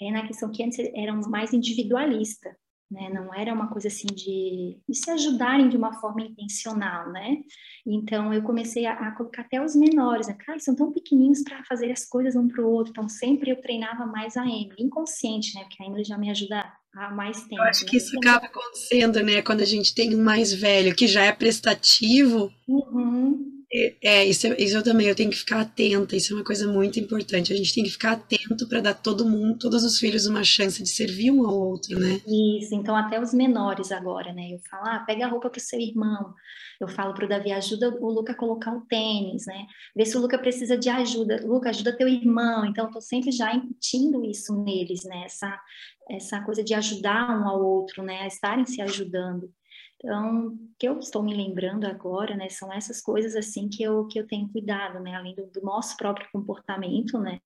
é 0.00 0.10
na 0.10 0.26
questão 0.26 0.50
que 0.50 0.62
antes 0.62 0.78
eram 0.94 1.20
mais 1.28 1.52
individualista, 1.52 2.56
né? 2.90 3.10
Não 3.10 3.34
era 3.34 3.52
uma 3.52 3.68
coisa 3.68 3.88
assim 3.88 4.06
de, 4.06 4.78
de, 4.88 4.94
se 4.94 5.10
ajudarem 5.10 5.68
de 5.68 5.76
uma 5.76 5.92
forma 6.00 6.22
intencional, 6.22 7.10
né? 7.12 7.38
Então 7.86 8.32
eu 8.32 8.42
comecei 8.42 8.86
a, 8.86 8.92
a 8.92 9.10
colocar 9.12 9.42
até 9.42 9.62
os 9.62 9.76
menores, 9.76 10.26
né? 10.26 10.34
Cara, 10.34 10.58
são 10.58 10.74
tão 10.74 10.92
pequenininhos 10.92 11.42
para 11.42 11.62
fazer 11.64 11.92
as 11.92 12.04
coisas 12.04 12.34
um 12.34 12.48
para 12.48 12.64
o 12.64 12.70
outro. 12.70 12.90
Então 12.90 13.08
sempre 13.08 13.50
eu 13.50 13.60
treinava 13.60 14.06
mais 14.06 14.36
a 14.36 14.44
Emily, 14.44 14.76
inconsciente, 14.78 15.54
né? 15.54 15.62
Porque 15.62 15.82
a 15.82 15.86
Emily 15.86 16.04
já 16.04 16.16
me 16.16 16.30
ajuda 16.30 16.64
há 16.94 17.10
mais 17.10 17.42
tempo. 17.42 17.62
Eu 17.62 17.68
acho 17.68 17.84
né? 17.84 17.90
que 17.90 17.96
isso 17.98 18.16
acaba 18.18 18.46
acontecendo, 18.46 19.22
né? 19.22 19.42
Quando 19.42 19.60
a 19.60 19.66
gente 19.66 19.94
tem 19.94 20.16
um 20.16 20.22
mais 20.22 20.52
velho 20.52 20.94
que 20.94 21.06
já 21.06 21.24
é 21.24 21.32
prestativo. 21.32 22.50
Uhum. 22.66 23.57
É, 23.70 23.96
é, 24.02 24.24
isso, 24.24 24.46
isso 24.58 24.76
eu 24.76 24.82
também, 24.82 25.08
eu 25.08 25.14
tenho 25.14 25.30
que 25.30 25.36
ficar 25.36 25.60
atenta, 25.60 26.16
isso 26.16 26.32
é 26.32 26.36
uma 26.36 26.44
coisa 26.44 26.66
muito 26.66 26.98
importante. 26.98 27.52
A 27.52 27.56
gente 27.56 27.74
tem 27.74 27.84
que 27.84 27.90
ficar 27.90 28.12
atento 28.12 28.66
para 28.66 28.80
dar 28.80 28.94
todo 28.94 29.28
mundo, 29.28 29.58
todos 29.58 29.84
os 29.84 29.98
filhos, 29.98 30.26
uma 30.26 30.42
chance 30.42 30.82
de 30.82 30.88
servir 30.88 31.30
um 31.30 31.46
ao 31.46 31.54
outro, 31.54 31.98
né? 31.98 32.20
Isso, 32.26 32.74
então 32.74 32.96
até 32.96 33.20
os 33.20 33.34
menores 33.34 33.92
agora, 33.92 34.32
né? 34.32 34.52
Eu 34.52 34.58
falo, 34.70 34.84
ah, 34.86 35.04
pega 35.06 35.26
a 35.26 35.28
roupa 35.28 35.50
pro 35.50 35.60
seu 35.60 35.78
irmão. 35.78 36.34
Eu 36.80 36.88
falo 36.88 37.12
pro 37.12 37.28
Davi, 37.28 37.50
ajuda 37.50 37.90
o 38.00 38.08
Luca 38.10 38.32
a 38.32 38.36
colocar 38.36 38.72
o 38.72 38.82
tênis, 38.82 39.44
né? 39.46 39.66
Vê 39.96 40.06
se 40.06 40.16
o 40.16 40.20
Luca 40.20 40.38
precisa 40.38 40.78
de 40.78 40.88
ajuda. 40.88 41.44
Luca, 41.44 41.70
ajuda 41.70 41.96
teu 41.96 42.08
irmão. 42.08 42.64
Então, 42.64 42.86
eu 42.86 42.90
tô 42.92 43.00
sempre 43.00 43.32
já 43.32 43.52
incutindo 43.52 44.24
isso 44.24 44.54
neles, 44.62 45.04
né? 45.04 45.24
Essa, 45.24 45.60
essa 46.08 46.40
coisa 46.42 46.62
de 46.62 46.74
ajudar 46.74 47.30
um 47.30 47.48
ao 47.48 47.60
outro, 47.62 48.02
né? 48.02 48.20
A 48.22 48.26
estarem 48.28 48.64
se 48.64 48.80
ajudando. 48.80 49.52
Então, 49.98 50.56
que 50.78 50.88
eu 50.88 50.98
estou 51.00 51.22
me 51.22 51.34
lembrando 51.34 51.84
agora, 51.84 52.36
né, 52.36 52.48
são 52.48 52.72
essas 52.72 53.00
coisas 53.00 53.34
assim 53.34 53.68
que 53.68 53.82
eu, 53.82 54.06
que 54.06 54.18
eu 54.18 54.26
tenho 54.26 54.48
cuidado, 54.48 55.00
né, 55.00 55.16
além 55.16 55.34
do, 55.34 55.46
do 55.46 55.60
nosso 55.60 55.96
próprio 55.96 56.28
comportamento, 56.32 57.18
né, 57.18 57.40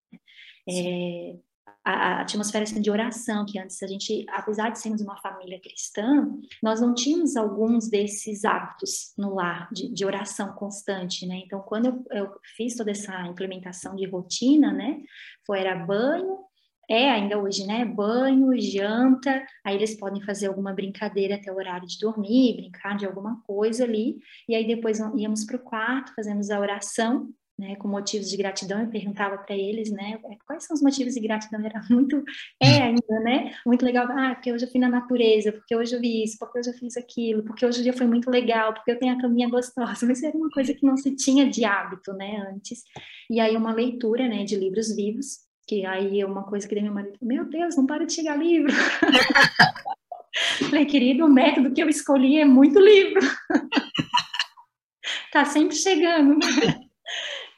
é, 0.69 1.37
a, 1.83 1.93
a, 1.93 2.21
atmosfera 2.21 2.65
assim, 2.65 2.83
de 2.83 2.91
oração, 2.91 3.47
que 3.47 3.59
antes 3.59 3.83
a 3.83 3.87
gente, 3.87 4.27
apesar 4.29 4.69
de 4.69 4.79
sermos 4.79 5.01
uma 5.01 5.17
família 5.23 5.59
cristã, 5.61 6.31
nós 6.63 6.79
não 6.79 6.93
tínhamos 6.95 7.37
alguns 7.37 7.89
desses 7.89 8.45
hábitos 8.45 9.15
no 9.17 9.35
lar, 9.35 9.71
de, 9.73 9.91
de 9.91 10.05
oração 10.05 10.53
constante, 10.53 11.27
né, 11.27 11.41
então 11.47 11.61
quando 11.63 11.87
eu, 11.87 12.05
eu 12.11 12.41
fiz 12.55 12.77
toda 12.77 12.91
essa 12.91 13.19
implementação 13.27 13.97
de 13.97 14.07
rotina, 14.07 14.71
né, 14.71 15.01
foi 15.47 15.61
era 15.61 15.75
banho, 15.75 16.52
é 16.93 17.11
ainda 17.11 17.39
hoje, 17.39 17.67
né? 17.67 17.87
Banho, 17.87 18.53
janta, 18.61 19.43
aí 19.65 19.77
eles 19.77 19.97
podem 19.97 20.23
fazer 20.23 20.49
alguma 20.49 20.75
brincadeira 20.75 21.37
até 21.37 21.51
o 21.51 21.57
horário 21.57 21.89
de 21.89 21.99
dormir, 21.99 22.57
brincar 22.57 22.99
de 22.99 23.07
alguma 23.07 23.41
coisa 23.47 23.85
ali, 23.85 24.19
e 24.47 24.55
aí 24.55 24.67
depois 24.67 24.99
íamos 25.17 25.45
para 25.47 25.57
o 25.57 25.61
quarto, 25.61 26.15
fazemos 26.15 26.51
a 26.51 26.61
oração, 26.61 27.31
né, 27.59 27.77
com 27.77 27.89
motivos 27.89 28.29
de 28.29 28.37
gratidão, 28.37 28.81
eu 28.81 28.89
perguntava 28.89 29.39
para 29.39 29.57
eles, 29.57 29.91
né, 29.91 30.19
é, 30.25 30.37
quais 30.47 30.65
são 30.65 30.75
os 30.75 30.83
motivos 30.83 31.15
de 31.15 31.21
gratidão, 31.21 31.65
era 31.65 31.81
muito, 31.89 32.23
é 32.61 32.83
ainda, 32.83 33.21
né, 33.21 33.55
muito 33.65 33.85
legal, 33.85 34.07
ah, 34.11 34.35
porque 34.35 34.53
hoje 34.53 34.67
eu 34.67 34.71
fui 34.71 34.81
na 34.81 34.89
natureza, 34.89 35.53
porque 35.53 35.75
hoje 35.75 35.95
eu 35.95 36.01
vi 36.01 36.25
isso, 36.25 36.39
porque 36.39 36.59
hoje 36.59 36.71
eu 36.71 36.75
fiz 36.75 36.97
aquilo, 36.97 37.43
porque 37.43 37.65
hoje 37.65 37.81
o 37.81 37.83
dia 37.83 37.93
foi 37.93 38.07
muito 38.07 38.31
legal, 38.31 38.75
porque 38.75 38.91
eu 38.91 38.99
tenho 38.99 39.15
a 39.15 39.21
caminha 39.21 39.49
gostosa, 39.49 40.05
mas 40.07 40.23
era 40.23 40.37
uma 40.37 40.51
coisa 40.51 40.75
que 40.75 40.85
não 40.85 40.97
se 40.97 41.15
tinha 41.15 41.49
de 41.49 41.65
hábito, 41.65 42.13
né, 42.13 42.37
antes, 42.53 42.83
e 43.31 43.41
aí 43.41 43.57
uma 43.57 43.73
leitura, 43.73 44.29
né, 44.29 44.45
de 44.45 44.57
livros 44.57 44.95
vivos, 44.95 45.52
que 45.73 45.87
aí 45.87 46.21
é 46.21 46.27
uma 46.27 46.43
coisa 46.43 46.69
que 46.69 46.75
meu 46.75 46.93
marido, 46.93 47.17
meu 47.23 47.47
Deus, 47.47 47.79
não 47.79 47.87
para 47.87 48.05
de 48.05 48.13
chegar 48.13 48.37
livro. 48.37 48.71
Falei, 50.69 50.85
querido, 50.85 51.25
o 51.25 51.31
método 51.31 51.73
que 51.73 51.83
eu 51.83 51.89
escolhi 51.89 52.39
é 52.39 52.45
muito 52.45 52.79
livro. 52.79 53.23
tá 55.33 55.47
sempre 55.47 55.75
chegando. 55.75 56.39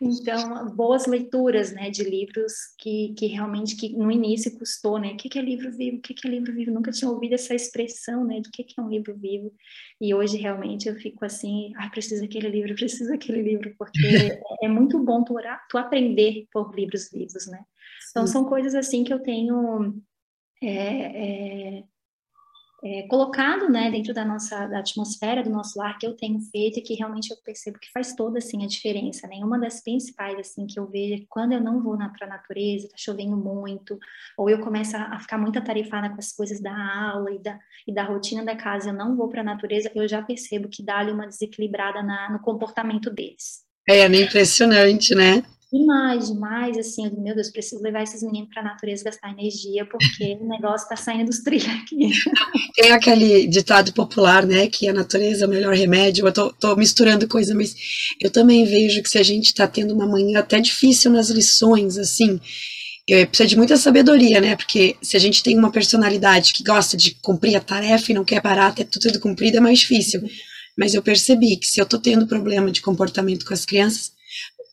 Então, 0.05 0.67
boas 0.75 1.07
leituras, 1.07 1.73
né, 1.73 1.91
de 1.91 2.05
livros 2.05 2.53
que, 2.79 3.15
que 3.17 3.27
realmente, 3.27 3.77
que 3.77 3.97
no 3.97 4.11
início 4.11 4.57
custou, 4.59 4.99
né, 4.99 5.13
o 5.13 5.17
que, 5.17 5.29
que 5.29 5.39
é 5.39 5.43
livro 5.43 5.71
vivo, 5.73 5.97
o 5.97 6.01
que, 6.01 6.13
que 6.13 6.29
é 6.29 6.31
livro 6.31 6.53
vivo, 6.53 6.71
nunca 6.71 6.91
tinha 6.91 7.11
ouvido 7.11 7.35
essa 7.35 7.55
expressão, 7.55 8.25
né, 8.25 8.41
do 8.41 8.51
que, 8.51 8.63
que 8.65 8.79
é 8.79 8.83
um 8.83 8.91
livro 8.91 9.17
vivo, 9.17 9.53
e 10.01 10.15
hoje 10.15 10.37
realmente 10.37 10.89
eu 10.89 10.95
fico 10.97 11.25
assim, 11.25 11.73
ah, 11.77 11.89
preciso 11.89 12.23
daquele 12.23 12.49
livro, 12.49 12.75
preciso 12.75 13.11
daquele 13.11 13.43
livro, 13.43 13.75
porque 13.79 13.99
é, 14.63 14.67
é 14.67 14.69
muito 14.69 15.03
bom 15.03 15.25
tu, 15.25 15.35
orar, 15.35 15.65
tu 15.69 15.79
aprender 15.79 16.47
por 16.53 16.75
livros 16.75 17.11
vivos, 17.11 17.47
né, 17.47 17.65
então, 18.11 18.27
são 18.27 18.45
coisas 18.45 18.75
assim 18.75 19.03
que 19.03 19.13
eu 19.13 19.19
tenho 19.19 20.01
é, 20.63 21.79
é, 21.79 21.85
é, 22.85 23.03
colocado 23.09 23.71
né, 23.71 23.91
dentro 23.91 24.13
da 24.13 24.27
nossa 24.27 24.67
da 24.67 24.81
atmosfera 24.81 25.43
do 25.43 25.49
nosso 25.49 25.79
lar 25.79 25.99
que 25.99 26.07
eu 26.07 26.13
tenho 26.13 26.39
feito 26.39 26.79
e 26.79 26.83
que 26.83 26.93
realmente 26.95 27.31
eu 27.31 27.37
percebo 27.39 27.79
que 27.79 27.91
faz 27.91 28.15
toda 28.15 28.39
assim, 28.39 28.63
a 28.63 28.69
diferença. 28.69 29.27
Né? 29.27 29.37
Uma 29.37 29.59
das 29.59 29.83
principais 29.83 30.39
assim 30.39 30.67
que 30.67 30.79
eu 30.79 30.87
vejo 30.87 31.15
é 31.15 31.27
quando 31.29 31.53
eu 31.53 31.63
não 31.63 31.83
vou 31.83 31.97
para 31.97 32.27
a 32.27 32.29
natureza, 32.29 32.87
está 32.87 32.99
chovendo 32.99 33.37
muito, 33.37 33.99
ou 34.37 34.51
eu 34.51 34.61
começo 34.61 34.95
a, 34.97 35.15
a, 35.15 35.19
ficar 35.19 35.39
muito 35.39 35.59
atarefada 35.59 36.11
com 36.11 36.19
as 36.19 36.33
coisas 36.33 36.61
da 36.61 36.75
aula 37.11 37.33
e 37.33 37.39
da, 37.39 37.59
e 37.87 37.95
da 37.95 38.05
rotina 38.05 38.45
da 38.45 38.55
casa, 38.55 38.91
eu 38.91 38.95
não 38.95 39.17
vou 39.17 39.29
para 39.29 39.41
a 39.41 39.45
natureza, 39.45 39.91
eu 39.95 40.07
já 40.07 40.21
percebo 40.21 40.69
que 40.69 40.83
dá 40.83 40.99
ali 40.99 41.11
uma 41.11 41.27
desequilibrada 41.27 42.03
na, 42.03 42.31
no 42.31 42.41
comportamento 42.41 43.11
deles. 43.11 43.63
É, 43.89 44.01
é 44.01 44.07
impressionante, 44.07 45.15
né? 45.15 45.43
Demais, 45.79 46.29
demais, 46.29 46.79
assim, 46.79 47.07
eu, 47.07 47.13
meu 47.21 47.35
Deus, 47.35 47.51
preciso 47.51 47.83
levar 47.83 48.03
esses 48.03 48.23
meninos 48.23 48.49
para 48.49 48.63
a 48.63 48.65
natureza 48.65 49.05
gastar 49.05 49.33
energia, 49.33 49.85
porque 49.85 50.39
o 50.41 50.49
negócio 50.49 50.85
está 50.85 50.97
saindo 50.97 51.27
dos 51.27 51.41
trilhos 51.41 51.69
aqui. 51.69 52.11
Tem 52.75 52.93
aquele 52.93 53.47
ditado 53.49 53.93
popular, 53.93 54.47
né, 54.47 54.69
que 54.69 54.89
a 54.89 54.93
natureza 54.93 55.45
é 55.45 55.49
o 55.49 55.51
melhor 55.51 55.75
remédio, 55.75 56.27
eu 56.27 56.33
tô, 56.33 56.53
tô 56.53 56.77
misturando 56.77 57.27
coisa, 57.27 57.55
mas 57.55 57.75
eu 58.21 58.31
também 58.31 58.65
vejo 58.65 59.03
que 59.03 59.11
se 59.11 59.19
a 59.19 59.23
gente 59.23 59.47
está 59.47 59.67
tendo 59.67 59.93
uma 59.93 60.07
manhã 60.07 60.39
até 60.39 60.61
difícil 60.61 61.11
nas 61.11 61.29
lições, 61.29 61.99
assim, 61.99 62.41
eu, 63.07 63.27
precisa 63.27 63.49
de 63.49 63.57
muita 63.57 63.77
sabedoria, 63.77 64.41
né, 64.41 64.55
porque 64.57 64.97
se 65.03 65.17
a 65.17 65.21
gente 65.21 65.43
tem 65.43 65.59
uma 65.59 65.73
personalidade 65.73 66.53
que 66.53 66.63
gosta 66.63 66.97
de 66.97 67.17
cumprir 67.17 67.57
a 67.57 67.61
tarefa 67.61 68.13
e 68.13 68.15
não 68.15 68.25
quer 68.25 68.41
parar 68.41 68.69
até 68.69 68.85
tudo 68.85 69.19
cumprido, 69.19 69.57
é 69.57 69.61
mais 69.61 69.81
difícil. 69.81 70.23
Mas 70.77 70.95
eu 70.95 71.03
percebi 71.03 71.57
que 71.57 71.67
se 71.67 71.81
eu 71.81 71.87
tô 71.87 71.99
tendo 71.99 72.27
problema 72.27 72.71
de 72.71 72.81
comportamento 72.81 73.45
com 73.45 73.55
as 73.55 73.65
crianças, 73.65 74.13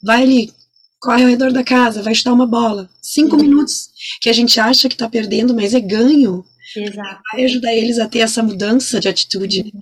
vai 0.01 0.23
ali, 0.23 0.53
corre 1.01 1.23
ao 1.23 1.29
redor 1.29 1.51
da 1.51 1.63
casa, 1.63 2.03
vai 2.03 2.13
chutar 2.13 2.31
uma 2.31 2.45
bola. 2.45 2.87
Cinco 3.01 3.35
uhum. 3.35 3.41
minutos 3.41 3.89
que 4.21 4.29
a 4.29 4.33
gente 4.33 4.59
acha 4.59 4.87
que 4.87 4.95
está 4.95 5.09
perdendo, 5.09 5.53
mas 5.53 5.73
é 5.73 5.79
ganho. 5.79 6.45
Exato. 6.77 7.21
Vai 7.33 7.43
ajudar 7.43 7.73
eles 7.73 7.99
a 7.99 8.07
ter 8.07 8.19
essa 8.19 8.43
mudança 8.43 8.99
de 8.99 9.09
atitude. 9.09 9.61
Uhum. 9.61 9.81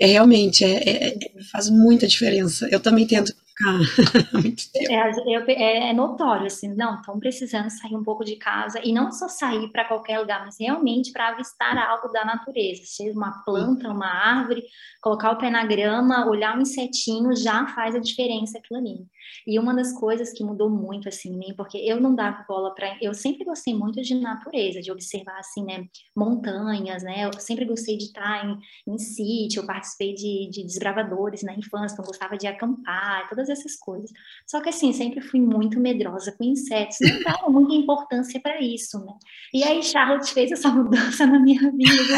É 0.00 0.06
realmente, 0.06 0.64
é, 0.64 0.76
é, 0.76 1.08
é, 1.08 1.18
faz 1.50 1.70
muita 1.70 2.06
diferença. 2.06 2.68
Eu 2.70 2.80
também 2.80 3.06
tento 3.06 3.32
ficar 3.32 3.78
muito 4.34 4.70
tempo. 4.72 4.92
É, 4.92 5.52
é, 5.52 5.90
é, 5.90 5.92
notório, 5.92 6.46
assim, 6.46 6.74
não, 6.74 6.96
estão 6.96 7.18
precisando 7.18 7.70
sair 7.70 7.94
um 7.94 8.04
pouco 8.04 8.24
de 8.24 8.36
casa, 8.36 8.80
e 8.84 8.92
não 8.92 9.10
só 9.10 9.28
sair 9.28 9.70
para 9.72 9.86
qualquer 9.86 10.18
lugar, 10.18 10.44
mas 10.44 10.56
realmente 10.60 11.12
para 11.12 11.28
avistar 11.28 11.78
algo 11.78 12.08
da 12.08 12.24
natureza, 12.24 12.82
seja 12.84 13.12
uma 13.12 13.42
planta, 13.44 13.88
uma 13.88 14.06
árvore, 14.06 14.62
colocar 15.00 15.32
o 15.32 15.38
pé 15.38 15.48
na 15.48 15.64
grama, 15.64 16.28
olhar 16.28 16.56
um 16.56 16.62
insetinho, 16.62 17.34
já 17.34 17.66
faz 17.68 17.94
a 17.94 18.00
diferença 18.00 18.58
aquilo 18.58 18.80
ali. 18.80 19.06
E 19.46 19.58
uma 19.58 19.74
das 19.74 19.92
coisas 19.92 20.32
que 20.32 20.44
mudou 20.44 20.68
muito 20.68 21.08
assim 21.08 21.32
em 21.32 21.38
mim, 21.38 21.54
porque 21.56 21.78
eu 21.78 22.00
não 22.00 22.14
dava 22.14 22.44
bola 22.48 22.74
para, 22.74 22.96
eu 23.00 23.14
sempre 23.14 23.44
gostei 23.44 23.74
muito 23.74 24.00
de 24.02 24.14
natureza, 24.14 24.80
de 24.80 24.90
observar 24.90 25.38
assim, 25.38 25.64
né, 25.64 25.86
montanhas, 26.14 27.02
né? 27.02 27.24
Eu 27.24 27.32
sempre 27.40 27.64
gostei 27.64 27.96
de 27.96 28.04
estar 28.04 28.44
em, 28.44 28.58
em 28.92 28.98
sítio, 28.98 29.62
eu 29.62 29.66
participei 29.66 30.14
de, 30.14 30.48
de 30.50 30.62
desbravadores 30.62 31.42
na 31.42 31.54
infância, 31.54 31.94
então 31.94 32.04
gostava 32.04 32.36
de 32.36 32.46
acampar, 32.46 33.28
todas 33.28 33.48
essas 33.48 33.76
coisas. 33.76 34.10
Só 34.46 34.60
que 34.60 34.68
assim, 34.68 34.92
sempre 34.92 35.20
fui 35.20 35.40
muito 35.40 35.78
medrosa 35.80 36.32
com 36.32 36.44
insetos, 36.44 36.98
não 37.00 37.22
dava 37.22 37.48
muita 37.50 37.74
importância 37.74 38.40
para 38.40 38.60
isso, 38.60 38.98
né? 39.04 39.12
E 39.52 39.62
aí 39.64 39.82
Charlotte 39.82 40.32
fez 40.32 40.52
essa 40.52 40.68
mudança 40.68 41.26
na 41.26 41.38
minha 41.38 41.70
vida. 41.72 42.16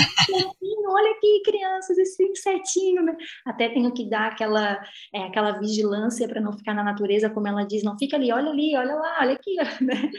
Olha 0.90 1.10
aqui, 1.12 1.42
crianças, 1.44 1.98
esse 1.98 2.22
insetinho, 2.24 3.02
né? 3.02 3.16
Até 3.44 3.68
tenho 3.68 3.92
que 3.92 4.08
dar 4.08 4.32
aquela, 4.32 4.80
é, 5.14 5.24
aquela 5.24 5.52
vigilância 5.52 6.26
para 6.26 6.40
não 6.40 6.52
ficar 6.52 6.74
na 6.74 6.82
natureza, 6.98 7.30
como 7.30 7.46
ela 7.46 7.64
diz, 7.64 7.82
não 7.82 7.96
fica 7.96 8.16
ali, 8.16 8.32
olha 8.32 8.50
ali, 8.50 8.76
olha 8.76 8.94
lá, 8.94 9.18
olha 9.20 9.32
aqui, 9.32 9.54
né? 9.80 10.10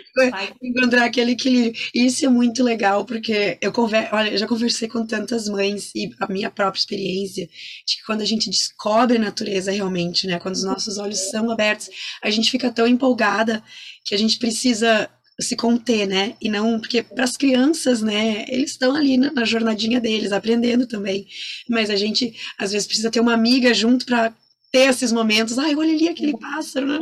Encontrar 0.61 1.05
aquele 1.05 1.31
equilíbrio. 1.31 1.73
Isso 1.93 2.25
é 2.25 2.29
muito 2.29 2.63
legal, 2.63 3.05
porque 3.05 3.57
eu, 3.61 3.71
conver... 3.71 4.09
olha, 4.13 4.29
eu 4.29 4.37
já 4.37 4.47
conversei 4.47 4.87
com 4.87 5.05
tantas 5.05 5.49
mães 5.49 5.91
e 5.93 6.09
a 6.19 6.31
minha 6.31 6.49
própria 6.49 6.79
experiência 6.79 7.45
de 7.45 7.97
que 7.97 8.03
quando 8.05 8.21
a 8.21 8.25
gente 8.25 8.49
descobre 8.49 9.17
a 9.17 9.21
natureza 9.21 9.71
realmente, 9.71 10.25
né? 10.25 10.39
Quando 10.39 10.55
os 10.55 10.63
nossos 10.63 10.97
olhos 10.97 11.19
são 11.29 11.51
abertos, 11.51 11.89
a 12.23 12.29
gente 12.29 12.49
fica 12.49 12.71
tão 12.71 12.87
empolgada 12.87 13.61
que 14.05 14.15
a 14.15 14.17
gente 14.17 14.39
precisa 14.39 15.09
se 15.41 15.55
conter, 15.55 16.05
né? 16.07 16.35
E 16.41 16.49
não 16.49 16.79
porque 16.79 17.01
para 17.01 17.23
as 17.23 17.37
crianças, 17.37 18.01
né? 18.01 18.45
Eles 18.47 18.71
estão 18.71 18.95
ali 18.95 19.17
na, 19.17 19.31
na, 19.31 19.45
jornadinha 19.45 19.99
deles, 19.99 20.31
aprendendo 20.31 20.85
também. 20.85 21.27
Mas 21.69 21.89
a 21.89 21.95
gente 21.95 22.33
às 22.57 22.71
vezes 22.71 22.87
precisa 22.87 23.09
ter 23.09 23.19
uma 23.19 23.33
amiga 23.33 23.73
junto 23.73 24.05
para 24.05 24.33
ter 24.71 24.89
esses 24.89 25.11
momentos. 25.11 25.57
Ai, 25.59 25.75
olha 25.75 25.93
ali 25.93 26.07
aquele 26.09 26.37
pássaro, 26.37 26.87
né? 26.87 26.99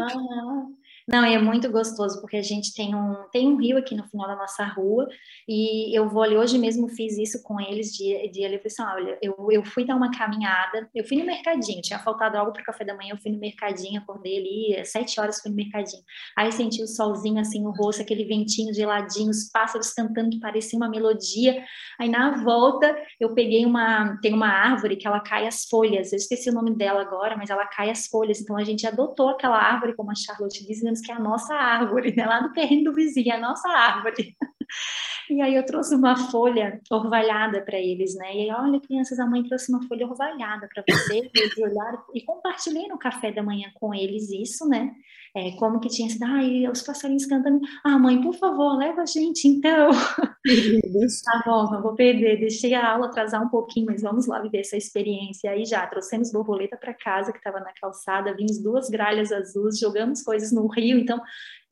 Não, 1.07 1.25
e 1.25 1.33
é 1.33 1.39
muito 1.39 1.71
gostoso, 1.71 2.19
porque 2.19 2.35
a 2.35 2.41
gente 2.41 2.73
tem 2.73 2.93
um, 2.93 3.15
tem 3.31 3.47
um 3.47 3.55
rio 3.55 3.77
aqui 3.77 3.95
no 3.95 4.05
final 4.09 4.27
da 4.27 4.35
nossa 4.35 4.65
rua, 4.65 5.07
e 5.47 5.97
eu 5.97 6.09
vou 6.09 6.21
ali, 6.21 6.35
hoje 6.35 6.57
mesmo 6.57 6.89
fiz 6.89 7.17
isso 7.17 7.41
com 7.43 7.61
eles, 7.61 7.93
de, 7.93 8.29
de 8.29 8.41
falei 8.41 8.61
assim, 8.65 8.83
olha, 8.83 9.17
eu, 9.21 9.47
eu 9.49 9.63
fui 9.63 9.85
dar 9.85 9.95
uma 9.95 10.11
caminhada, 10.11 10.89
eu 10.93 11.05
fui 11.05 11.15
no 11.15 11.25
mercadinho, 11.25 11.81
tinha 11.81 11.97
faltado 11.97 12.37
algo 12.37 12.51
para 12.51 12.61
o 12.61 12.65
café 12.65 12.83
da 12.83 12.93
manhã, 12.93 13.13
eu 13.13 13.17
fui 13.17 13.31
no 13.31 13.39
mercadinho, 13.39 14.01
acordei 14.01 14.37
ali, 14.37 14.85
sete 14.85 15.17
horas 15.17 15.39
fui 15.41 15.49
no 15.49 15.55
mercadinho, 15.55 16.03
aí 16.35 16.51
senti 16.51 16.83
o 16.83 16.87
solzinho 16.87 17.39
assim 17.39 17.63
no 17.63 17.71
rosto, 17.71 18.01
aquele 18.01 18.25
ventinho 18.25 18.73
geladinho, 18.73 19.29
os 19.29 19.49
pássaros 19.49 19.93
cantando 19.93 20.31
que 20.31 20.41
parecia 20.41 20.75
uma 20.75 20.89
melodia, 20.89 21.63
aí 21.97 22.09
na 22.09 22.43
volta 22.43 22.93
eu 23.17 23.33
peguei 23.33 23.65
uma, 23.65 24.17
tem 24.21 24.33
uma 24.33 24.49
árvore 24.49 24.97
que 24.97 25.07
ela 25.07 25.21
cai 25.21 25.47
as 25.47 25.63
folhas, 25.69 26.11
eu 26.11 26.17
esqueci 26.17 26.49
o 26.49 26.53
nome 26.53 26.75
dela 26.75 27.01
agora, 27.01 27.37
mas 27.37 27.49
ela 27.49 27.65
cai 27.65 27.89
as 27.89 28.07
folhas, 28.07 28.41
então 28.41 28.57
a 28.57 28.63
gente 28.65 28.85
adotou 28.85 29.29
aquela 29.29 29.57
árvore, 29.57 29.95
como 29.95 30.11
a 30.11 30.15
Charlotte 30.15 30.67
diz, 30.67 30.81
que 31.01 31.11
é 31.11 31.15
a 31.15 31.19
nossa 31.19 31.53
árvore, 31.53 32.15
né? 32.15 32.25
lá 32.25 32.41
no 32.41 32.53
terreno 32.53 32.85
do 32.85 32.93
vizinho, 32.93 33.31
é 33.31 33.35
a 33.35 33.39
nossa 33.39 33.67
árvore. 33.69 34.35
E 35.29 35.41
aí 35.41 35.55
eu 35.55 35.65
trouxe 35.65 35.93
uma 35.93 36.15
folha 36.31 36.79
orvalhada 36.89 37.61
para 37.61 37.77
eles, 37.77 38.15
né? 38.15 38.33
E 38.33 38.41
aí, 38.43 38.51
olha, 38.51 38.79
crianças, 38.79 39.19
a 39.19 39.25
mãe 39.25 39.43
trouxe 39.43 39.69
uma 39.71 39.85
folha 39.85 40.07
orvalhada 40.07 40.69
para 40.73 40.83
vocês, 40.89 41.29
eles 41.35 41.57
olharam 41.57 42.01
e 42.15 42.21
compartilhei 42.21 42.87
no 42.87 42.97
café 42.97 43.29
da 43.29 43.43
manhã 43.43 43.69
com 43.73 43.93
eles 43.93 44.29
isso, 44.29 44.65
né? 44.69 44.93
É, 45.37 45.51
como 45.51 45.79
que 45.79 45.87
tinha 45.87 46.09
sido, 46.09 46.23
ai, 46.23 46.67
os 46.67 46.81
passarinhos 46.81 47.27
cantando, 47.27 47.61
ah, 47.83 47.99
mãe, 47.99 48.19
por 48.19 48.33
favor, 48.33 48.75
leva 48.75 49.03
a 49.03 49.05
gente, 49.05 49.47
então. 49.47 49.91
tá 51.23 51.43
bom, 51.45 51.69
não 51.69 51.83
vou 51.83 51.93
perder, 51.93 52.39
deixei 52.39 52.73
a 52.73 52.93
aula 52.93 53.05
atrasar 53.05 53.43
um 53.43 53.49
pouquinho, 53.49 53.85
mas 53.85 54.01
vamos 54.01 54.25
lá 54.25 54.41
viver 54.41 54.61
essa 54.61 54.75
experiência. 54.75 55.51
Aí 55.51 55.63
já, 55.63 55.85
trouxemos 55.85 56.31
borboleta 56.31 56.75
para 56.75 56.91
casa, 56.91 57.31
que 57.31 57.37
estava 57.37 57.59
na 57.59 57.71
calçada, 57.79 58.35
vimos 58.35 58.57
duas 58.63 58.89
gralhas 58.89 59.31
azuis, 59.31 59.77
jogamos 59.77 60.23
coisas 60.23 60.51
no 60.51 60.65
rio, 60.65 60.97
então, 60.97 61.21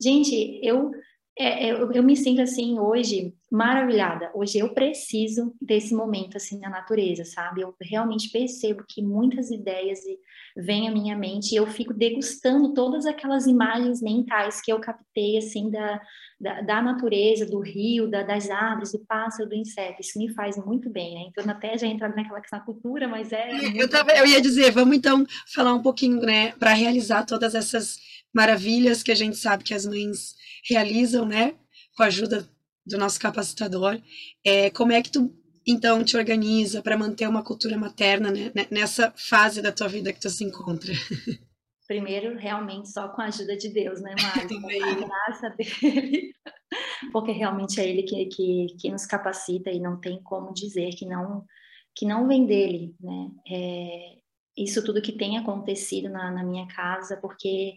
gente, 0.00 0.60
eu 0.62 0.92
é, 1.38 1.70
eu, 1.70 1.92
eu, 1.92 2.02
me 2.02 2.16
sinto 2.16 2.40
assim 2.40 2.78
hoje 2.78 3.34
maravilhada. 3.50 4.30
Hoje 4.34 4.58
eu 4.58 4.74
preciso 4.74 5.54
desse 5.60 5.94
momento 5.94 6.36
assim 6.36 6.58
na 6.58 6.68
natureza, 6.68 7.24
sabe? 7.24 7.60
Eu 7.60 7.74
realmente 7.80 8.30
percebo 8.30 8.84
que 8.88 9.00
muitas 9.00 9.50
ideias 9.50 10.00
vêm 10.56 10.88
à 10.88 10.90
minha 10.90 11.16
mente 11.16 11.52
e 11.52 11.56
eu 11.56 11.66
fico 11.66 11.94
degustando 11.94 12.74
todas 12.74 13.06
aquelas 13.06 13.46
imagens 13.46 14.02
mentais 14.02 14.60
que 14.60 14.72
eu 14.72 14.80
captei 14.80 15.38
assim 15.38 15.70
da, 15.70 16.00
da, 16.40 16.60
da 16.60 16.82
natureza, 16.82 17.46
do 17.46 17.60
rio, 17.60 18.10
da, 18.10 18.24
das 18.24 18.50
árvores, 18.50 18.92
do 18.92 19.04
pássaro, 19.06 19.48
do 19.48 19.54
inseto. 19.54 20.00
Isso 20.00 20.18
me 20.18 20.32
faz 20.34 20.56
muito 20.56 20.90
bem, 20.90 21.14
né? 21.14 21.26
Então 21.28 21.48
até 21.48 21.78
já 21.78 21.86
entrar 21.86 22.08
naquela 22.08 22.40
questão 22.40 22.58
da 22.58 22.64
cultura, 22.64 23.06
mas 23.06 23.32
é. 23.32 23.48
Eu, 23.76 23.88
tava, 23.88 24.10
eu 24.12 24.26
ia 24.26 24.40
dizer, 24.40 24.72
vamos 24.72 24.96
então 24.96 25.24
falar 25.54 25.72
um 25.72 25.82
pouquinho, 25.82 26.20
né, 26.20 26.52
para 26.52 26.72
realizar 26.72 27.24
todas 27.24 27.54
essas 27.54 27.96
maravilhas 28.34 29.04
que 29.04 29.12
a 29.12 29.14
gente 29.14 29.36
sabe 29.36 29.62
que 29.62 29.72
as 29.72 29.86
mães 29.86 30.34
realizam, 30.68 31.24
né, 31.24 31.54
com 31.96 32.02
a 32.02 32.06
ajuda 32.06 32.46
do 32.86 32.96
nosso 32.96 33.18
capacitador. 33.18 34.00
É, 34.44 34.70
como 34.70 34.92
é 34.92 35.02
que 35.02 35.10
tu 35.10 35.34
então 35.66 36.04
te 36.04 36.16
organiza 36.16 36.80
para 36.80 36.96
manter 36.96 37.28
uma 37.28 37.42
cultura 37.42 37.76
materna 37.76 38.30
né, 38.30 38.52
nessa 38.70 39.12
fase 39.16 39.60
da 39.60 39.72
tua 39.72 39.88
vida 39.88 40.12
que 40.12 40.20
tu 40.20 40.30
se 40.30 40.44
encontra? 40.44 40.92
Primeiro, 41.86 42.36
realmente 42.36 42.90
só 42.90 43.08
com 43.08 43.22
a 43.22 43.26
ajuda 43.26 43.56
de 43.56 43.68
Deus, 43.68 44.00
né, 44.00 44.14
Mário? 44.20 44.48
Com 44.60 44.68
a 44.68 45.06
graça 45.06 45.50
dele, 45.50 46.32
porque 47.12 47.30
realmente 47.30 47.80
é 47.80 47.88
ele 47.88 48.02
que, 48.02 48.26
que, 48.26 48.66
que 48.80 48.90
nos 48.90 49.06
capacita 49.06 49.70
e 49.70 49.78
não 49.78 50.00
tem 50.00 50.20
como 50.22 50.52
dizer 50.52 50.90
que 50.90 51.06
não 51.06 51.44
que 51.94 52.04
não 52.04 52.28
vem 52.28 52.44
dele, 52.44 52.94
né? 53.00 53.30
É, 53.48 54.18
isso 54.56 54.82
tudo 54.82 55.02
que 55.02 55.12
tem 55.12 55.36
acontecido 55.36 56.08
na, 56.08 56.30
na, 56.30 56.44
minha 56.44 56.66
casa, 56.68 57.16
porque 57.16 57.74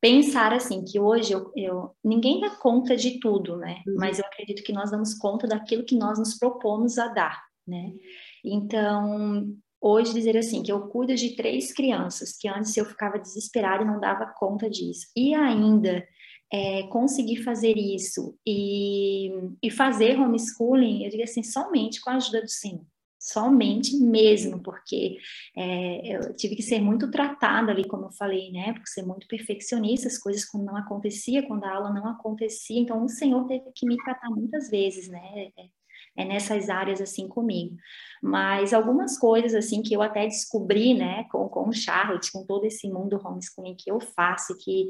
pensar 0.00 0.52
assim 0.52 0.84
que 0.84 1.00
hoje 1.00 1.32
eu, 1.32 1.50
eu, 1.56 1.90
ninguém 2.04 2.40
dá 2.40 2.50
conta 2.50 2.96
de 2.96 3.18
tudo, 3.18 3.56
né? 3.56 3.82
Uhum. 3.86 3.96
Mas 3.98 4.18
eu 4.18 4.24
acredito 4.24 4.62
que 4.62 4.72
nós 4.72 4.90
damos 4.90 5.14
conta 5.14 5.46
daquilo 5.46 5.84
que 5.84 5.96
nós 5.96 6.18
nos 6.18 6.38
propomos 6.38 6.98
a 6.98 7.08
dar, 7.08 7.42
né? 7.66 7.92
Então 8.44 9.54
hoje 9.80 10.12
dizer 10.12 10.36
assim 10.36 10.62
que 10.62 10.70
eu 10.70 10.88
cuido 10.88 11.14
de 11.14 11.34
três 11.34 11.72
crianças 11.72 12.36
que 12.36 12.46
antes 12.46 12.76
eu 12.76 12.84
ficava 12.84 13.18
desesperada 13.18 13.82
e 13.82 13.86
não 13.86 13.98
dava 13.98 14.26
conta 14.26 14.68
disso 14.68 15.06
e 15.16 15.34
ainda 15.34 16.06
é, 16.52 16.82
conseguir 16.88 17.42
fazer 17.42 17.78
isso 17.78 18.36
e, 18.46 19.30
e 19.62 19.70
fazer 19.70 20.18
homeschooling, 20.20 21.04
eu 21.04 21.10
digo 21.10 21.22
assim, 21.22 21.42
somente 21.42 22.00
com 22.00 22.10
a 22.10 22.16
ajuda 22.16 22.42
do 22.42 22.50
Senhor 22.50 22.84
somente 23.20 23.94
mesmo, 23.96 24.62
porque 24.62 25.18
é, 25.54 26.16
eu 26.16 26.34
tive 26.34 26.56
que 26.56 26.62
ser 26.62 26.80
muito 26.80 27.10
tratada 27.10 27.70
ali, 27.70 27.86
como 27.86 28.06
eu 28.06 28.12
falei, 28.12 28.50
né, 28.50 28.72
por 28.72 28.86
ser 28.86 29.02
muito 29.02 29.28
perfeccionista, 29.28 30.08
as 30.08 30.16
coisas 30.16 30.46
quando 30.46 30.64
não 30.64 30.76
acontecia, 30.76 31.46
quando 31.46 31.64
a 31.64 31.74
aula 31.74 31.92
não 31.92 32.08
acontecia, 32.08 32.80
então 32.80 33.04
o 33.04 33.08
Senhor 33.10 33.46
teve 33.46 33.70
que 33.74 33.86
me 33.86 33.96
tratar 33.98 34.30
muitas 34.30 34.70
vezes, 34.70 35.08
né, 35.08 35.20
é, 35.58 35.68
é 36.16 36.24
nessas 36.24 36.70
áreas 36.70 37.00
assim 37.00 37.28
comigo. 37.28 37.76
Mas 38.22 38.72
algumas 38.72 39.18
coisas 39.18 39.54
assim 39.54 39.82
que 39.82 39.94
eu 39.94 40.00
até 40.00 40.26
descobri, 40.26 40.94
né, 40.94 41.24
com, 41.30 41.46
com 41.48 41.68
o 41.68 41.72
Charlotte, 41.74 42.32
com 42.32 42.46
todo 42.46 42.64
esse 42.64 42.88
mundo 42.88 43.20
homeschooling 43.22 43.76
que 43.76 43.90
eu 43.90 44.00
faço, 44.00 44.56
que 44.56 44.88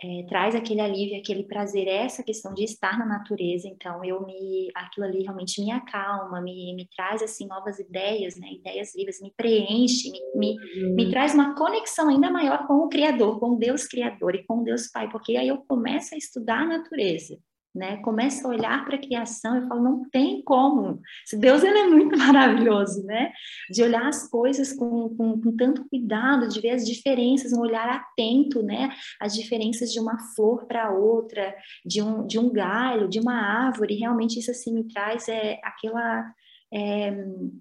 é, 0.00 0.24
traz 0.28 0.54
aquele 0.54 0.80
alívio, 0.80 1.18
aquele 1.18 1.42
prazer, 1.42 1.88
é 1.88 2.04
essa 2.04 2.22
questão 2.22 2.54
de 2.54 2.62
estar 2.62 2.96
na 2.98 3.04
natureza. 3.04 3.66
Então, 3.66 4.04
eu 4.04 4.24
me, 4.24 4.70
aquilo 4.74 5.06
ali 5.06 5.22
realmente 5.22 5.60
me 5.60 5.72
acalma, 5.72 6.40
me, 6.40 6.74
me 6.74 6.88
traz 6.96 7.22
assim 7.22 7.46
novas 7.46 7.78
ideias, 7.80 8.36
né? 8.36 8.48
Ideias 8.52 8.92
vivas, 8.94 9.20
me 9.20 9.32
preenche, 9.36 10.10
me, 10.10 10.20
me, 10.36 10.94
me 10.94 11.04
uhum. 11.04 11.10
traz 11.10 11.34
uma 11.34 11.56
conexão 11.56 12.08
ainda 12.08 12.30
maior 12.30 12.66
com 12.66 12.74
o 12.74 12.88
Criador, 12.88 13.40
com 13.40 13.58
Deus 13.58 13.86
Criador 13.86 14.36
e 14.36 14.44
com 14.44 14.62
Deus 14.62 14.88
Pai, 14.88 15.08
porque 15.10 15.36
aí 15.36 15.48
eu 15.48 15.58
começo 15.66 16.14
a 16.14 16.18
estudar 16.18 16.60
a 16.60 16.66
natureza 16.66 17.36
né? 17.74 17.98
Começa 17.98 18.46
a 18.46 18.50
olhar 18.50 18.84
para 18.84 18.96
a 18.96 19.00
criação 19.00 19.58
e 19.58 19.68
fala, 19.68 19.80
não 19.80 20.08
tem 20.10 20.42
como. 20.42 21.00
Deus 21.32 21.62
ele 21.62 21.78
é 21.78 21.86
muito 21.86 22.16
maravilhoso, 22.18 23.04
né? 23.04 23.32
De 23.70 23.82
olhar 23.82 24.06
as 24.06 24.28
coisas 24.28 24.72
com, 24.72 25.14
com, 25.16 25.40
com, 25.40 25.56
tanto 25.56 25.88
cuidado, 25.88 26.48
de 26.48 26.60
ver 26.60 26.70
as 26.70 26.86
diferenças, 26.86 27.52
um 27.52 27.60
olhar 27.60 27.88
atento, 27.88 28.62
né? 28.62 28.90
As 29.20 29.34
diferenças 29.34 29.92
de 29.92 30.00
uma 30.00 30.18
flor 30.34 30.66
para 30.66 30.90
outra, 30.90 31.54
de 31.84 32.02
um, 32.02 32.26
de 32.26 32.38
um 32.38 32.52
galho, 32.52 33.08
de 33.08 33.20
uma 33.20 33.34
árvore. 33.34 33.96
Realmente 33.96 34.38
isso 34.38 34.50
assim 34.50 34.74
me 34.74 34.84
traz 34.84 35.28
é, 35.28 35.60
aquela 35.62 36.32
é, 36.72 37.14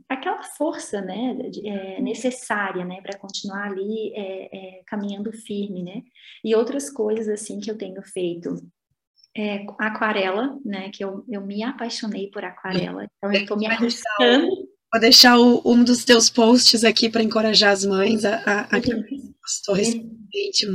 aquela 0.09 0.43
força 0.43 0.99
né, 1.01 1.37
é, 1.63 2.01
necessária 2.01 2.83
né, 2.83 3.01
para 3.01 3.17
continuar 3.17 3.67
ali 3.67 4.13
é, 4.13 4.79
é, 4.79 4.83
caminhando 4.85 5.31
firme. 5.31 5.83
Né? 5.83 6.03
E 6.43 6.55
outras 6.55 6.89
coisas 6.89 7.27
assim 7.29 7.59
que 7.59 7.71
eu 7.71 7.77
tenho 7.77 8.01
feito 8.01 8.55
é, 9.37 9.65
aquarela, 9.79 10.57
né? 10.65 10.89
Que 10.91 11.03
eu, 11.03 11.23
eu 11.29 11.45
me 11.45 11.63
apaixonei 11.63 12.29
por 12.31 12.43
aquarela. 12.43 13.05
Então 13.05 13.31
eu 13.31 13.41
estou 13.41 13.57
me 13.57 13.67
arriscando. 13.67 14.47
Vou 14.91 15.01
deixar 15.01 15.37
o, 15.37 15.61
um 15.65 15.83
dos 15.83 16.05
teus 16.05 16.29
posts 16.29 16.83
aqui 16.83 17.09
para 17.09 17.21
encorajar 17.21 17.71
as 17.71 17.85
mães 17.85 18.23
a, 18.23 18.37
a, 18.45 18.61
a 18.61 18.81
postou 19.47 19.75
recentemente. 19.75 20.65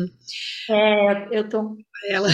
É, 0.70 1.38
eu 1.38 1.48
tô. 1.48 1.76
Ela. 2.08 2.28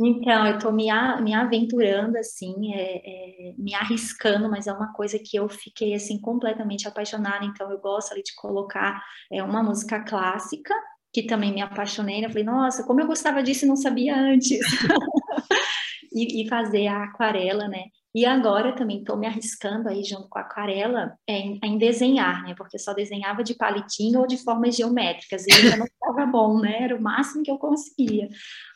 Então, 0.00 0.46
eu 0.46 0.58
tô 0.58 0.70
me, 0.70 0.86
me 1.22 1.34
aventurando, 1.34 2.18
assim, 2.18 2.72
é, 2.72 2.98
é, 2.98 3.54
me 3.58 3.74
arriscando, 3.74 4.48
mas 4.48 4.66
é 4.66 4.72
uma 4.72 4.92
coisa 4.92 5.18
que 5.18 5.36
eu 5.36 5.48
fiquei, 5.48 5.92
assim, 5.92 6.20
completamente 6.20 6.86
apaixonada. 6.86 7.44
Então, 7.44 7.70
eu 7.70 7.78
gosto 7.78 8.12
ali 8.12 8.22
de 8.22 8.34
colocar 8.36 9.02
é, 9.32 9.42
uma 9.42 9.60
música 9.60 10.04
clássica, 10.04 10.72
que 11.12 11.22
também 11.22 11.52
me 11.52 11.60
apaixonei. 11.60 12.24
Eu 12.24 12.30
falei, 12.30 12.44
nossa, 12.44 12.84
como 12.84 13.00
eu 13.00 13.06
gostava 13.06 13.42
disso 13.42 13.64
e 13.64 13.68
não 13.68 13.76
sabia 13.76 14.16
antes. 14.16 14.58
e, 16.12 16.42
e, 16.42 16.48
fazer 16.48 16.86
a 16.86 17.04
aquarela, 17.04 17.68
né? 17.68 17.84
E 18.14 18.24
agora 18.24 18.74
também 18.74 19.00
estou 19.00 19.16
me 19.16 19.26
arriscando 19.26 19.88
aí 19.88 20.02
junto 20.02 20.28
com 20.28 20.38
a 20.38 20.42
aquarela 20.42 21.14
em, 21.28 21.60
em, 21.62 21.78
desenhar, 21.78 22.42
né? 22.42 22.54
Porque 22.56 22.78
só 22.78 22.92
desenhava 22.92 23.44
de 23.44 23.54
palitinho 23.54 24.20
ou 24.20 24.26
de 24.26 24.38
formas 24.38 24.74
geométricas 24.74 25.46
e 25.46 25.52
ainda 25.52 25.76
não 25.76 25.86
estava 25.86 26.26
bom, 26.26 26.60
né? 26.60 26.82
Era 26.82 26.96
o 26.96 27.02
máximo 27.02 27.42
que 27.42 27.50
eu 27.50 27.58
conseguia. 27.58 28.28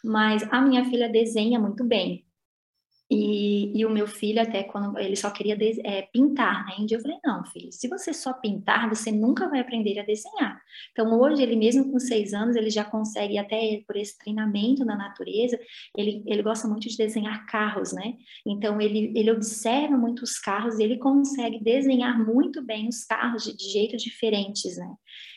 Mas 0.05 0.43
a 0.51 0.61
minha 0.61 0.85
filha 0.85 1.09
desenha 1.09 1.59
muito 1.59 1.83
bem. 1.85 2.25
E, 3.15 3.79
e, 3.79 3.85
o 3.85 3.91
meu 3.91 4.07
filho, 4.07 4.41
até 4.41 4.63
quando 4.63 4.99
ele 4.99 5.15
só 5.17 5.31
queria 5.31 5.55
é, 5.85 6.01
pintar, 6.01 6.65
né? 6.65 6.77
Um 6.79 6.87
eu 6.91 6.99
falei: 6.99 7.19
não, 7.23 7.45
filho, 7.45 7.71
se 7.71 7.87
você 7.87 8.11
só 8.15 8.33
pintar, 8.33 8.89
você 8.89 9.13
nunca 9.13 9.51
vai 9.51 9.61
aprender 9.61 9.99
a 9.99 10.03
desenhar. 10.03 10.59
Então, 10.93 11.21
hoje, 11.21 11.43
ele 11.43 11.55
mesmo 11.55 11.93
com 11.93 11.99
seis 11.99 12.33
anos, 12.33 12.57
ele 12.57 12.71
já 12.71 12.87
consegue, 12.87 13.37
até 13.37 13.83
por 13.87 13.97
esse 13.97 14.17
treinamento 14.17 14.83
na 14.83 14.97
natureza, 14.97 15.61
ele, 15.95 16.23
ele 16.27 16.43
gosta 16.43 16.67
muito 16.67 16.89
de 16.89 16.97
desenhar 16.97 17.45
carros, 17.45 17.93
né? 17.93 18.15
Então, 18.47 18.81
ele, 18.81 19.13
ele 19.15 19.31
observa 19.31 19.95
muito 19.95 20.23
os 20.23 20.39
carros 20.39 20.79
e 20.79 20.83
ele 20.83 20.97
consegue 20.97 21.63
desenhar 21.63 22.19
muito 22.19 22.63
bem 22.63 22.89
os 22.89 23.05
carros 23.05 23.45
de, 23.45 23.55
de 23.55 23.73
jeitos 23.73 24.03
diferentes, 24.03 24.79
né? 24.79 24.95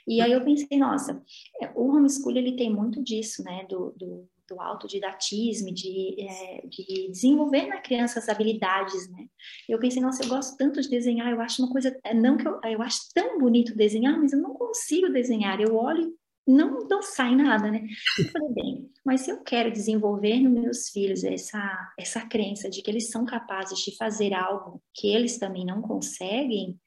E 0.07 0.21
aí 0.21 0.31
eu 0.31 0.45
pensei: 0.45 0.77
nossa, 0.77 1.21
é, 1.61 1.69
o 1.75 1.89
homeschool, 1.89 2.37
ele 2.37 2.55
tem 2.55 2.73
muito 2.73 3.03
disso, 3.03 3.43
né? 3.43 3.65
do, 3.67 3.93
do 3.97 4.29
do 4.47 4.59
autodidatismo, 4.61 5.73
de, 5.73 6.15
é, 6.19 6.67
de 6.67 7.09
desenvolver 7.11 7.67
na 7.67 7.81
criança 7.81 8.19
as 8.19 8.29
habilidades, 8.29 9.09
né? 9.11 9.25
Eu 9.67 9.79
pensei, 9.79 10.01
nossa, 10.01 10.23
eu 10.23 10.29
gosto 10.29 10.55
tanto 10.57 10.81
de 10.81 10.89
desenhar, 10.89 11.31
eu 11.31 11.41
acho 11.41 11.61
uma 11.61 11.71
coisa, 11.71 11.97
é, 12.03 12.13
não 12.13 12.37
que 12.37 12.47
eu, 12.47 12.59
eu 12.63 12.81
acho 12.81 12.99
tão 13.13 13.39
bonito 13.39 13.75
desenhar, 13.75 14.17
mas 14.19 14.33
eu 14.33 14.39
não 14.39 14.53
consigo 14.53 15.09
desenhar, 15.09 15.59
eu 15.59 15.75
olho 15.75 16.13
não, 16.47 16.87
não 16.87 17.01
sai 17.01 17.35
nada, 17.35 17.71
né? 17.71 17.87
Eu 18.19 18.25
falei, 18.31 18.53
bem, 18.53 18.91
mas 19.03 19.21
se 19.21 19.31
eu 19.31 19.41
quero 19.41 19.71
desenvolver 19.71 20.39
nos 20.39 20.53
meus 20.53 20.89
filhos 20.89 21.23
essa, 21.23 21.93
essa 21.97 22.21
crença 22.21 22.69
de 22.69 22.81
que 22.81 22.91
eles 22.91 23.09
são 23.09 23.25
capazes 23.25 23.79
de 23.79 23.95
fazer 23.97 24.33
algo 24.33 24.81
que 24.93 25.07
eles 25.07 25.39
também 25.39 25.65
não 25.65 25.81
conseguem, 25.81 26.79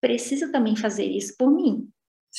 preciso 0.00 0.50
também 0.50 0.74
fazer 0.74 1.04
isso 1.04 1.36
por 1.38 1.50
mim. 1.50 1.88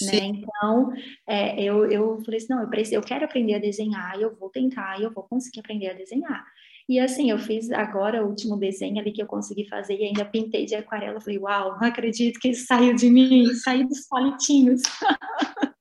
Né? 0.02 0.18
Então, 0.26 0.92
é, 1.28 1.62
eu, 1.62 1.90
eu 1.90 2.22
falei 2.24 2.38
assim, 2.38 2.54
não, 2.54 2.62
eu, 2.62 2.70
preciso, 2.70 2.96
eu 2.96 3.02
quero 3.02 3.26
aprender 3.26 3.56
a 3.56 3.60
desenhar, 3.60 4.20
eu 4.20 4.36
vou 4.36 4.50
tentar, 4.50 5.02
eu 5.02 5.14
vou 5.14 5.24
conseguir 5.24 5.62
aprender 5.62 5.90
a 5.90 5.94
desenhar. 5.94 6.46
E 6.88 7.00
assim, 7.00 7.32
eu 7.32 7.40
fiz 7.40 7.72
agora 7.72 8.24
o 8.24 8.30
último 8.30 8.58
desenho 8.58 9.00
ali 9.00 9.12
que 9.12 9.22
eu 9.22 9.26
consegui 9.26 9.68
fazer 9.68 9.98
e 9.98 10.06
ainda 10.06 10.24
pintei 10.24 10.66
de 10.66 10.76
aquarela. 10.76 11.20
Falei, 11.20 11.40
uau, 11.40 11.80
não 11.80 11.88
acredito 11.88 12.40
que 12.40 12.50
isso 12.50 12.68
saiu 12.68 12.94
de 12.94 13.10
mim, 13.10 13.48
saiu 13.56 13.88
dos 13.88 14.08
palitinhos. 14.08 14.82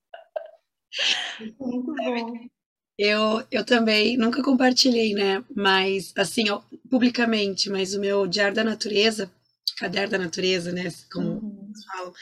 Muito 1.60 1.94
bom. 1.94 2.48
Eu, 2.96 3.44
eu 3.50 3.66
também 3.66 4.16
nunca 4.16 4.42
compartilhei, 4.42 5.12
né? 5.14 5.44
Mas, 5.54 6.12
assim, 6.16 6.48
eu, 6.48 6.62
publicamente, 6.88 7.68
mas 7.68 7.94
o 7.94 8.00
meu 8.00 8.26
Diário 8.26 8.54
da 8.54 8.62
Natureza, 8.62 9.30
Caderno 9.76 10.12
da 10.12 10.18
Natureza, 10.18 10.72
né? 10.72 10.88
Como 11.12 11.28
uhum. 11.28 11.72
falam, 11.86 12.12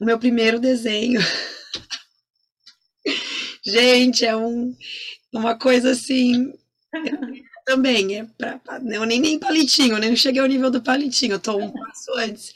o 0.00 0.04
meu 0.04 0.18
primeiro 0.18 0.60
desenho. 0.60 1.20
Gente, 3.64 4.24
é 4.24 4.36
um, 4.36 4.76
uma 5.32 5.58
coisa 5.58 5.90
assim. 5.90 6.52
também, 7.66 8.20
é 8.20 8.26
pra, 8.38 8.60
eu 8.92 9.04
nem, 9.04 9.20
nem 9.20 9.38
palitinho, 9.40 9.98
nem 9.98 10.14
cheguei 10.14 10.40
ao 10.40 10.46
nível 10.46 10.70
do 10.70 10.80
palitinho, 10.80 11.32
eu 11.32 11.40
tô 11.40 11.58
um 11.58 11.72
passo 11.72 12.12
antes. 12.16 12.54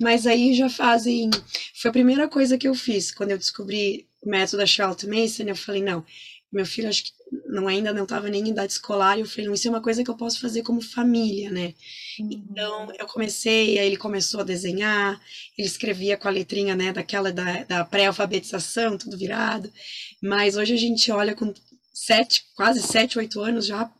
Mas 0.00 0.26
aí 0.26 0.54
já 0.54 0.70
fazem. 0.70 1.28
Foi 1.74 1.90
a 1.90 1.92
primeira 1.92 2.28
coisa 2.28 2.56
que 2.56 2.68
eu 2.68 2.74
fiz 2.74 3.12
quando 3.12 3.32
eu 3.32 3.38
descobri 3.38 4.06
o 4.22 4.30
método 4.30 4.58
da 4.58 4.66
Charlotte 4.66 5.06
Mason. 5.06 5.42
Eu 5.42 5.56
falei, 5.56 5.82
não, 5.82 6.04
meu 6.52 6.66
filho 6.66 6.88
acho 6.88 7.04
que 7.04 7.12
não 7.48 7.66
ainda 7.66 7.92
não 7.92 8.02
estava 8.02 8.28
nem 8.28 8.42
em 8.42 8.50
idade 8.50 8.72
escolar. 8.72 9.16
E 9.16 9.20
eu 9.20 9.26
falei, 9.26 9.46
não, 9.46 9.54
isso 9.54 9.66
é 9.66 9.70
uma 9.70 9.82
coisa 9.82 10.04
que 10.04 10.10
eu 10.10 10.16
posso 10.16 10.40
fazer 10.40 10.62
como 10.62 10.82
família, 10.82 11.50
né? 11.50 11.74
Uhum. 12.20 12.28
Então 12.30 12.92
eu 12.98 13.06
comecei, 13.06 13.78
aí 13.78 13.86
ele 13.86 13.96
começou 13.96 14.40
a 14.40 14.44
desenhar, 14.44 15.20
ele 15.56 15.66
escrevia 15.66 16.16
com 16.16 16.28
a 16.28 16.30
letrinha, 16.30 16.76
né, 16.76 16.92
daquela 16.92 17.32
da, 17.32 17.64
da 17.64 17.84
pré-alfabetização, 17.84 18.98
tudo 18.98 19.16
virado. 19.16 19.72
Mas 20.22 20.56
hoje 20.56 20.74
a 20.74 20.78
gente 20.78 21.10
olha 21.10 21.34
com 21.34 21.52
sete, 21.92 22.44
quase 22.54 22.82
sete, 22.82 23.18
oito 23.18 23.40
anos 23.40 23.66
já 23.66 23.90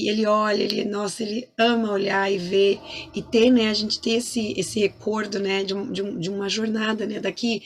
e 0.00 0.08
ele 0.08 0.24
olha, 0.24 0.62
ele, 0.62 0.84
nossa, 0.86 1.22
ele 1.22 1.46
ama 1.58 1.92
olhar 1.92 2.32
e 2.32 2.38
ver 2.38 2.80
e 3.14 3.20
ter, 3.22 3.50
né, 3.50 3.68
a 3.68 3.74
gente 3.74 4.00
ter 4.00 4.12
esse, 4.12 4.54
esse 4.58 4.80
recordo, 4.80 5.38
né, 5.38 5.62
de, 5.62 5.74
um, 5.74 5.92
de, 5.92 6.02
um, 6.02 6.18
de 6.18 6.30
uma 6.30 6.48
jornada, 6.48 7.04
né, 7.06 7.20
daqui, 7.20 7.62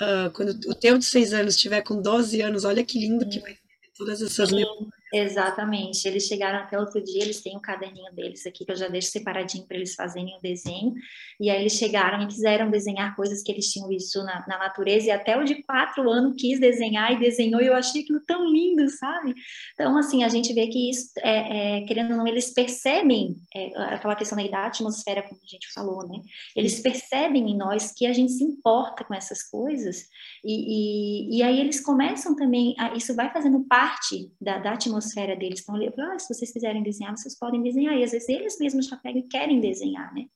uh, 0.00 0.30
quando 0.32 0.50
o 0.68 0.74
teu 0.74 0.98
de 0.98 1.04
seis 1.04 1.32
anos 1.32 1.54
estiver 1.54 1.82
com 1.82 2.00
12 2.00 2.40
anos, 2.40 2.64
olha 2.64 2.84
que 2.84 2.98
lindo 2.98 3.28
que 3.28 3.40
vai 3.40 3.52
ser 3.52 3.60
todas 3.96 4.22
essas 4.22 4.50
memórias 4.50 4.88
Exatamente. 5.14 6.08
Eles 6.08 6.26
chegaram 6.26 6.58
até 6.58 6.76
outro 6.76 7.00
dia, 7.02 7.22
eles 7.22 7.40
têm 7.40 7.54
o 7.54 7.58
um 7.58 7.62
caderninho 7.62 8.12
deles 8.12 8.44
aqui, 8.44 8.64
que 8.64 8.72
eu 8.72 8.76
já 8.76 8.88
deixo 8.88 9.10
separadinho 9.10 9.64
para 9.64 9.76
eles 9.76 9.94
fazerem 9.94 10.36
o 10.36 10.40
desenho. 10.40 10.92
E 11.40 11.50
aí 11.50 11.60
eles 11.60 11.74
chegaram 11.74 12.22
e 12.22 12.26
quiseram 12.26 12.70
desenhar 12.70 13.14
coisas 13.16 13.42
que 13.42 13.52
eles 13.52 13.70
tinham 13.70 13.88
visto 13.88 14.22
na, 14.22 14.44
na 14.46 14.58
natureza, 14.58 15.06
e 15.06 15.10
até 15.10 15.36
o 15.36 15.44
de 15.44 15.62
quatro 15.62 16.08
anos 16.10 16.34
quis 16.40 16.60
desenhar 16.60 17.12
e 17.12 17.18
desenhou, 17.18 17.60
e 17.60 17.66
eu 17.66 17.74
achei 17.74 18.02
aquilo 18.02 18.20
tão 18.26 18.46
lindo, 18.50 18.88
sabe? 18.88 19.34
Então, 19.74 19.96
assim, 19.96 20.24
a 20.24 20.28
gente 20.28 20.52
vê 20.52 20.66
que 20.68 20.90
isso, 20.90 21.10
é, 21.18 21.78
é, 21.78 21.80
querendo 21.82 22.12
ou 22.12 22.16
não, 22.18 22.26
eles 22.26 22.52
percebem 22.52 23.36
é, 23.54 23.76
aquela 23.94 24.14
questão 24.14 24.38
da 24.50 24.66
atmosfera, 24.66 25.22
como 25.22 25.40
a 25.42 25.46
gente 25.46 25.72
falou, 25.72 26.06
né? 26.06 26.20
Eles 26.56 26.80
percebem 26.80 27.50
em 27.50 27.56
nós 27.56 27.92
que 27.92 28.06
a 28.06 28.12
gente 28.12 28.32
se 28.32 28.44
importa 28.44 29.04
com 29.04 29.14
essas 29.14 29.42
coisas, 29.42 30.04
e, 30.44 31.34
e, 31.34 31.38
e 31.38 31.42
aí 31.42 31.60
eles 31.60 31.80
começam 31.80 32.36
também, 32.36 32.74
a, 32.78 32.94
isso 32.94 33.14
vai 33.14 33.32
fazendo 33.32 33.64
parte 33.64 34.30
da, 34.40 34.58
da 34.58 34.72
atmosfera 34.72 35.36
deles. 35.36 35.60
Então, 35.62 35.80
eu 35.82 35.92
falo, 35.92 36.12
ah, 36.12 36.18
se 36.18 36.32
vocês 36.32 36.52
quiserem 36.52 36.82
desenhar, 36.82 37.16
vocês 37.16 37.38
podem 37.38 37.62
desenhar. 37.62 37.96
E 37.96 38.04
às 38.04 38.12
vezes 38.12 38.28
eles 38.28 38.58
mesmos 38.58 38.86
já 38.86 38.96
pegam 38.96 39.20
e 39.20 39.28
querem 39.28 39.60
desenhar, 39.60 40.12
né? 40.14 40.26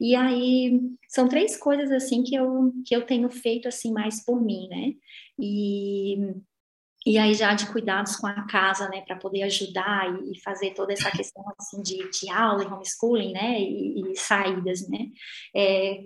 E 0.00 0.14
aí, 0.16 0.39
são 1.08 1.28
três 1.28 1.56
coisas, 1.56 1.90
assim, 1.90 2.22
que 2.22 2.34
eu, 2.34 2.72
que 2.86 2.94
eu 2.94 3.06
tenho 3.06 3.30
feito, 3.30 3.68
assim, 3.68 3.92
mais 3.92 4.24
por 4.24 4.40
mim, 4.40 4.68
né? 4.68 4.92
E, 5.38 6.16
e 7.06 7.18
aí 7.18 7.34
já 7.34 7.54
de 7.54 7.66
cuidados 7.66 8.16
com 8.16 8.26
a 8.26 8.46
casa, 8.46 8.88
né, 8.88 9.02
para 9.02 9.16
poder 9.16 9.42
ajudar 9.44 10.06
e, 10.22 10.32
e, 10.32 10.40
fazer 10.40 10.74
toda 10.74 10.92
essa 10.92 11.10
questão, 11.10 11.42
assim, 11.58 11.82
de, 11.82 12.10
de 12.10 12.30
aula 12.30 12.62
e 12.62 12.66
homeschooling, 12.66 13.32
né, 13.32 13.60
e, 13.60 14.12
e 14.12 14.16
saídas, 14.16 14.88
né? 14.88 15.06
É, 15.56 16.04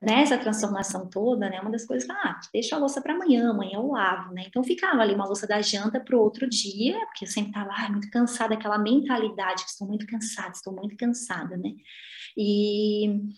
nessa 0.00 0.38
transformação 0.38 1.08
toda, 1.08 1.48
né, 1.48 1.60
uma 1.60 1.70
das 1.70 1.84
coisas, 1.84 2.08
ah, 2.08 2.40
deixa 2.52 2.74
a 2.74 2.78
louça 2.78 3.02
para 3.02 3.14
amanhã, 3.14 3.50
amanhã 3.50 3.74
eu 3.74 3.86
lavo, 3.88 4.32
né? 4.32 4.44
Então 4.46 4.64
ficava 4.64 5.02
ali 5.02 5.14
uma 5.14 5.26
louça 5.26 5.46
da 5.46 5.60
janta 5.60 6.00
para 6.00 6.16
o 6.16 6.20
outro 6.20 6.48
dia, 6.48 6.98
porque 7.06 7.24
eu 7.24 7.28
sempre 7.28 7.50
estava 7.50 7.70
ah, 7.72 7.90
muito 7.90 8.10
cansada, 8.10 8.54
aquela 8.54 8.78
mentalidade 8.78 9.64
que 9.64 9.70
estou 9.70 9.86
muito 9.86 10.06
cansada, 10.06 10.52
estou 10.52 10.74
muito 10.74 10.96
cansada, 10.96 11.56
né? 11.56 11.70
E 12.36 13.28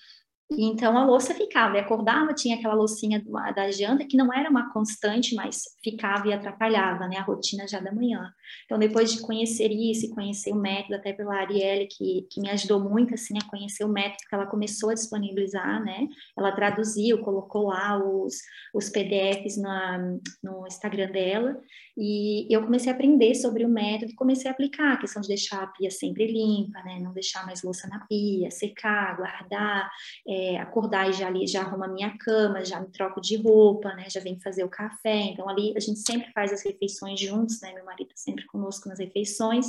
então 0.52 0.98
a 0.98 1.04
louça 1.04 1.32
ficava, 1.32 1.76
e 1.76 1.80
acordava, 1.80 2.34
tinha 2.34 2.56
aquela 2.56 2.74
loucinha 2.74 3.22
da 3.54 3.70
janta 3.70 4.04
que 4.04 4.16
não 4.16 4.32
era 4.32 4.50
uma 4.50 4.72
constante, 4.72 5.34
mas 5.34 5.62
ficava 5.82 6.26
e 6.26 6.32
atrapalhava, 6.32 7.06
né, 7.06 7.18
a 7.18 7.22
rotina 7.22 7.68
já 7.68 7.78
da 7.78 7.92
manhã. 7.92 8.32
Então 8.64 8.78
depois 8.78 9.12
de 9.12 9.20
conhecer 9.20 9.70
isso 9.70 10.06
e 10.06 10.10
conhecer 10.10 10.52
o 10.52 10.56
método, 10.56 10.96
até 10.96 11.12
pela 11.12 11.36
Arielle, 11.36 11.86
que, 11.86 12.26
que 12.30 12.40
me 12.40 12.50
ajudou 12.50 12.80
muito, 12.80 13.14
assim, 13.14 13.38
a 13.38 13.48
conhecer 13.48 13.84
o 13.84 13.88
método 13.88 14.24
que 14.28 14.34
ela 14.34 14.46
começou 14.46 14.90
a 14.90 14.94
disponibilizar, 14.94 15.84
né, 15.84 16.08
ela 16.36 16.50
traduziu, 16.52 17.20
colocou 17.20 17.68
lá 17.68 17.96
os, 17.96 18.34
os 18.74 18.88
PDFs 18.88 19.56
na, 19.56 19.98
no 20.42 20.66
Instagram 20.66 21.12
dela, 21.12 21.60
e 21.96 22.46
eu 22.48 22.62
comecei 22.62 22.90
a 22.90 22.94
aprender 22.94 23.34
sobre 23.34 23.64
o 23.64 23.68
método 23.68 24.12
e 24.12 24.14
comecei 24.14 24.50
a 24.50 24.54
aplicar 24.54 24.94
a 24.94 24.96
questão 24.96 25.20
de 25.20 25.28
deixar 25.28 25.62
a 25.62 25.66
pia 25.66 25.90
sempre 25.90 26.26
limpa, 26.26 26.82
né? 26.82 26.98
Não 26.98 27.12
deixar 27.12 27.44
mais 27.44 27.62
louça 27.62 27.86
na 27.88 28.00
pia, 28.06 28.50
secar, 28.50 29.16
guardar, 29.16 29.90
é, 30.26 30.39
acordar 30.58 31.08
e 31.08 31.12
já 31.12 31.26
ali 31.26 31.46
já 31.46 31.62
arrumo 31.62 31.84
a 31.84 31.88
minha 31.88 32.16
cama, 32.18 32.64
já 32.64 32.80
me 32.80 32.88
troco 32.88 33.20
de 33.20 33.36
roupa, 33.36 33.94
né? 33.94 34.06
Já 34.08 34.20
venho 34.20 34.40
fazer 34.40 34.64
o 34.64 34.68
café. 34.68 35.16
Então 35.16 35.48
ali 35.48 35.72
a 35.76 35.80
gente 35.80 36.00
sempre 36.00 36.32
faz 36.32 36.52
as 36.52 36.62
refeições 36.62 37.18
juntos, 37.18 37.60
né? 37.60 37.72
Meu 37.72 37.84
marido 37.84 38.10
sempre 38.14 38.44
conosco 38.46 38.88
nas 38.88 38.98
refeições. 38.98 39.66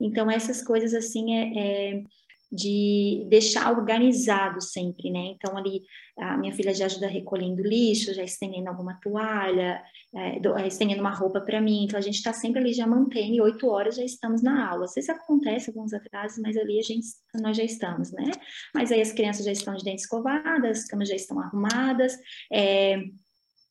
Então 0.00 0.30
essas 0.30 0.62
coisas 0.62 0.94
assim 0.94 1.34
é, 1.34 1.52
é 1.58 2.04
de 2.52 3.26
deixar 3.30 3.72
organizado 3.72 4.60
sempre, 4.60 5.10
né? 5.10 5.34
Então, 5.34 5.56
ali, 5.56 5.80
a 6.18 6.36
minha 6.36 6.52
filha 6.52 6.74
já 6.74 6.84
ajuda 6.84 7.06
recolhendo 7.06 7.62
lixo, 7.62 8.12
já 8.12 8.22
estendendo 8.22 8.68
alguma 8.68 9.00
toalha, 9.00 9.82
é, 10.14 10.36
é 10.36 10.66
estendendo 10.66 11.00
uma 11.00 11.14
roupa 11.14 11.40
para 11.40 11.62
mim. 11.62 11.84
Então, 11.84 11.98
a 11.98 12.02
gente 12.02 12.16
está 12.16 12.32
sempre 12.34 12.60
ali 12.60 12.74
já 12.74 12.86
mantendo, 12.86 13.34
e 13.34 13.40
oito 13.40 13.66
horas 13.68 13.96
já 13.96 14.04
estamos 14.04 14.42
na 14.42 14.68
aula. 14.68 14.84
Às 14.84 14.94
vezes 14.94 15.08
acontece 15.08 15.70
alguns 15.70 15.94
atrasos, 15.94 16.38
mas 16.42 16.54
ali 16.58 16.78
a 16.78 16.82
gente, 16.82 17.06
nós 17.40 17.56
já 17.56 17.64
estamos, 17.64 18.12
né? 18.12 18.30
Mas 18.74 18.92
aí 18.92 19.00
as 19.00 19.12
crianças 19.12 19.46
já 19.46 19.52
estão 19.52 19.74
de 19.74 19.82
dentes 19.82 20.04
escovadas, 20.04 20.80
as 20.80 20.84
camas 20.86 21.08
já 21.08 21.16
estão 21.16 21.40
arrumadas, 21.40 22.18
é, 22.52 23.02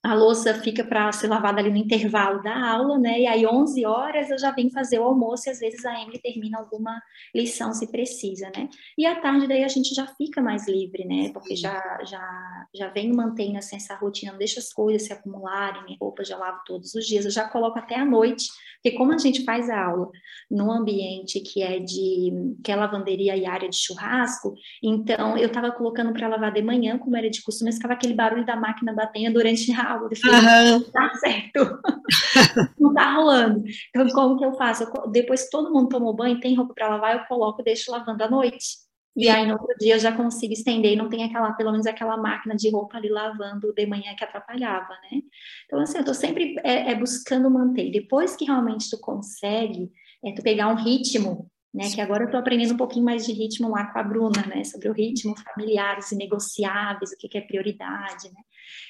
a 0.04 0.16
louça 0.16 0.54
fica 0.56 0.84
para 0.84 1.12
ser 1.12 1.28
lavada 1.28 1.60
ali 1.60 1.70
no 1.70 1.78
intervalo 1.78 2.42
da 2.42 2.72
aula, 2.72 2.98
né? 2.98 3.22
E 3.22 3.28
aí 3.28 3.46
11 3.46 3.86
horas 3.86 4.32
eu 4.32 4.38
já 4.40 4.50
venho 4.50 4.72
fazer 4.72 4.98
o 5.00 5.04
almoço 5.04 5.48
e 5.48 5.52
às 5.52 5.60
vezes 5.60 5.86
a 5.86 6.02
Emily 6.02 6.20
termina 6.20 6.58
alguma 6.58 7.00
lição 7.36 7.72
se 7.72 7.86
precisa, 7.92 8.52
né? 8.56 8.68
E 8.98 9.06
à 9.06 9.22
tarde 9.22 9.48
daí 9.48 9.64
a 9.64 9.68
gente 9.68 9.94
já 9.94 10.08
fica 10.08 10.42
mais 10.42 10.68
livre, 10.68 11.06
né? 11.06 11.30
Porque 11.32 11.56
já 11.56 11.80
já 12.04 12.66
já 12.74 12.88
venho 12.88 13.16
mantendo 13.16 13.60
assim, 13.60 13.76
essa 13.76 13.94
rotina, 13.96 14.32
não 14.32 14.40
deixa 14.40 14.60
as 14.60 14.74
coisas 14.74 15.04
se 15.04 15.14
acumularem, 15.14 15.84
minha 15.84 15.98
roupa 16.02 16.24
já 16.24 16.36
lavo 16.36 16.62
todos 16.66 16.96
os 16.96 17.06
dias, 17.06 17.26
eu 17.26 17.32
já 17.32 17.48
coloco 17.48 17.78
até 17.78 17.96
à 17.96 18.06
noite, 18.06 18.48
porque 18.82 18.98
como 18.98 19.14
a 19.14 19.18
gente 19.20 19.44
faz 19.44 19.70
a 19.70 19.86
aula 19.86 20.10
num 20.50 20.72
ambiente 20.72 21.40
que 21.42 21.62
é 21.62 21.80
de 21.80 22.56
que 22.64 22.72
é 22.72 22.76
lavanderia 22.76 23.38
e 23.38 23.46
área 23.46 23.70
de 23.70 23.78
churrasco, 23.78 24.56
então 24.82 25.38
eu 25.38 25.48
estava 25.48 25.72
colocando 25.72 26.12
para 26.12 26.28
lavar 26.28 26.52
de 26.52 26.62
manhã, 26.64 26.98
como 26.98 27.16
era 27.16 27.30
de 27.30 27.44
costume, 27.44 27.70
mas 27.70 27.76
ficava 27.76 27.94
aquele 27.94 28.16
barulho 28.16 28.46
da 28.46 28.56
máquina 28.56 28.94
batendo 28.94 29.34
durante 29.34 29.72
a 29.74 29.91
aula. 29.94 30.10
Eu 30.12 30.18
falei, 30.18 30.72
uhum. 30.72 30.92
tá 30.92 31.14
certo, 31.16 31.80
não 32.80 32.94
tá 32.94 33.14
rolando. 33.14 33.64
Então, 33.90 34.08
como 34.10 34.38
que 34.38 34.46
eu 34.46 34.54
faço? 34.54 34.84
Eu, 34.84 35.12
depois 35.12 35.44
que 35.44 35.50
todo 35.50 35.72
mundo 35.72 35.90
tomou 35.90 36.16
banho, 36.16 36.40
tem 36.40 36.56
roupa 36.56 36.74
para 36.74 36.90
lavar, 36.90 37.16
eu 37.16 37.26
coloco 37.26 37.62
e 37.62 37.66
deixo 37.66 37.92
lavando 37.92 38.24
à 38.24 38.30
noite. 38.30 38.82
E 39.16 39.28
aí, 39.28 39.46
no 39.46 39.54
outro 39.54 39.76
dia, 39.78 39.96
eu 39.96 40.00
já 40.00 40.16
consigo 40.16 40.54
estender 40.54 40.94
e 40.94 40.96
não 40.96 41.10
tem 41.10 41.24
aquela, 41.24 41.52
pelo 41.54 41.72
menos 41.72 41.86
aquela 41.86 42.16
máquina 42.16 42.56
de 42.56 42.70
roupa 42.70 42.98
ali 42.98 43.10
lavando 43.10 43.74
de 43.74 43.86
manhã 43.86 44.16
que 44.16 44.24
atrapalhava, 44.24 44.94
né? 45.04 45.22
Então, 45.66 45.80
assim, 45.80 45.98
eu 45.98 46.06
tô 46.06 46.14
sempre 46.14 46.56
é, 46.64 46.92
é 46.92 46.96
buscando 46.96 47.52
manter. 47.52 47.92
Depois 47.92 48.38
que 48.38 48.46
realmente 48.46 48.90
tu 48.90 48.98
consegue, 49.00 49.92
é 50.24 50.32
tu 50.34 50.42
pegar 50.42 50.70
um 50.70 50.76
ritmo, 50.76 51.52
né? 51.74 51.90
Que 51.90 52.02
agora 52.02 52.26
eu 52.26 52.30
tô 52.30 52.38
aprendendo 52.38 52.74
um 52.74 52.78
pouquinho 52.78 53.06
mais 53.06 53.26
de 53.26 53.32
ritmo 53.32 53.70
lá 53.70 53.86
com 53.88 54.00
a 54.00 54.04
Bruna, 54.04 54.46
né? 54.46 54.64
Sobre 54.64 54.90
o 54.90 54.94
ritmo 54.94 55.36
familiar, 55.38 55.98
os 55.98 56.12
negociáveis, 56.12 57.12
o 57.12 57.18
que, 57.18 57.30
que 57.30 57.38
é 57.38 57.42
prioridade, 57.42 58.30
né? 58.30 58.42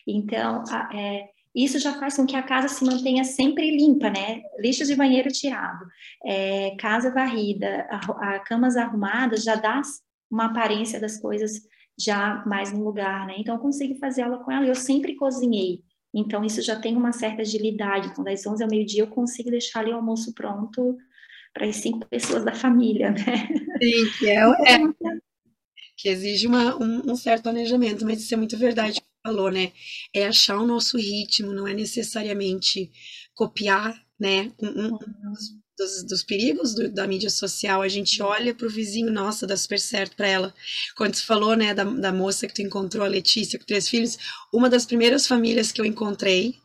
Então, 0.08 0.64
a, 0.70 0.90
é, 0.94 1.30
isso 1.54 1.80
já 1.80 1.94
faz 2.00 2.16
com 2.16 2.26
que 2.26 2.36
a 2.36 2.42
casa 2.42 2.68
se 2.68 2.84
mantenha 2.84 3.24
sempre 3.24 3.70
limpa, 3.70 4.10
né? 4.10 4.42
Lixo 4.60 4.86
de 4.86 4.96
banheiro 4.96 5.30
tirado, 5.30 5.86
é, 6.26 6.76
casa 6.80 7.14
varrida, 7.14 7.88
a, 7.90 8.36
a, 8.36 8.40
camas 8.40 8.76
arrumadas, 8.76 9.44
já 9.44 9.56
dá 9.56 9.82
uma 10.30 10.46
aparência 10.46 11.00
das 11.00 11.20
coisas 11.20 11.62
já 12.00 12.44
mais 12.48 12.74
no 12.74 12.84
lugar, 12.84 13.28
né? 13.28 13.36
Então, 13.38 13.56
eu 13.56 13.62
consigo 13.62 13.96
fazer 14.00 14.24
aula 14.24 14.44
com 14.44 14.52
ela. 14.52 14.66
Eu 14.66 14.76
sempre 14.76 15.16
cozinhei, 15.16 15.84
então 16.12 16.44
isso 16.44 16.64
já 16.64 16.80
tem 16.80 16.98
uma 16.98 17.12
certa 17.12 17.44
agilidade. 17.44 18.08
Então, 18.08 18.24
das 18.24 18.46
11 18.46 18.64
ao 18.64 18.70
meio-dia, 18.70 19.04
eu 19.04 19.08
consigo 19.08 19.52
deixar 19.52 19.82
ali 19.82 19.92
o 19.92 19.98
almoço 19.98 20.34
pronto 20.34 20.98
para 21.54 21.68
as 21.68 21.78
cinco 21.78 22.08
pessoas 22.08 22.46
da 22.46 22.54
família, 22.54 23.12
né? 23.12 23.48
Sim, 23.82 24.12
que 24.18 24.30
é, 24.30 24.40
é 24.68 24.80
que 25.98 26.10
exige 26.10 26.48
uma, 26.48 26.76
um, 26.82 27.12
um, 27.12 27.16
certo 27.16 27.44
planejamento, 27.44 28.06
mas 28.06 28.22
isso 28.22 28.34
é 28.34 28.38
muito 28.38 28.58
verdade 28.58 29.02
que 29.02 29.08
falou, 29.24 29.52
né? 29.52 29.72
É 30.14 30.26
achar 30.26 30.58
o 30.58 30.66
nosso 30.66 30.98
ritmo, 30.98 31.54
não 31.54 31.68
é 31.68 31.74
necessariamente 31.74 32.92
copiar, 33.36 33.96
né? 34.20 34.52
Um, 34.60 34.96
um 34.96 35.00
dos, 35.78 36.04
dos, 36.04 36.24
perigos 36.24 36.74
do, 36.74 36.92
da 36.92 37.08
mídia 37.08 37.30
social, 37.30 37.82
a 37.82 37.88
gente 37.88 38.22
olha 38.22 38.54
para 38.54 38.68
o 38.68 38.70
vizinho, 38.70 39.12
nossa, 39.12 39.48
dá 39.48 39.56
super 39.58 39.80
certo 39.80 40.16
para 40.16 40.28
ela. 40.28 40.54
Quando 40.96 41.16
você 41.16 41.24
falou, 41.24 41.56
né, 41.56 41.74
da, 41.74 41.84
da 41.84 42.12
moça 42.12 42.48
que 42.48 42.54
tu 42.54 42.62
encontrou, 42.62 43.06
a 43.06 43.10
Letícia, 43.10 43.60
com 43.60 43.66
três 43.66 43.88
filhos, 43.88 44.18
uma 44.54 44.70
das 44.70 44.86
primeiras 44.86 45.28
famílias 45.28 45.72
que 45.72 45.82
eu 45.82 45.86
encontrei, 45.86 46.56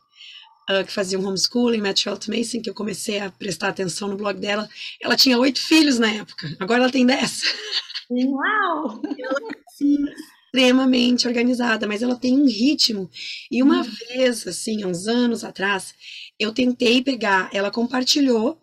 uh, 0.69 0.85
que 0.85 0.91
fazia 0.91 1.19
um 1.19 1.25
homeschooling, 1.25 1.81
Matt 1.81 2.01
Charlotte 2.01 2.29
Mason, 2.29 2.61
que 2.61 2.69
eu 2.69 2.73
comecei 2.73 3.19
a 3.19 3.31
prestar 3.31 3.69
atenção 3.69 4.07
no 4.07 4.17
blog 4.17 4.39
dela, 4.39 4.69
ela 5.01 5.15
tinha 5.15 5.37
oito 5.37 5.59
filhos 5.59 5.99
na 5.99 6.11
época, 6.11 6.55
agora 6.59 6.83
ela 6.83 6.91
tem 6.91 7.05
dez. 7.05 7.43
Uau! 8.09 9.01
Ela, 9.17 9.39
assim, 9.67 9.97
extremamente 10.57 11.27
organizada, 11.27 11.87
mas 11.87 12.01
ela 12.01 12.15
tem 12.15 12.39
um 12.39 12.45
ritmo. 12.45 13.09
E 13.51 13.61
uma 13.61 13.81
hum. 13.81 13.91
vez, 14.09 14.47
assim, 14.47 14.83
há 14.83 14.87
uns 14.87 15.07
anos 15.07 15.43
atrás, 15.43 15.93
eu 16.39 16.53
tentei 16.53 17.01
pegar, 17.01 17.49
ela 17.53 17.71
compartilhou 17.71 18.61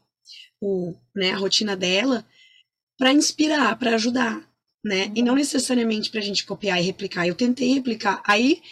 o, 0.61 0.95
né, 1.15 1.33
a 1.33 1.37
rotina 1.37 1.77
dela 1.77 2.27
para 2.97 3.13
inspirar, 3.13 3.77
para 3.79 3.95
ajudar, 3.95 4.49
né? 4.85 5.13
E 5.15 5.23
não 5.23 5.33
uhum. 5.33 5.39
necessariamente 5.39 6.11
para 6.11 6.21
a 6.21 6.23
gente 6.23 6.45
copiar 6.45 6.81
e 6.81 6.85
replicar. 6.85 7.27
Eu 7.27 7.35
tentei 7.35 7.75
replicar. 7.75 8.23
Aí 8.25 8.63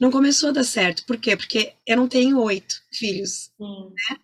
não 0.00 0.10
começou 0.10 0.50
a 0.50 0.52
dar 0.52 0.64
certo. 0.64 1.04
Por 1.04 1.16
quê? 1.16 1.36
Porque 1.36 1.72
eu 1.86 1.96
não 1.96 2.08
tenho 2.08 2.40
oito 2.40 2.74
filhos, 2.92 3.50
Sim. 3.56 3.90
né? 4.10 4.18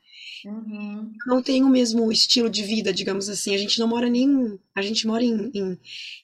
Uhum. 0.44 1.12
Não 1.26 1.42
tem 1.42 1.62
o 1.62 1.68
mesmo 1.68 2.10
estilo 2.10 2.50
de 2.50 2.62
vida, 2.62 2.92
digamos 2.92 3.28
assim. 3.28 3.54
A 3.54 3.58
gente 3.58 3.78
não 3.78 3.86
mora 3.86 4.08
nem. 4.10 4.58
A 4.74 4.82
gente 4.82 5.06
mora 5.06 5.22
em, 5.22 5.50
em, 5.54 5.78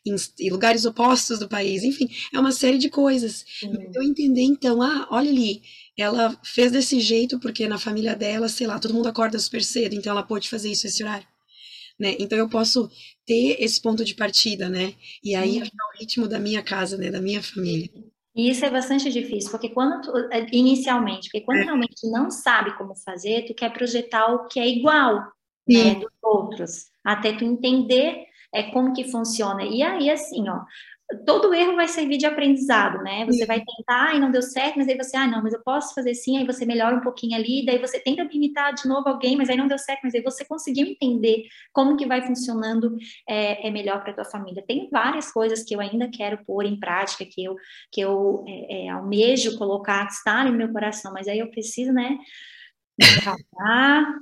em, 0.05 0.51
lugares 0.51 0.85
opostos 0.85 1.39
do 1.39 1.49
país. 1.49 1.85
Enfim, 1.85 2.09
é 2.33 2.41
uma 2.41 2.53
série 2.53 2.79
de 2.79 2.89
coisas. 2.89 3.45
Uhum. 3.63 3.93
Eu 3.95 4.03
entender, 4.03 4.43
então, 4.43 4.83
ah, 4.83 5.07
olha 5.11 5.31
ali, 5.31 5.63
ela 5.97 6.39
fez 6.45 6.73
desse 6.73 7.01
jeito 7.01 7.39
porque 7.39 7.69
na 7.69 7.79
família 7.79 8.17
dela, 8.17 8.49
sei 8.49 8.67
lá, 8.67 8.79
todo 8.79 8.95
mundo 8.95 9.09
acorda 9.09 9.39
super 9.39 9.63
cedo, 9.63 9.95
então 9.95 10.13
ela 10.13 10.23
pôde 10.23 10.49
fazer 10.49 10.71
isso 10.71 10.87
esse 10.87 11.03
horário. 11.03 11.27
Né? 11.99 12.17
Então 12.19 12.39
eu 12.39 12.49
posso 12.49 12.89
ter 13.27 13.57
esse 13.61 13.81
ponto 13.81 14.05
de 14.05 14.15
partida, 14.15 14.69
né? 14.69 14.95
E 15.23 15.35
aí 15.35 15.59
uhum. 15.59 15.65
o 15.65 15.99
ritmo 15.99 16.29
da 16.29 16.39
minha 16.39 16.63
casa, 16.63 16.97
né? 16.97 17.11
Da 17.11 17.21
minha 17.21 17.43
família. 17.43 17.91
E 18.39 18.51
isso 18.51 18.65
é 18.65 18.71
bastante 18.71 19.11
difícil, 19.11 19.51
porque 19.51 19.69
quando 19.69 20.01
tu, 20.01 20.17
é, 20.33 20.47
inicialmente, 20.53 21.29
porque 21.29 21.45
quando 21.45 21.59
é. 21.59 21.65
realmente 21.65 22.09
não 22.09 22.31
sabe 22.31 22.79
como 22.79 22.95
fazer, 22.95 23.45
tu 23.45 23.53
quer 23.53 23.73
projetar 23.73 24.33
o 24.33 24.47
que 24.47 24.61
é 24.61 24.69
igual 24.69 25.33
né, 25.69 25.97
dos 25.97 26.13
outros, 26.23 26.85
até 27.05 27.33
tu 27.33 27.45
entender 27.45 28.27
é, 28.55 28.71
como 28.71 28.93
que 28.93 29.11
funciona. 29.11 29.65
E 29.65 29.83
aí, 29.83 30.09
assim, 30.09 30.49
ó, 30.49 30.61
todo 31.25 31.55
erro 31.55 31.75
vai 31.75 31.89
servir 31.89 32.19
de 32.19 32.27
aprendizado, 32.27 33.03
né? 33.03 33.25
Você 33.25 33.47
vai 33.47 33.63
tentar 33.65 34.15
e 34.15 34.21
não 34.21 34.31
deu 34.31 34.43
certo, 34.43 34.77
mas 34.77 34.89
aí 34.89 34.97
você, 34.97 35.17
ah, 35.17 35.27
não, 35.27 35.43
mas 35.43 35.55
eu 35.55 35.63
posso 35.63 35.95
fazer 35.95 36.15
sim, 36.15 36.37
aí 36.37 36.47
você 36.47 36.67
melhora 36.67 36.95
um 36.95 37.01
pouquinho 37.01 37.35
ali, 37.35 37.65
daí 37.65 37.79
você 37.79 37.99
tenta 37.99 38.29
imitar 38.31 38.75
de 38.75 38.87
novo 38.87 39.09
alguém, 39.09 39.35
mas 39.35 39.49
aí 39.49 39.57
não 39.57 39.67
deu 39.67 39.79
certo, 39.79 40.01
mas 40.05 40.15
aí 40.15 40.21
você 40.21 40.45
conseguiu 40.45 40.87
entender 40.87 41.45
como 41.73 41.97
que 41.97 42.07
vai 42.07 42.21
funcionando 42.27 42.95
é, 43.27 43.69
é 43.69 43.71
melhor 43.71 44.03
para 44.03 44.13
tua 44.13 44.25
família. 44.25 44.65
Tem 44.67 44.89
várias 44.91 45.33
coisas 45.33 45.65
que 45.65 45.75
eu 45.75 45.81
ainda 45.81 46.11
quero 46.11 46.45
pôr 46.45 46.67
em 46.67 46.79
prática, 46.79 47.25
que 47.25 47.43
eu, 47.43 47.57
que 47.91 48.03
eu 48.03 48.45
é, 48.47 48.87
é, 48.87 48.89
almejo 48.91 49.57
colocar, 49.57 50.07
que 50.07 50.13
está 50.13 50.45
no 50.45 50.53
meu 50.53 50.71
coração, 50.71 51.13
mas 51.13 51.27
aí 51.27 51.39
eu 51.39 51.51
preciso, 51.51 51.91
né, 51.91 52.19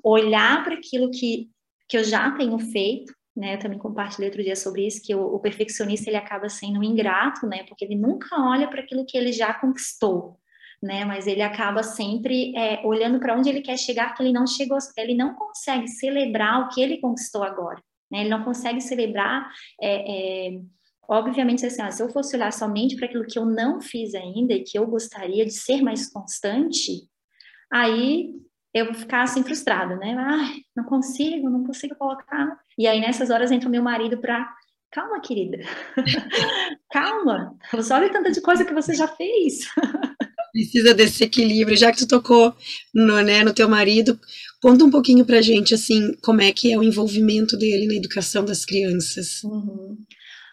olhar 0.05 0.62
para 0.62 0.74
aquilo 0.74 1.11
que, 1.11 1.49
que 1.89 1.99
eu 1.99 2.05
já 2.05 2.30
tenho 2.30 2.59
feito, 2.61 3.12
né, 3.37 3.55
eu 3.55 3.59
também 3.59 3.78
compartilhei 3.78 4.28
outro 4.28 4.43
dia 4.43 4.57
sobre 4.57 4.87
isso, 4.87 5.03
que 5.05 5.14
o, 5.14 5.20
o 5.20 5.39
perfeccionista 5.39 6.09
ele 6.09 6.16
acaba 6.16 6.49
sendo 6.49 6.80
um 6.80 6.82
ingrato, 6.82 7.47
né, 7.47 7.64
porque 7.64 7.84
ele 7.84 7.95
nunca 7.95 8.28
olha 8.41 8.66
para 8.66 8.80
aquilo 8.80 9.05
que 9.05 9.16
ele 9.16 9.30
já 9.30 9.53
conquistou, 9.53 10.39
né, 10.82 11.05
mas 11.05 11.26
ele 11.26 11.43
acaba 11.43 11.82
sempre 11.82 12.57
é, 12.57 12.80
olhando 12.84 13.20
para 13.20 13.37
onde 13.37 13.49
ele 13.49 13.61
quer 13.61 13.76
chegar, 13.76 14.14
que 14.14 14.22
ele 14.22 14.32
não 14.32 14.47
chegou, 14.47 14.78
ele 14.97 15.14
não 15.14 15.34
consegue 15.34 15.87
celebrar 15.89 16.62
o 16.62 16.68
que 16.68 16.80
ele 16.80 16.99
conquistou 16.99 17.45
agora, 17.45 17.82
né, 18.11 18.20
ele 18.20 18.30
não 18.30 18.43
consegue 18.43 18.80
celebrar, 18.80 19.51
é, 19.80 20.49
é, 20.49 20.59
obviamente, 21.07 21.66
assim, 21.66 21.82
ó, 21.82 21.91
se 21.91 22.03
eu 22.03 22.09
fosse 22.09 22.34
olhar 22.34 22.53
somente 22.53 22.97
para 22.97 23.05
aquilo 23.05 23.26
que 23.26 23.39
eu 23.39 23.45
não 23.45 23.82
fiz 23.82 24.14
ainda 24.14 24.55
e 24.55 24.64
que 24.64 24.78
eu 24.78 24.87
gostaria 24.87 25.45
de 25.45 25.53
ser 25.53 25.82
mais 25.82 26.11
constante, 26.11 27.03
aí 27.70 28.32
eu 28.77 28.87
vou 28.87 28.95
ficar 28.95 29.22
assim 29.22 29.43
frustrada, 29.43 29.97
né? 29.97 30.14
Ai, 30.18 30.57
não 30.77 30.85
consigo, 30.85 31.49
não 31.49 31.64
consigo 31.64 31.95
colocar. 31.95 32.59
E 32.79 32.87
aí 32.87 33.01
nessas 33.01 33.31
horas 33.31 33.51
entra 33.51 33.68
o 33.68 33.72
meu 33.72 33.83
marido 33.83 34.18
para 34.18 34.47
calma, 34.91 35.20
querida. 35.20 35.59
calma. 36.93 37.57
Você 37.72 37.93
olha 37.93 38.12
tanta 38.12 38.31
de 38.31 38.41
coisa 38.41 38.64
que 38.64 38.74
você 38.74 38.95
já 38.95 39.09
fez. 39.09 39.61
Precisa 40.53 40.95
desse 40.95 41.24
equilíbrio. 41.24 41.77
Já 41.77 41.91
que 41.93 41.99
tu 41.99 42.09
tocou 42.09 42.55
no, 42.95 43.20
né, 43.22 43.45
no 43.45 43.55
teu 43.55 43.68
marido, 43.68 44.18
conta 44.61 44.85
um 44.85 44.91
pouquinho 44.91 45.24
pra 45.24 45.43
gente 45.43 45.74
assim, 45.74 46.14
como 46.22 46.41
é 46.41 46.53
que 46.53 46.72
é 46.72 46.79
o 46.79 46.83
envolvimento 46.83 47.57
dele 47.57 47.87
na 47.87 47.95
educação 47.95 48.45
das 48.45 48.64
crianças. 48.64 49.43
Uhum. 49.43 49.99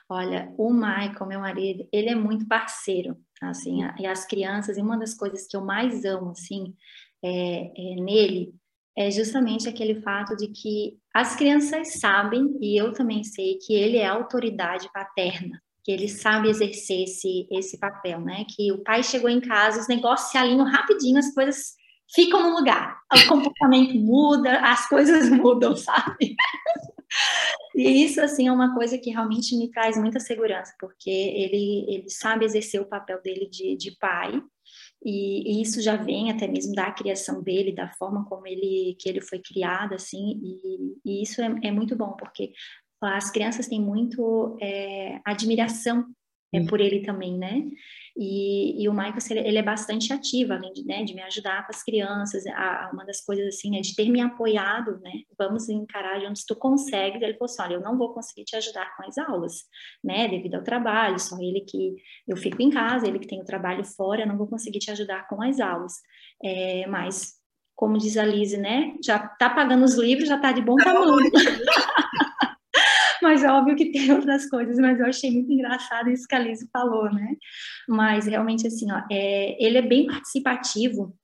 Olha, 0.09 0.53
o 0.57 0.71
Michael, 0.71 1.25
meu 1.27 1.39
marido, 1.39 1.87
ele 1.91 2.09
é 2.09 2.15
muito 2.15 2.47
parceiro, 2.47 3.17
assim, 3.41 3.79
e 3.97 4.05
as 4.05 4.25
crianças, 4.27 4.77
e 4.77 4.81
uma 4.81 4.97
das 4.97 5.13
coisas 5.13 5.47
que 5.47 5.55
eu 5.55 5.65
mais 5.65 6.03
amo, 6.05 6.31
assim, 6.31 6.75
é, 7.23 7.71
é, 7.75 7.95
nele 7.95 8.53
é 8.95 9.09
justamente 9.09 9.67
aquele 9.67 10.01
fato 10.01 10.35
de 10.35 10.47
que 10.47 10.97
as 11.13 11.35
crianças 11.35 11.99
sabem, 11.99 12.57
e 12.61 12.79
eu 12.79 12.93
também 12.93 13.23
sei, 13.23 13.57
que 13.57 13.73
ele 13.73 13.97
é 13.97 14.05
autoridade 14.05 14.91
paterna, 14.93 15.59
que 15.83 15.91
ele 15.91 16.07
sabe 16.07 16.49
exercer 16.49 17.03
esse, 17.03 17.47
esse 17.51 17.79
papel, 17.79 18.21
né? 18.21 18.45
Que 18.55 18.71
o 18.71 18.83
pai 18.83 19.03
chegou 19.03 19.29
em 19.29 19.41
casa, 19.41 19.81
os 19.81 19.87
negócios 19.87 20.29
se 20.29 20.37
alinham 20.37 20.65
rapidinho, 20.65 21.17
as 21.17 21.33
coisas 21.33 21.73
ficam 22.13 22.43
no 22.43 22.57
lugar, 22.57 22.99
o 23.11 23.27
comportamento 23.27 23.95
muda, 23.95 24.59
as 24.59 24.87
coisas 24.87 25.29
mudam, 25.31 25.75
sabe? 25.75 26.35
E 27.75 28.03
isso, 28.05 28.21
assim, 28.21 28.47
é 28.47 28.51
uma 28.51 28.73
coisa 28.75 28.97
que 28.97 29.09
realmente 29.09 29.57
me 29.57 29.69
traz 29.71 29.97
muita 29.97 30.19
segurança, 30.19 30.73
porque 30.79 31.09
ele, 31.09 31.85
ele 31.87 32.09
sabe 32.09 32.45
exercer 32.45 32.79
o 32.79 32.87
papel 32.87 33.21
dele 33.21 33.49
de, 33.49 33.75
de 33.75 33.97
pai, 33.97 34.41
e, 35.03 35.59
e, 35.59 35.61
isso 35.61 35.81
já 35.81 35.95
vem 35.95 36.31
até 36.31 36.47
mesmo 36.47 36.73
da 36.73 36.91
criação 36.91 37.41
dele, 37.41 37.73
da 37.73 37.89
forma 37.89 38.25
como 38.25 38.47
ele 38.47 38.95
que 38.99 39.09
ele 39.09 39.21
foi 39.21 39.39
criado, 39.39 39.93
assim, 39.93 40.39
e, 40.41 40.95
e 41.05 41.21
isso 41.21 41.41
é, 41.41 41.53
é, 41.63 41.71
muito 41.71 41.95
bom, 41.95 42.13
porque 42.13 42.53
as 43.01 43.29
crianças 43.29 43.67
têm 43.67 43.81
muito 43.81 44.57
é, 44.61 45.19
admiração 45.25 46.05
é, 46.53 46.63
por 46.65 46.79
ele 46.79 47.01
também, 47.01 47.37
né? 47.37 47.63
E, 48.15 48.83
e, 48.83 48.87
o 48.87 48.93
Michael, 48.93 49.17
ele 49.43 49.57
é 49.57 49.63
bastante 49.63 50.13
ativo, 50.13 50.53
além 50.53 50.71
de, 50.71 50.85
né, 50.85 51.03
de 51.03 51.15
me 51.15 51.21
ajudar 51.23 51.65
com 51.65 51.71
as 51.71 51.81
crianças. 51.81 52.45
A, 52.45 52.85
a 52.85 52.91
uma 52.93 53.03
das 53.05 53.21
coisas, 53.21 53.47
assim, 53.47 53.75
é 53.75 53.81
de 53.81 53.95
ter 53.95 54.07
me 54.09 54.21
apoiado, 54.21 54.99
né? 55.01 55.11
Vamos 55.37 55.67
encarar 55.67 56.19
de 56.19 56.27
onde 56.27 56.45
tu 56.45 56.55
consegues. 56.55 57.21
Ele 57.21 57.33
falou 57.33 57.45
assim, 57.45 57.61
olha, 57.63 57.73
eu 57.73 57.81
não 57.81 57.97
vou 57.97 58.13
conseguir 58.13 58.43
te 58.43 58.55
ajudar 58.55 58.95
com 58.95 59.03
as 59.03 59.17
aulas, 59.17 59.63
né? 60.03 60.27
Devido 60.27 60.55
ao 60.55 60.63
trabalho, 60.63 61.19
só 61.19 61.37
ele 61.37 61.61
que... 61.61 61.95
Eu 62.27 62.37
fico 62.37 62.61
em 62.61 62.69
casa, 62.69 63.07
ele 63.07 63.17
que 63.17 63.27
tem 63.27 63.41
o 63.41 63.45
trabalho 63.45 63.83
fora, 63.83 64.21
eu 64.21 64.27
não 64.27 64.37
vou 64.37 64.47
conseguir 64.47 64.79
te 64.79 64.91
ajudar 64.91 65.27
com 65.27 65.41
as 65.41 65.59
aulas. 65.59 65.93
É, 66.43 66.85
mas, 66.87 67.33
como 67.75 67.97
diz 67.97 68.15
a 68.17 68.25
Lise, 68.25 68.57
né? 68.57 68.95
Já 69.03 69.17
tá 69.17 69.49
pagando 69.49 69.85
os 69.85 69.95
livros, 69.95 70.29
já 70.29 70.37
tá 70.37 70.51
de 70.51 70.61
bom 70.61 70.75
tamanho. 70.75 71.31
mas 73.33 73.43
é 73.43 73.51
óbvio 73.51 73.75
que 73.75 73.91
tem 73.91 74.11
outras 74.13 74.47
coisas, 74.47 74.77
mas 74.77 74.99
eu 74.99 75.07
achei 75.07 75.31
muito 75.31 75.51
engraçado 75.51 76.09
isso 76.09 76.27
que 76.27 76.35
a 76.35 76.39
Liz 76.39 76.59
falou, 76.71 77.11
né? 77.11 77.35
Mas 77.89 78.27
realmente, 78.27 78.67
assim, 78.67 78.91
ó, 78.91 79.01
é, 79.11 79.57
ele 79.63 79.79
é 79.79 79.81
bem 79.81 80.05
participativo, 80.05 81.15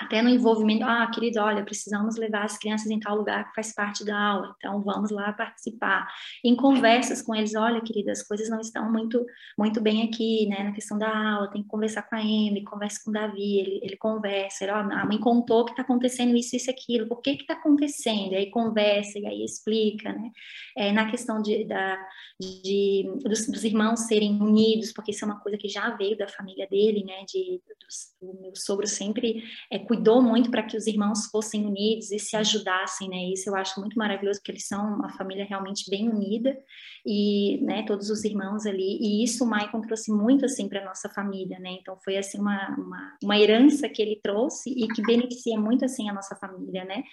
até 0.00 0.22
no 0.22 0.28
envolvimento, 0.28 0.84
ah, 0.84 1.06
querido, 1.12 1.40
olha, 1.40 1.64
precisamos 1.64 2.16
levar 2.16 2.44
as 2.44 2.58
crianças 2.58 2.90
em 2.90 3.00
tal 3.00 3.16
lugar 3.16 3.48
que 3.48 3.54
faz 3.54 3.74
parte 3.74 4.04
da 4.04 4.18
aula, 4.18 4.54
então 4.56 4.82
vamos 4.82 5.10
lá 5.10 5.32
participar. 5.32 6.06
Em 6.44 6.54
conversas 6.54 7.22
com 7.22 7.34
eles, 7.34 7.54
olha, 7.54 7.80
querida, 7.80 8.12
as 8.12 8.22
coisas 8.22 8.48
não 8.48 8.60
estão 8.60 8.90
muito 8.90 9.24
muito 9.58 9.80
bem 9.80 10.02
aqui, 10.02 10.46
né, 10.46 10.64
na 10.64 10.72
questão 10.72 10.98
da 10.98 11.08
aula, 11.08 11.50
tem 11.50 11.62
que 11.62 11.68
conversar 11.68 12.02
com 12.02 12.14
a 12.14 12.20
Emily, 12.20 12.62
conversa 12.64 13.00
com 13.04 13.10
o 13.10 13.12
Davi, 13.12 13.58
ele, 13.58 13.80
ele 13.82 13.96
conversa, 13.96 14.64
ele, 14.64 14.72
ó, 14.72 14.76
a 14.76 15.04
mãe 15.04 15.18
contou 15.18 15.64
que 15.64 15.72
está 15.72 15.82
acontecendo 15.82 16.36
isso, 16.36 16.56
isso, 16.56 16.70
aquilo, 16.70 17.06
por 17.08 17.20
que 17.20 17.36
que 17.36 17.42
está 17.42 17.54
acontecendo? 17.54 18.32
E 18.32 18.36
aí 18.36 18.50
conversa, 18.50 19.18
e 19.18 19.26
aí 19.26 19.44
explica, 19.44 20.12
né, 20.12 20.30
é, 20.76 20.92
na 20.92 21.10
questão 21.10 21.40
de, 21.40 21.64
da, 21.64 21.98
de 22.38 23.04
dos, 23.24 23.46
dos, 23.46 23.64
irmãos 23.64 24.00
serem 24.00 24.40
unidos, 24.40 24.92
porque 24.92 25.10
isso 25.10 25.24
é 25.24 25.28
uma 25.28 25.40
coisa 25.40 25.56
que 25.56 25.68
já 25.68 25.90
veio 25.96 26.16
da 26.16 26.28
família 26.28 26.66
dele, 26.68 27.04
né, 27.04 27.24
de, 27.26 27.60
dos, 27.80 28.14
o 28.20 28.40
meu 28.40 28.54
sogro 28.54 28.86
sempre 28.86 29.42
é, 29.70 29.78
cuidou 29.86 30.20
muito 30.20 30.50
para 30.50 30.64
que 30.64 30.76
os 30.76 30.86
irmãos 30.86 31.26
fossem 31.26 31.64
unidos 31.64 32.10
e 32.10 32.18
se 32.18 32.36
ajudassem, 32.36 33.08
né? 33.08 33.30
Isso 33.32 33.48
eu 33.48 33.54
acho 33.54 33.78
muito 33.80 33.96
maravilhoso, 33.96 34.40
porque 34.40 34.50
eles 34.52 34.66
são 34.66 34.84
uma 34.96 35.10
família 35.10 35.44
realmente 35.44 35.88
bem 35.88 36.08
unida 36.08 36.56
e, 37.06 37.60
né, 37.62 37.84
todos 37.86 38.10
os 38.10 38.24
irmãos 38.24 38.66
ali. 38.66 38.98
E 39.00 39.22
isso 39.22 39.44
o 39.44 39.46
Maicon 39.46 39.80
trouxe 39.82 40.12
muito, 40.12 40.44
assim, 40.44 40.68
para 40.68 40.84
nossa 40.84 41.08
família, 41.08 41.58
né? 41.60 41.70
Então 41.80 41.96
foi, 42.04 42.16
assim, 42.16 42.38
uma, 42.38 42.74
uma, 42.76 43.16
uma 43.22 43.38
herança 43.38 43.88
que 43.88 44.02
ele 44.02 44.18
trouxe 44.20 44.70
e 44.70 44.88
que 44.88 45.02
beneficia 45.02 45.58
muito, 45.58 45.84
assim, 45.84 46.10
a 46.10 46.12
nossa 46.12 46.34
família, 46.34 46.84
né? 46.84 47.04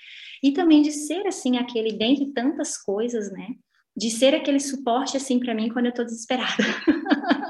E 0.42 0.52
também 0.52 0.82
de 0.82 0.92
ser, 0.92 1.28
assim, 1.28 1.58
aquele, 1.58 1.94
dentre 1.94 2.34
tantas 2.34 2.78
coisas, 2.78 3.32
né? 3.32 3.50
De 3.96 4.10
ser 4.10 4.34
aquele 4.34 4.60
suporte, 4.60 5.16
assim, 5.16 5.40
para 5.40 5.54
mim 5.54 5.70
quando 5.70 5.86
eu 5.86 5.92
estou 5.92 6.06
desesperada. 6.06 6.56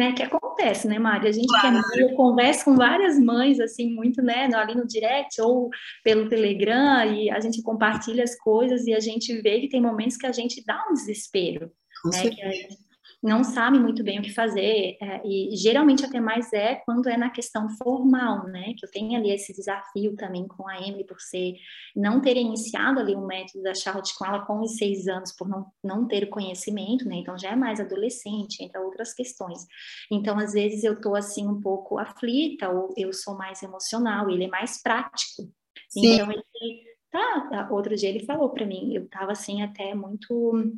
né, 0.00 0.12
que 0.12 0.22
acontece, 0.22 0.88
né, 0.88 0.98
Mari? 0.98 1.28
A 1.28 1.32
gente 1.32 1.46
claro. 1.46 1.82
que 1.82 1.98
é 1.98 2.04
mãe, 2.06 2.14
conversa 2.16 2.64
com 2.64 2.74
várias 2.74 3.18
mães, 3.18 3.60
assim, 3.60 3.92
muito, 3.92 4.22
né, 4.22 4.48
ali 4.54 4.74
no 4.74 4.86
direct 4.86 5.38
ou 5.42 5.68
pelo 6.02 6.26
Telegram, 6.26 7.04
e 7.04 7.30
a 7.30 7.38
gente 7.38 7.62
compartilha 7.62 8.24
as 8.24 8.34
coisas 8.34 8.86
e 8.86 8.94
a 8.94 9.00
gente 9.00 9.30
vê 9.42 9.60
que 9.60 9.68
tem 9.68 9.82
momentos 9.82 10.16
que 10.16 10.26
a 10.26 10.32
gente 10.32 10.64
dá 10.64 10.82
um 10.90 10.94
desespero, 10.94 11.70
com 12.02 12.08
né, 12.08 12.30
que 12.30 12.42
a 12.42 12.50
gente 12.50 12.89
não 13.22 13.44
sabe 13.44 13.78
muito 13.78 14.02
bem 14.02 14.18
o 14.18 14.22
que 14.22 14.32
fazer, 14.32 14.96
é, 15.00 15.20
e 15.26 15.54
geralmente 15.54 16.04
até 16.04 16.18
mais 16.18 16.50
é 16.54 16.76
quando 16.76 17.06
é 17.08 17.18
na 17.18 17.28
questão 17.28 17.68
formal, 17.76 18.46
né? 18.46 18.72
Que 18.78 18.86
eu 18.86 18.90
tenho 18.90 19.18
ali 19.18 19.30
esse 19.30 19.52
desafio 19.52 20.16
também 20.16 20.48
com 20.48 20.66
a 20.66 20.78
Emily 20.78 21.04
por 21.04 21.20
ser, 21.20 21.54
não 21.94 22.20
ter 22.20 22.36
iniciado 22.36 22.98
ali 22.98 23.14
o 23.14 23.26
método 23.26 23.62
da 23.62 23.74
Charlotte 23.74 24.16
com 24.16 24.24
ela 24.24 24.46
com 24.46 24.60
os 24.60 24.76
seis 24.76 25.06
anos, 25.06 25.32
por 25.36 25.48
não, 25.48 25.66
não 25.84 26.08
ter 26.08 26.30
conhecimento, 26.30 27.06
né? 27.06 27.16
Então 27.16 27.36
já 27.36 27.50
é 27.50 27.56
mais 27.56 27.78
adolescente, 27.78 28.64
entre 28.64 28.78
outras 28.78 29.12
questões. 29.12 29.66
Então, 30.10 30.38
às 30.38 30.54
vezes 30.54 30.82
eu 30.82 30.98
tô 30.98 31.14
assim 31.14 31.46
um 31.46 31.60
pouco 31.60 31.98
aflita, 31.98 32.70
ou 32.70 32.94
eu 32.96 33.12
sou 33.12 33.36
mais 33.36 33.62
emocional, 33.62 34.30
ele 34.30 34.44
é 34.44 34.48
mais 34.48 34.82
prático. 34.82 35.42
Sim. 35.90 36.14
Então, 36.14 36.32
ele, 36.32 36.84
tá, 37.10 37.68
outro 37.70 37.94
dia 37.96 38.08
ele 38.08 38.24
falou 38.24 38.48
para 38.48 38.64
mim, 38.64 38.94
eu 38.94 39.06
tava 39.08 39.32
assim 39.32 39.62
até 39.62 39.94
muito 39.94 40.72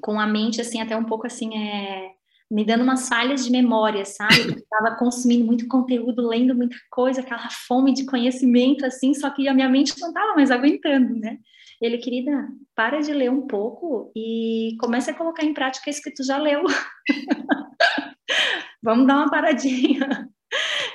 com 0.00 0.18
a 0.18 0.26
mente 0.26 0.60
assim 0.60 0.80
até 0.80 0.96
um 0.96 1.04
pouco 1.04 1.26
assim 1.26 1.56
é 1.56 2.10
me 2.50 2.66
dando 2.66 2.84
umas 2.84 3.08
falhas 3.08 3.46
de 3.46 3.50
memória, 3.50 4.04
sabe? 4.04 4.58
Estava 4.58 4.94
consumindo 4.96 5.46
muito 5.46 5.66
conteúdo, 5.66 6.28
lendo 6.28 6.54
muita 6.54 6.76
coisa, 6.90 7.22
aquela 7.22 7.48
fome 7.66 7.94
de 7.94 8.04
conhecimento 8.04 8.84
assim, 8.84 9.14
só 9.14 9.30
que 9.30 9.48
a 9.48 9.54
minha 9.54 9.70
mente 9.70 9.98
não 9.98 10.08
estava 10.08 10.34
mais 10.34 10.50
aguentando, 10.50 11.14
né? 11.14 11.38
Ele, 11.80 11.96
querida, 11.96 12.48
para 12.74 13.00
de 13.00 13.10
ler 13.12 13.30
um 13.30 13.46
pouco 13.46 14.12
e 14.14 14.76
comece 14.78 15.10
a 15.10 15.14
colocar 15.14 15.44
em 15.44 15.54
prática 15.54 15.88
isso 15.88 16.02
que 16.02 16.12
tu 16.12 16.22
já 16.22 16.36
leu. 16.36 16.62
Vamos 18.82 19.06
dar 19.06 19.16
uma 19.16 19.30
paradinha 19.30 20.28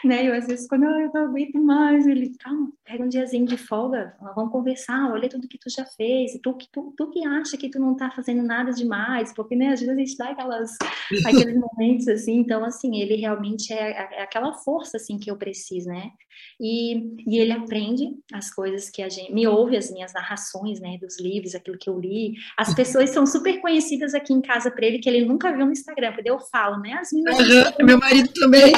né? 0.08 0.28
Eu, 0.28 0.34
às 0.34 0.48
vezes, 0.48 0.68
quando 0.68 0.84
eu 0.84 1.12
não 1.14 1.26
aguento 1.26 1.62
mais, 1.62 2.08
ele, 2.08 2.36
calma, 2.40 2.72
pega 2.84 3.04
um 3.04 3.10
diazinho 3.10 3.46
de 3.46 3.58
folga, 3.58 4.16
vamos 4.36 4.52
conversar, 4.52 5.12
olha 5.12 5.30
tudo 5.30 5.48
que 5.48 5.58
tu 5.58 5.70
já 5.70 5.86
fez, 5.86 6.34
e 6.34 6.42
tu, 6.42 6.58
tu, 6.72 6.94
tu 6.96 7.10
que 7.12 7.26
acha 7.26 7.58
que 7.58 7.70
tu 7.70 7.80
não 7.80 7.96
tá 7.96 8.10
fazendo 8.12 8.42
nada 8.42 8.72
demais, 8.72 9.34
porque, 9.34 9.56
né, 9.56 9.74
às 9.74 9.80
vezes 9.80 9.94
a 9.94 10.00
gente 10.00 10.18
dá 10.18 10.30
aquelas, 10.30 10.72
aqueles 11.26 11.56
momentos, 11.58 12.08
assim, 12.08 12.38
então, 12.38 12.64
assim, 12.64 13.00
ele 13.00 13.16
realmente 13.16 13.74
é, 13.74 13.92
é 13.92 14.22
aquela 14.24 14.54
força, 14.54 14.98
assim, 14.98 15.20
que 15.20 15.30
eu 15.30 15.38
preciso, 15.38 15.90
né? 15.90 16.12
E, 16.60 17.16
e 17.28 17.40
ele 17.40 17.52
aprende 17.52 18.10
as 18.32 18.54
coisas 18.54 18.90
que 18.90 19.02
a 19.02 19.10
gente, 19.10 19.34
me 19.34 19.48
ouve 19.48 19.76
as 19.76 19.92
minhas 19.92 20.14
narrações, 20.14 20.80
né, 20.80 20.98
dos 21.00 21.20
livros, 21.20 21.56
aquilo 21.56 21.78
que 21.78 21.90
eu 21.90 22.00
li, 22.00 22.34
as 22.58 22.74
pessoas 22.74 23.10
são 23.10 23.26
super 23.26 23.60
conhecidas 23.60 24.14
aqui 24.14 24.34
em 24.34 24.42
casa 24.42 24.72
para 24.72 24.86
ele, 24.86 25.00
que 25.00 25.10
ele 25.10 25.26
nunca 25.26 25.52
viu 25.52 25.66
no 25.66 25.72
Instagram, 25.72 26.14
porque 26.14 26.30
eu 26.30 26.40
falo, 26.40 26.80
né, 26.80 26.94
as 26.94 27.12
meninas... 27.12 27.40
Uhum, 27.40 27.86
meu 27.86 27.98
marido 27.98 28.32
também... 28.34 28.74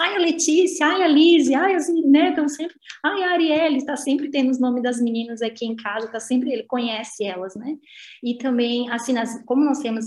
ai, 0.00 0.16
a 0.16 0.18
Letícia, 0.18 0.86
ai, 0.86 1.02
a 1.02 1.08
Lise, 1.08 1.54
ai, 1.54 1.74
as 1.74 1.88
né, 1.88 2.30
estão 2.30 2.48
sempre, 2.48 2.74
ai, 3.02 3.22
a 3.22 3.30
Arielle, 3.32 3.76
está 3.76 3.96
sempre 3.96 4.30
tendo 4.30 4.50
os 4.50 4.60
nomes 4.60 4.82
das 4.82 5.00
meninas 5.00 5.42
aqui 5.42 5.66
em 5.66 5.76
casa, 5.76 6.10
tá 6.10 6.20
sempre, 6.20 6.52
ele 6.52 6.64
conhece 6.64 7.24
elas, 7.24 7.54
né? 7.54 7.76
E 8.22 8.36
também, 8.36 8.90
assim, 8.90 9.12
nas, 9.12 9.42
como 9.44 9.64
nós 9.64 9.78
temos 9.78 10.04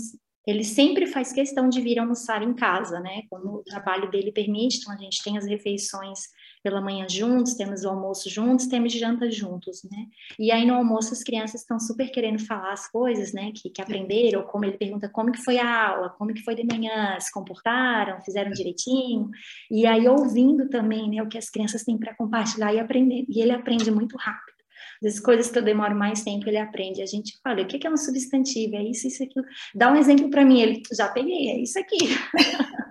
ele 0.48 0.64
sempre 0.64 1.06
faz 1.06 1.30
questão 1.30 1.68
de 1.68 1.78
vir 1.78 1.98
almoçar 1.98 2.42
em 2.42 2.54
casa, 2.54 3.00
né? 3.00 3.20
Como 3.28 3.56
o 3.56 3.64
trabalho 3.64 4.10
dele 4.10 4.32
permite, 4.32 4.78
então 4.78 4.94
a 4.94 4.96
gente 4.96 5.22
tem 5.22 5.36
as 5.36 5.44
refeições 5.44 6.20
pela 6.62 6.80
manhã 6.80 7.06
juntos, 7.08 7.54
temos 7.54 7.84
o 7.84 7.88
almoço 7.88 8.28
juntos, 8.28 8.66
temos 8.66 8.92
janta 8.92 9.30
juntos, 9.30 9.82
né? 9.90 10.06
E 10.38 10.50
aí 10.50 10.66
no 10.66 10.74
almoço 10.74 11.12
as 11.12 11.22
crianças 11.22 11.60
estão 11.60 11.78
super 11.78 12.10
querendo 12.10 12.38
falar 12.38 12.72
as 12.72 12.90
coisas, 12.90 13.32
né, 13.32 13.52
que, 13.54 13.70
que 13.70 13.82
aprenderam, 13.82 14.42
como 14.42 14.64
ele 14.64 14.76
pergunta 14.76 15.08
como 15.08 15.32
que 15.32 15.42
foi 15.42 15.58
a 15.58 15.88
aula, 15.88 16.10
como 16.10 16.32
que 16.32 16.42
foi 16.42 16.54
de 16.54 16.64
manhã, 16.64 17.18
se 17.20 17.32
comportaram, 17.32 18.20
fizeram 18.22 18.50
direitinho, 18.50 19.30
e 19.70 19.86
aí 19.86 20.08
ouvindo 20.08 20.68
também, 20.68 21.08
né, 21.08 21.22
o 21.22 21.28
que 21.28 21.38
as 21.38 21.50
crianças 21.50 21.84
têm 21.84 21.98
para 21.98 22.14
compartilhar 22.14 22.72
e 22.72 22.80
aprender, 22.80 23.24
e 23.28 23.40
ele 23.40 23.52
aprende 23.52 23.90
muito 23.90 24.16
rápido. 24.16 24.58
As 25.04 25.20
coisas 25.20 25.50
que 25.50 25.58
eu 25.58 25.62
demoro 25.62 25.94
mais 25.94 26.22
tempo, 26.24 26.48
ele 26.48 26.56
aprende. 26.56 27.02
A 27.02 27.06
gente 27.06 27.38
fala, 27.42 27.62
o 27.62 27.66
que 27.66 27.86
é 27.86 27.90
um 27.90 27.96
substantivo? 27.96 28.74
É 28.74 28.82
isso, 28.82 29.06
isso, 29.06 29.22
aquilo. 29.22 29.44
Dá 29.74 29.92
um 29.92 29.96
exemplo 29.96 30.28
para 30.28 30.44
mim. 30.44 30.60
Ele, 30.60 30.82
já 30.92 31.08
peguei, 31.08 31.50
é 31.50 31.60
isso 31.60 31.78
aqui. 31.78 31.98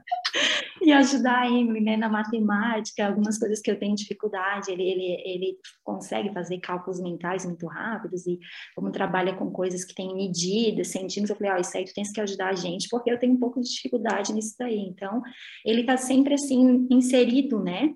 e 0.87 0.93
ajudar 0.93 1.41
a 1.41 1.47
Emily 1.49 1.81
né, 1.81 1.97
na 1.97 2.07
matemática, 2.07 3.05
algumas 3.05 3.37
coisas 3.37 3.59
que 3.59 3.69
eu 3.69 3.77
tenho 3.77 3.93
dificuldade, 3.93 4.71
ele, 4.71 4.83
ele, 4.83 5.21
ele 5.25 5.57
consegue 5.83 6.33
fazer 6.33 6.59
cálculos 6.59 7.01
mentais 7.01 7.45
muito 7.45 7.67
rápidos 7.67 8.25
e 8.25 8.39
como 8.73 8.89
trabalha 8.89 9.35
com 9.35 9.51
coisas 9.51 9.83
que 9.83 9.93
têm 9.93 10.15
medidas, 10.15 10.87
centímetros, 10.87 11.31
eu 11.31 11.35
falei, 11.35 11.51
ó, 11.51 11.55
oh, 11.57 11.59
isso 11.59 11.77
aí 11.77 11.83
tu 11.83 11.93
tens 11.93 12.09
que 12.09 12.21
ajudar 12.21 12.51
a 12.51 12.55
gente, 12.55 12.87
porque 12.89 13.11
eu 13.11 13.19
tenho 13.19 13.33
um 13.33 13.37
pouco 13.37 13.59
de 13.59 13.67
dificuldade 13.67 14.31
nisso 14.31 14.55
daí. 14.57 14.79
Então, 14.79 15.21
ele 15.65 15.81
está 15.81 15.97
sempre 15.97 16.35
assim, 16.35 16.87
inserido, 16.89 17.61
né, 17.61 17.93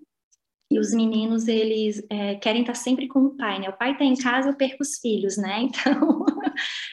e 0.72 0.80
os 0.80 0.94
meninos 0.94 1.50
eles 1.50 2.02
é, 2.10 2.36
querem 2.36 2.62
estar 2.62 2.76
sempre 2.76 3.06
com 3.06 3.20
o 3.20 3.36
pai, 3.36 3.60
né? 3.60 3.68
O 3.68 3.78
pai 3.78 3.92
está 3.92 4.06
em 4.06 4.16
casa, 4.16 4.50
eu 4.50 4.56
perco 4.56 4.82
os 4.82 5.00
filhos, 5.00 5.36
né? 5.38 5.68
Então 5.68 6.21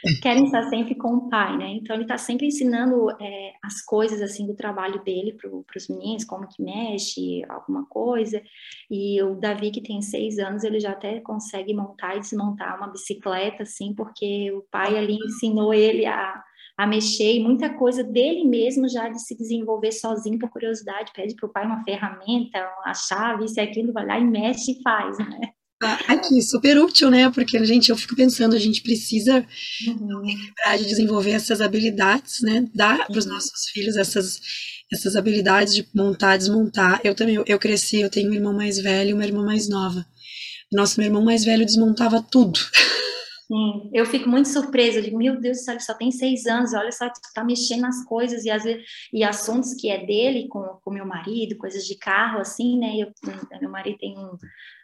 querem 0.22 0.44
estar 0.44 0.62
sempre 0.64 0.94
com 0.94 1.14
o 1.14 1.28
pai, 1.28 1.56
né? 1.56 1.68
Então 1.70 1.94
ele 1.94 2.04
está 2.04 2.18
sempre 2.18 2.46
ensinando 2.46 3.10
é, 3.20 3.52
as 3.62 3.82
coisas 3.84 4.20
assim 4.22 4.46
do 4.46 4.54
trabalho 4.54 5.02
dele 5.02 5.32
para 5.34 5.50
os 5.50 5.88
meninos, 5.88 6.24
como 6.24 6.48
que 6.48 6.62
mexe, 6.62 7.42
alguma 7.48 7.86
coisa. 7.86 8.42
E 8.90 9.22
o 9.22 9.34
Davi 9.34 9.70
que 9.70 9.82
tem 9.82 10.00
seis 10.02 10.38
anos, 10.38 10.64
ele 10.64 10.80
já 10.80 10.92
até 10.92 11.20
consegue 11.20 11.74
montar 11.74 12.16
e 12.16 12.20
desmontar 12.20 12.76
uma 12.76 12.88
bicicleta, 12.88 13.62
assim, 13.62 13.94
porque 13.94 14.52
o 14.52 14.62
pai 14.70 14.96
ali 14.96 15.16
ensinou 15.16 15.72
ele 15.74 16.06
a 16.06 16.42
a 16.78 16.86
mexer 16.86 17.34
e 17.34 17.42
muita 17.42 17.74
coisa 17.74 18.04
dele 18.04 18.44
mesmo 18.44 18.88
já 18.88 19.08
de 19.08 19.20
se 19.20 19.36
desenvolver 19.36 19.90
sozinho 19.90 20.38
por 20.38 20.48
curiosidade, 20.48 21.12
pede 21.12 21.34
para 21.34 21.48
o 21.48 21.52
pai 21.52 21.66
uma 21.66 21.82
ferramenta, 21.82 22.70
uma 22.84 22.94
chave, 22.94 23.46
isso 23.46 23.58
e 23.58 23.60
aquilo, 23.60 23.92
vai 23.92 24.06
lá 24.06 24.16
e 24.16 24.24
mexe 24.24 24.70
e 24.70 24.82
faz, 24.82 25.18
né? 25.18 25.52
Ah, 25.80 25.98
aqui, 26.08 26.42
super 26.42 26.76
útil, 26.78 27.08
né? 27.08 27.30
Porque, 27.30 27.64
gente, 27.64 27.90
eu 27.90 27.96
fico 27.96 28.16
pensando, 28.16 28.56
a 28.56 28.58
gente 28.58 28.82
precisa 28.82 29.46
uhum. 29.86 30.22
de 30.76 30.84
desenvolver 30.84 31.30
essas 31.30 31.60
habilidades, 31.60 32.40
né? 32.42 32.66
Dar 32.74 33.06
para 33.06 33.18
os 33.18 33.26
nossos 33.26 33.68
filhos 33.72 33.96
essas, 33.96 34.40
essas 34.92 35.14
habilidades 35.14 35.74
de 35.74 35.86
montar, 35.94 36.36
desmontar. 36.36 37.00
Eu 37.04 37.14
também, 37.14 37.42
eu 37.46 37.58
cresci, 37.60 38.00
eu 38.00 38.10
tenho 38.10 38.30
um 38.30 38.34
irmão 38.34 38.52
mais 38.52 38.78
velho 38.78 39.10
e 39.10 39.14
uma 39.14 39.24
irmã 39.24 39.44
mais 39.44 39.68
nova. 39.68 40.04
Nosso 40.72 40.98
meu 40.98 41.06
irmão 41.06 41.24
mais 41.24 41.44
velho 41.44 41.64
desmontava 41.64 42.20
tudo. 42.20 42.58
Sim, 43.46 43.88
eu 43.94 44.04
fico 44.04 44.28
muito 44.28 44.48
surpresa, 44.48 44.98
eu 44.98 45.02
digo, 45.02 45.16
meu 45.16 45.40
Deus 45.40 45.56
do 45.56 45.64
céu, 45.64 45.72
ele 45.72 45.80
só 45.80 45.94
tem 45.94 46.10
seis 46.10 46.44
anos, 46.44 46.74
olha 46.74 46.92
só, 46.92 47.10
tá 47.34 47.42
mexendo 47.42 47.80
nas 47.80 48.04
coisas 48.04 48.44
e, 48.44 48.50
vezes, 48.50 48.84
e 49.10 49.24
assuntos 49.24 49.72
que 49.72 49.88
é 49.88 50.04
dele 50.04 50.48
com, 50.48 50.60
com 50.84 50.92
meu 50.92 51.06
marido, 51.06 51.56
coisas 51.56 51.86
de 51.86 51.96
carro, 51.96 52.40
assim, 52.40 52.78
né, 52.78 52.96
eu, 52.98 53.10
meu 53.58 53.70
marido 53.70 53.96
tem 53.96 54.18
um, 54.18 54.36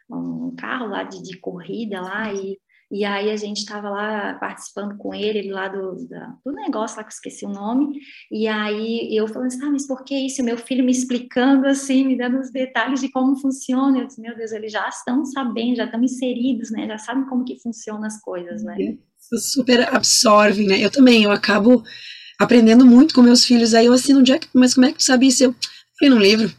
um 0.09 0.55
carro 0.55 0.87
lá 0.87 1.03
de, 1.03 1.21
de 1.21 1.37
corrida 1.39 2.01
lá 2.01 2.33
e 2.33 2.57
e 2.91 3.03
aí 3.03 3.31
a 3.31 3.35
gente 3.35 3.57
estava 3.57 3.89
lá 3.89 4.35
participando 4.35 4.95
com 4.97 5.13
ele, 5.13 5.39
ele 5.39 5.51
lá 5.51 5.67
do, 5.67 6.07
da, 6.07 6.35
do 6.45 6.51
negócio 6.51 6.97
lá 6.97 7.03
que 7.03 7.09
eu 7.09 7.15
esqueci 7.15 7.45
o 7.45 7.49
nome. 7.49 7.99
E 8.31 8.47
aí 8.47 9.09
eu 9.15 9.27
falando 9.27 9.47
assim, 9.47 9.63
ah, 9.63 9.71
mas 9.71 9.87
por 9.87 10.03
que 10.03 10.15
isso? 10.15 10.43
Meu 10.43 10.57
filho 10.57 10.83
me 10.83 10.91
explicando 10.91 11.67
assim, 11.67 12.05
me 12.05 12.17
dando 12.17 12.39
os 12.39 12.51
detalhes 12.51 13.01
de 13.01 13.09
como 13.09 13.35
funciona. 13.37 13.97
Eu 13.97 14.07
disse, 14.07 14.21
meu 14.21 14.35
Deus, 14.35 14.51
eles 14.51 14.71
já 14.71 14.87
estão 14.87 15.25
sabendo, 15.25 15.77
já 15.77 15.85
estão 15.85 16.01
inseridos, 16.03 16.69
né? 16.71 16.87
Já 16.87 16.97
sabem 16.99 17.25
como 17.25 17.43
que 17.43 17.59
funcionam 17.59 18.05
as 18.05 18.21
coisas, 18.21 18.63
né? 18.63 18.77
Super 19.39 19.93
absorvem, 19.93 20.67
né? 20.67 20.79
Eu 20.79 20.91
também, 20.91 21.23
eu 21.23 21.31
acabo 21.31 21.83
aprendendo 22.39 22.85
muito 22.85 23.15
com 23.15 23.21
meus 23.23 23.43
filhos. 23.43 23.73
Aí 23.73 23.87
eu 23.87 23.93
assino, 23.93 24.21
Jack, 24.21 24.47
mas 24.53 24.75
como 24.75 24.85
é 24.85 24.91
que 24.91 24.99
tu 24.99 25.03
sabe 25.03 25.27
isso? 25.27 25.43
Eu 25.43 25.55
fui 25.97 26.07
num 26.07 26.19
livro. 26.19 26.53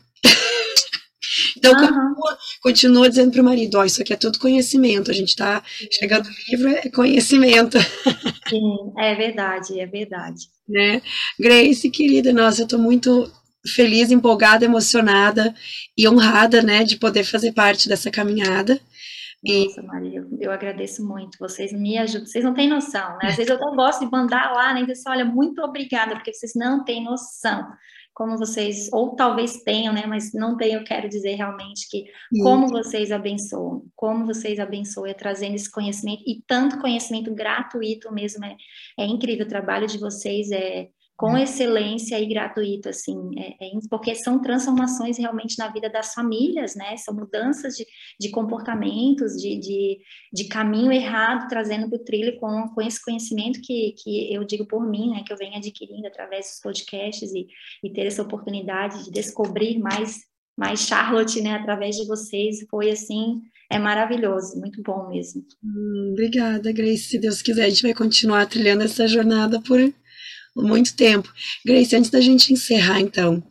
Então, 1.57 1.73
uhum. 1.73 1.87
continua, 1.87 2.39
continua, 2.67 3.09
dizendo 3.09 3.31
para 3.31 3.43
o 3.43 3.45
marido: 3.45 3.79
ó, 3.79 3.85
isso 3.85 4.03
aqui 4.03 4.13
é 4.13 4.17
tudo 4.17 4.41
conhecimento, 4.41 5.11
a 5.11 5.15
gente 5.15 5.29
está 5.29 5.63
chegando 5.93 6.29
no 6.29 6.35
livro, 6.51 6.69
é 6.71 6.91
conhecimento. 6.91 7.79
Sim, 8.51 8.93
é 8.99 9.15
verdade, 9.15 9.79
é 9.79 9.87
verdade. 9.87 10.49
Né? 10.69 11.01
Grace, 11.39 11.89
querida, 11.91 12.33
nossa, 12.33 12.63
eu 12.63 12.65
estou 12.65 12.79
muito 12.79 13.31
feliz, 13.75 14.11
empolgada, 14.11 14.65
emocionada 14.65 15.55
e 15.97 16.09
honrada, 16.09 16.61
né, 16.63 16.83
de 16.85 16.97
poder 16.97 17.25
fazer 17.25 17.53
parte 17.53 17.89
dessa 17.89 18.11
caminhada. 18.11 18.81
Nossa, 19.45 19.83
Maria, 19.83 20.27
eu 20.41 20.51
agradeço 20.51 21.07
muito. 21.07 21.39
Vocês 21.39 21.73
me 21.73 21.97
ajudam, 21.99 22.27
vocês 22.27 22.45
não 22.45 22.55
têm 22.55 22.69
noção, 22.69 23.17
né? 23.19 23.29
Às 23.29 23.37
vezes 23.37 23.51
eu 23.51 23.61
não 23.61 23.77
gosto 23.77 24.05
de 24.05 24.11
mandar 24.11 24.53
lá, 24.53 24.75
né? 24.75 24.81
Então, 24.81 24.95
olha, 25.07 25.25
muito 25.25 25.63
obrigada, 25.63 26.17
porque 26.17 26.33
vocês 26.33 26.53
não 26.57 26.85
têm 26.85 27.05
noção 27.05 27.65
como 28.17 28.39
vocês, 28.39 28.89
ou 28.95 29.15
talvez 29.15 29.63
tenham, 29.63 29.93
né, 29.93 30.07
mas 30.07 30.33
não 30.33 30.57
tenho, 30.57 30.79
eu 30.79 30.85
quero 30.85 31.07
dizer 31.07 31.35
realmente 31.35 31.87
que 31.87 32.07
Sim. 32.35 32.43
como 32.43 32.67
vocês 32.67 33.13
abençoam, 33.13 33.85
como 33.95 34.25
vocês 34.25 34.59
abençoam, 34.59 35.07
é 35.07 35.13
trazendo 35.13 35.55
esse 35.55 35.71
conhecimento, 35.71 36.23
e 36.27 36.43
tanto 36.47 36.81
conhecimento 36.81 37.35
gratuito 37.35 38.11
mesmo, 38.11 38.43
é, 38.43 38.57
é 38.99 39.05
incrível 39.05 39.45
o 39.45 39.49
trabalho 39.49 39.87
de 39.87 39.99
vocês, 39.99 40.51
é, 40.51 40.89
com 41.17 41.31
uhum. 41.31 41.39
excelência 41.39 42.21
e 42.21 42.27
gratuito, 42.27 42.91
assim, 42.91 43.17
é, 43.39 43.67
é, 43.67 43.71
porque 43.89 44.15
são 44.15 44.41
transformações 44.41 45.17
realmente 45.17 45.59
na 45.59 45.69
vida 45.69 45.89
das 45.89 46.13
famílias, 46.13 46.77
né? 46.77 46.95
São 46.99 47.15
mudanças 47.15 47.75
de, 47.75 47.87
de 48.21 48.31
comportamentos, 48.31 49.33
de, 49.33 49.59
de, 49.59 49.99
de, 50.31 50.45
caminho 50.49 50.93
errado, 50.93 51.49
trazendo 51.49 51.89
para 51.89 51.97
o 51.97 52.05
trilho 52.05 52.39
com, 52.39 52.69
com 52.69 52.83
esse 52.83 53.03
conhecimento 53.03 53.61
que, 53.63 53.95
que 53.97 54.35
eu 54.35 54.45
digo 54.45 54.67
por 54.67 54.87
mim, 54.87 55.11
né? 55.11 55.25
Que 55.27 55.33
eu 55.33 55.39
venho 55.39 55.57
adquirindo 55.57 56.07
através 56.07 56.47
dos 56.47 56.61
podcasts 56.61 57.33
e, 57.33 57.47
e 57.83 57.91
ter 57.91 58.07
essa 58.07 58.23
oportunidade 58.23 59.05
de 59.05 59.11
descobrir 59.11 59.79
mais, 59.79 60.19
mais 60.55 60.81
Charlotte, 60.81 61.41
né? 61.41 61.53
Através 61.53 61.97
de 61.97 62.07
vocês, 62.07 62.59
foi 62.71 62.91
assim, 62.91 63.41
é 63.71 63.79
maravilhoso, 63.79 64.61
muito 64.61 64.83
bom 64.83 65.09
mesmo. 65.09 65.43
Hum, 65.65 66.11
obrigada, 66.13 66.71
Grace. 66.73 67.05
Se 67.05 67.19
Deus 67.19 67.41
quiser, 67.41 67.65
a 67.65 67.69
gente 67.71 67.83
vai 67.83 67.95
continuar 67.95 68.45
trilhando 68.47 68.83
essa 68.83 69.09
jornada 69.09 69.63
por 69.63 69.81
muito 70.57 70.97
tempo. 70.97 71.33
Grace, 71.65 71.95
antes 71.95 72.11
da 72.11 72.21
gente 72.21 72.53
encerrar, 72.53 73.01
então, 73.01 73.43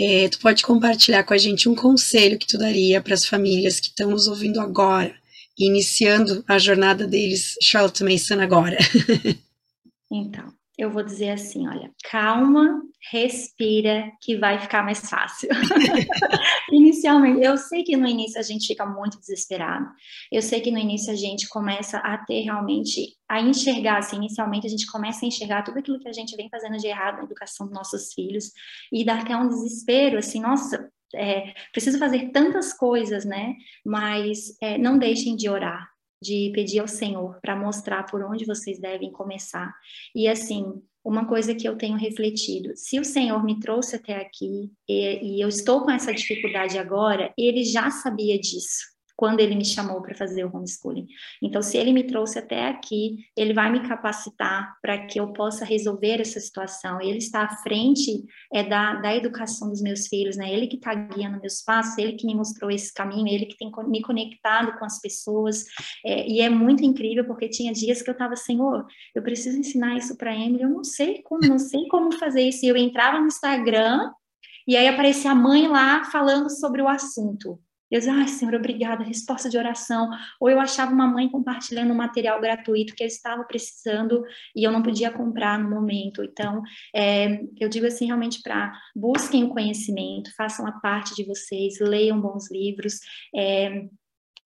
é, 0.00 0.28
tu 0.28 0.38
pode 0.38 0.62
compartilhar 0.62 1.24
com 1.24 1.34
a 1.34 1.38
gente 1.38 1.68
um 1.68 1.74
conselho 1.74 2.38
que 2.38 2.46
tu 2.46 2.58
daria 2.58 3.00
para 3.00 3.14
as 3.14 3.26
famílias 3.26 3.80
que 3.80 3.88
estão 3.88 4.10
nos 4.10 4.26
ouvindo 4.26 4.60
agora, 4.60 5.14
iniciando 5.58 6.44
a 6.48 6.58
jornada 6.58 7.06
deles, 7.06 7.54
Charlotte 7.62 8.04
Mason 8.04 8.40
agora. 8.40 8.76
então, 10.12 10.52
eu 10.76 10.90
vou 10.90 11.02
dizer 11.02 11.30
assim, 11.30 11.66
olha, 11.66 11.90
calma, 12.10 12.82
respira, 13.10 14.10
que 14.20 14.36
vai 14.36 14.58
ficar 14.58 14.82
mais 14.82 15.08
fácil. 15.08 15.48
Inicialmente, 16.72 17.44
eu 17.44 17.56
sei 17.56 17.82
que 17.82 17.96
no 17.96 18.06
início 18.06 18.38
a 18.38 18.42
gente 18.42 18.66
fica 18.66 18.86
muito 18.86 19.18
desesperado. 19.18 19.86
Eu 20.32 20.40
sei 20.40 20.60
que 20.60 20.70
no 20.70 20.78
início 20.78 21.12
a 21.12 21.16
gente 21.16 21.48
começa 21.48 21.98
a 21.98 22.18
ter 22.18 22.40
realmente 22.40 23.16
a 23.28 23.40
enxergar, 23.40 23.98
assim, 23.98 24.16
inicialmente 24.16 24.66
a 24.66 24.70
gente 24.70 24.86
começa 24.86 25.24
a 25.24 25.28
enxergar 25.28 25.62
tudo 25.62 25.78
aquilo 25.78 26.00
que 26.00 26.08
a 26.08 26.12
gente 26.12 26.36
vem 26.36 26.48
fazendo 26.48 26.76
de 26.78 26.86
errado 26.86 27.16
na 27.18 27.24
educação 27.24 27.66
dos 27.66 27.74
nossos 27.74 28.12
filhos 28.12 28.50
e 28.92 29.04
dá 29.04 29.20
até 29.20 29.36
um 29.36 29.48
desespero, 29.48 30.18
assim, 30.18 30.40
nossa, 30.40 30.90
é, 31.14 31.54
preciso 31.72 31.98
fazer 31.98 32.30
tantas 32.30 32.72
coisas, 32.72 33.24
né? 33.24 33.54
Mas 33.84 34.56
é, 34.60 34.78
não 34.78 34.98
deixem 34.98 35.36
de 35.36 35.48
orar, 35.48 35.88
de 36.22 36.50
pedir 36.54 36.80
ao 36.80 36.88
Senhor 36.88 37.38
para 37.40 37.56
mostrar 37.56 38.04
por 38.04 38.22
onde 38.22 38.44
vocês 38.44 38.78
devem 38.78 39.12
começar. 39.12 39.74
E 40.14 40.26
assim, 40.26 40.82
uma 41.04 41.26
coisa 41.26 41.54
que 41.54 41.68
eu 41.68 41.76
tenho 41.76 41.96
refletido: 41.96 42.72
se 42.74 42.98
o 42.98 43.04
Senhor 43.04 43.44
me 43.44 43.60
trouxe 43.60 43.96
até 43.96 44.16
aqui 44.16 44.72
e, 44.88 45.36
e 45.36 45.40
eu 45.40 45.48
estou 45.48 45.82
com 45.82 45.90
essa 45.90 46.14
dificuldade 46.14 46.78
agora, 46.78 47.32
ele 47.36 47.62
já 47.62 47.90
sabia 47.90 48.38
disso 48.38 48.93
quando 49.16 49.40
ele 49.40 49.54
me 49.54 49.64
chamou 49.64 50.02
para 50.02 50.14
fazer 50.14 50.44
o 50.44 50.54
homeschooling. 50.54 51.06
Então, 51.42 51.62
se 51.62 51.76
ele 51.76 51.92
me 51.92 52.04
trouxe 52.04 52.38
até 52.38 52.68
aqui, 52.68 53.26
ele 53.36 53.54
vai 53.54 53.70
me 53.70 53.86
capacitar 53.86 54.76
para 54.82 55.06
que 55.06 55.20
eu 55.20 55.32
possa 55.32 55.64
resolver 55.64 56.20
essa 56.20 56.40
situação. 56.40 57.00
Ele 57.00 57.18
está 57.18 57.44
à 57.44 57.56
frente 57.58 58.24
é 58.52 58.62
da, 58.62 58.94
da 58.94 59.14
educação 59.14 59.68
dos 59.68 59.80
meus 59.80 60.08
filhos, 60.08 60.36
né? 60.36 60.52
Ele 60.52 60.66
que 60.66 60.76
está 60.76 60.94
guiando 60.94 61.40
meus 61.40 61.62
passos, 61.62 61.96
ele 61.98 62.14
que 62.14 62.26
me 62.26 62.34
mostrou 62.34 62.70
esse 62.70 62.92
caminho, 62.92 63.28
ele 63.28 63.46
que 63.46 63.56
tem 63.56 63.70
me 63.88 64.02
conectado 64.02 64.78
com 64.78 64.84
as 64.84 65.00
pessoas. 65.00 65.64
É, 66.04 66.28
e 66.28 66.40
é 66.40 66.48
muito 66.48 66.84
incrível 66.84 67.24
porque 67.24 67.48
tinha 67.48 67.72
dias 67.72 68.02
que 68.02 68.10
eu 68.10 68.12
estava, 68.12 68.36
Senhor, 68.36 68.86
eu 69.14 69.22
preciso 69.22 69.58
ensinar 69.58 69.96
isso 69.96 70.16
para 70.16 70.34
Emily, 70.34 70.62
eu 70.62 70.68
não 70.68 70.84
sei 70.84 71.22
como, 71.22 71.46
não 71.46 71.58
sei 71.58 71.86
como 71.88 72.12
fazer 72.12 72.42
isso. 72.42 72.64
E 72.64 72.68
eu 72.68 72.76
entrava 72.76 73.20
no 73.20 73.26
Instagram 73.26 74.10
e 74.66 74.76
aí 74.76 74.88
aparecia 74.88 75.30
a 75.30 75.34
mãe 75.34 75.68
lá 75.68 76.04
falando 76.04 76.50
sobre 76.50 76.80
o 76.80 76.88
assunto. 76.88 77.60
Eu 77.90 77.98
dizia, 77.98 78.14
ai, 78.14 78.28
Senhor, 78.28 78.54
obrigada, 78.54 79.04
resposta 79.04 79.48
de 79.48 79.58
oração. 79.58 80.08
Ou 80.40 80.50
eu 80.50 80.58
achava 80.60 80.92
uma 80.92 81.06
mãe 81.06 81.28
compartilhando 81.28 81.92
um 81.92 81.96
material 81.96 82.40
gratuito 82.40 82.94
que 82.94 83.02
eu 83.02 83.06
estava 83.06 83.44
precisando 83.44 84.22
e 84.54 84.64
eu 84.64 84.72
não 84.72 84.82
podia 84.82 85.10
comprar 85.10 85.58
no 85.58 85.70
momento. 85.70 86.22
Então, 86.22 86.62
é, 86.94 87.40
eu 87.60 87.68
digo 87.68 87.86
assim, 87.86 88.06
realmente, 88.06 88.40
para 88.42 88.72
busquem 88.94 89.44
o 89.44 89.50
conhecimento, 89.50 90.34
façam 90.36 90.66
a 90.66 90.72
parte 90.72 91.14
de 91.14 91.24
vocês, 91.24 91.78
leiam 91.80 92.20
bons 92.20 92.50
livros, 92.50 92.98
é, 93.34 93.86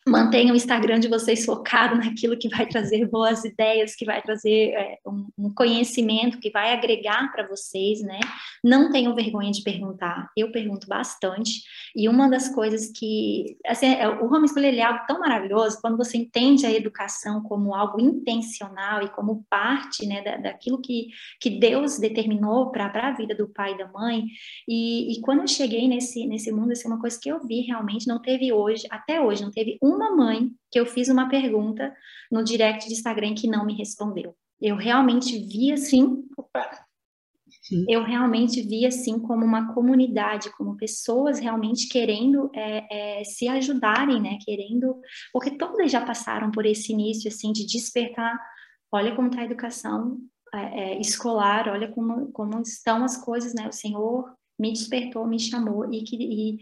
mantenham 0.09 0.53
o 0.53 0.57
Instagram 0.57 0.99
de 1.01 1.09
vocês 1.09 1.45
focado 1.45 1.97
naquilo 1.97 2.37
que 2.37 2.49
vai 2.49 2.67
trazer 2.67 3.07
boas 3.07 3.45
ideias, 3.45 3.95
que 3.95 4.05
vai 4.05 4.23
trazer 4.23 4.71
é, 4.71 4.99
um, 5.07 5.53
conhecimento, 5.55 6.39
que 6.39 6.51
vai 6.51 6.73
agregar 6.73 7.31
para 7.33 7.47
vocês, 7.47 8.01
né? 8.01 8.21
Não 8.63 8.91
tenham 8.91 9.15
vergonha 9.15 9.51
de 9.51 9.63
perguntar. 9.63 10.31
Eu 10.37 10.51
pergunto 10.51 10.87
bastante. 10.87 11.63
E 11.95 12.09
uma 12.09 12.29
das 12.29 12.49
coisas 12.49 12.91
que, 12.91 13.57
assim, 13.67 13.87
é, 13.87 14.09
o 14.09 14.33
homeschooling 14.33 14.69
ele 14.69 14.81
é 14.81 14.85
algo 14.85 15.05
tão 15.07 15.21
maravilhoso 15.21 15.79
quando 15.81 15.97
você 15.97 16.17
entende 16.17 16.65
a 16.65 16.73
educação 16.73 17.43
como 17.43 17.75
algo 17.75 18.01
intencional 18.01 19.03
e 19.03 19.09
como 19.09 19.45
parte, 19.51 20.07
né, 20.07 20.23
da, 20.23 20.37
daquilo 20.37 20.81
que, 20.81 21.09
que 21.41 21.51
Deus 21.51 21.99
determinou 21.99 22.71
para 22.71 22.87
a 22.87 23.13
vida 23.13 23.35
do 23.35 23.49
pai 23.49 23.75
e 23.75 23.79
da 23.79 23.89
mãe. 23.89 24.25
E, 24.67 25.13
e 25.13 25.21
quando 25.21 25.41
eu 25.41 25.49
cheguei 25.49 25.89
nesse, 25.89 26.27
nesse 26.27 26.51
mundo, 26.51 26.73
assim, 26.73 26.89
uma 26.89 27.01
coisa 27.01 27.19
que 27.21 27.29
eu 27.29 27.41
vi 27.47 27.61
realmente, 27.63 28.07
não 28.07 28.21
teve 28.21 28.53
hoje, 28.53 28.87
até 28.91 29.21
hoje, 29.21 29.43
não 29.43 29.51
teve 29.51 29.79
um 29.83 29.98
uma 29.99 30.15
mãe 30.15 30.51
que 30.71 30.79
eu 30.79 30.87
fiz 30.87 31.09
uma 31.09 31.29
pergunta 31.29 31.95
no 32.31 32.45
direct 32.45 32.87
de 32.87 32.95
Instagram 32.95 33.35
que 33.35 33.49
não 33.49 33.67
me 33.67 33.75
respondeu. 33.75 34.35
Eu 34.61 34.77
realmente 34.77 35.39
vi 35.39 35.73
assim, 35.73 36.25
eu 37.89 38.03
realmente 38.03 38.63
vi 38.63 38.87
assim 38.87 39.19
como 39.19 39.45
uma 39.45 39.75
comunidade, 39.75 40.51
como 40.57 40.77
pessoas 40.77 41.39
realmente 41.39 41.89
querendo 41.89 42.51
é, 42.55 43.21
é, 43.21 43.25
se 43.25 43.47
ajudarem, 43.49 44.21
né? 44.21 44.39
Querendo, 44.45 45.01
porque 45.33 45.57
todas 45.57 45.91
já 45.91 46.05
passaram 46.05 46.51
por 46.51 46.65
esse 46.65 46.93
início 46.93 47.29
assim 47.29 47.53
de 47.53 47.67
despertar. 47.67 48.39
Olha 48.91 49.15
como 49.15 49.29
está 49.29 49.43
a 49.43 49.45
educação 49.45 50.19
é, 50.55 50.59
é, 50.59 51.01
escolar, 51.01 51.69
olha 51.69 51.89
como, 51.89 52.33
como 52.33 52.61
estão 52.63 53.05
as 53.05 53.17
coisas, 53.23 53.55
né? 53.55 53.69
O 53.69 53.73
Senhor 53.73 54.33
me 54.59 54.73
despertou, 54.73 55.27
me 55.27 55.39
chamou 55.39 55.93
e 55.93 56.03
que 56.03 56.17
e, 56.17 56.59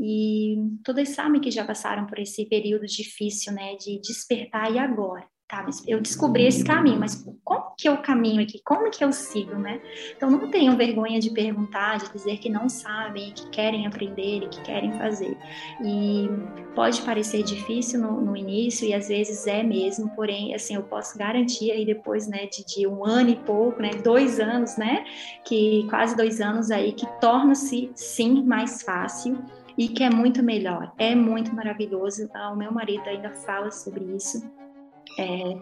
e 0.00 0.56
todas 0.84 1.08
sabem 1.10 1.40
que 1.40 1.50
já 1.50 1.64
passaram 1.64 2.06
por 2.06 2.18
esse 2.18 2.46
período 2.46 2.86
difícil, 2.86 3.52
né, 3.52 3.74
de 3.76 4.00
despertar 4.00 4.72
e 4.72 4.78
agora, 4.78 5.24
tá? 5.48 5.66
Eu 5.88 6.00
descobri 6.00 6.46
esse 6.46 6.62
caminho, 6.62 7.00
mas 7.00 7.26
como 7.42 7.74
que 7.76 7.88
é 7.88 7.90
o 7.90 8.02
caminho 8.02 8.42
aqui? 8.42 8.60
Como 8.64 8.90
que 8.90 9.02
eu 9.02 9.12
sigo, 9.12 9.56
né? 9.56 9.80
Então 10.16 10.30
não 10.30 10.50
tenham 10.50 10.76
vergonha 10.76 11.18
de 11.18 11.30
perguntar, 11.30 11.98
de 11.98 12.12
dizer 12.12 12.38
que 12.38 12.48
não 12.48 12.68
sabem, 12.68 13.32
que 13.32 13.48
querem 13.50 13.86
aprender 13.86 14.44
e 14.44 14.48
que 14.48 14.60
querem 14.62 14.92
fazer. 14.92 15.36
E 15.84 16.28
pode 16.76 17.02
parecer 17.02 17.42
difícil 17.42 18.00
no, 18.00 18.20
no 18.20 18.36
início 18.36 18.86
e 18.86 18.94
às 18.94 19.08
vezes 19.08 19.48
é 19.48 19.64
mesmo, 19.64 20.10
porém, 20.10 20.54
assim, 20.54 20.76
eu 20.76 20.82
posso 20.84 21.18
garantir 21.18 21.72
aí 21.72 21.84
depois, 21.84 22.28
né, 22.28 22.46
de, 22.46 22.64
de 22.64 22.86
um 22.86 23.04
ano 23.04 23.30
e 23.30 23.36
pouco, 23.36 23.82
né, 23.82 23.90
dois 24.04 24.38
anos, 24.38 24.76
né, 24.76 25.04
que 25.44 25.86
quase 25.88 26.16
dois 26.16 26.40
anos 26.40 26.70
aí, 26.70 26.92
que 26.92 27.06
torna-se 27.20 27.90
sim 27.94 28.44
mais 28.44 28.82
fácil 28.82 29.38
e 29.78 29.88
que 29.88 30.02
é 30.02 30.10
muito 30.10 30.42
melhor, 30.42 30.92
é 30.98 31.14
muito 31.14 31.54
maravilhoso. 31.54 32.28
Ah, 32.34 32.50
o 32.50 32.56
meu 32.56 32.72
marido 32.72 33.08
ainda 33.08 33.30
fala 33.30 33.70
sobre 33.70 34.04
isso. 34.16 34.42
É, 35.16 35.56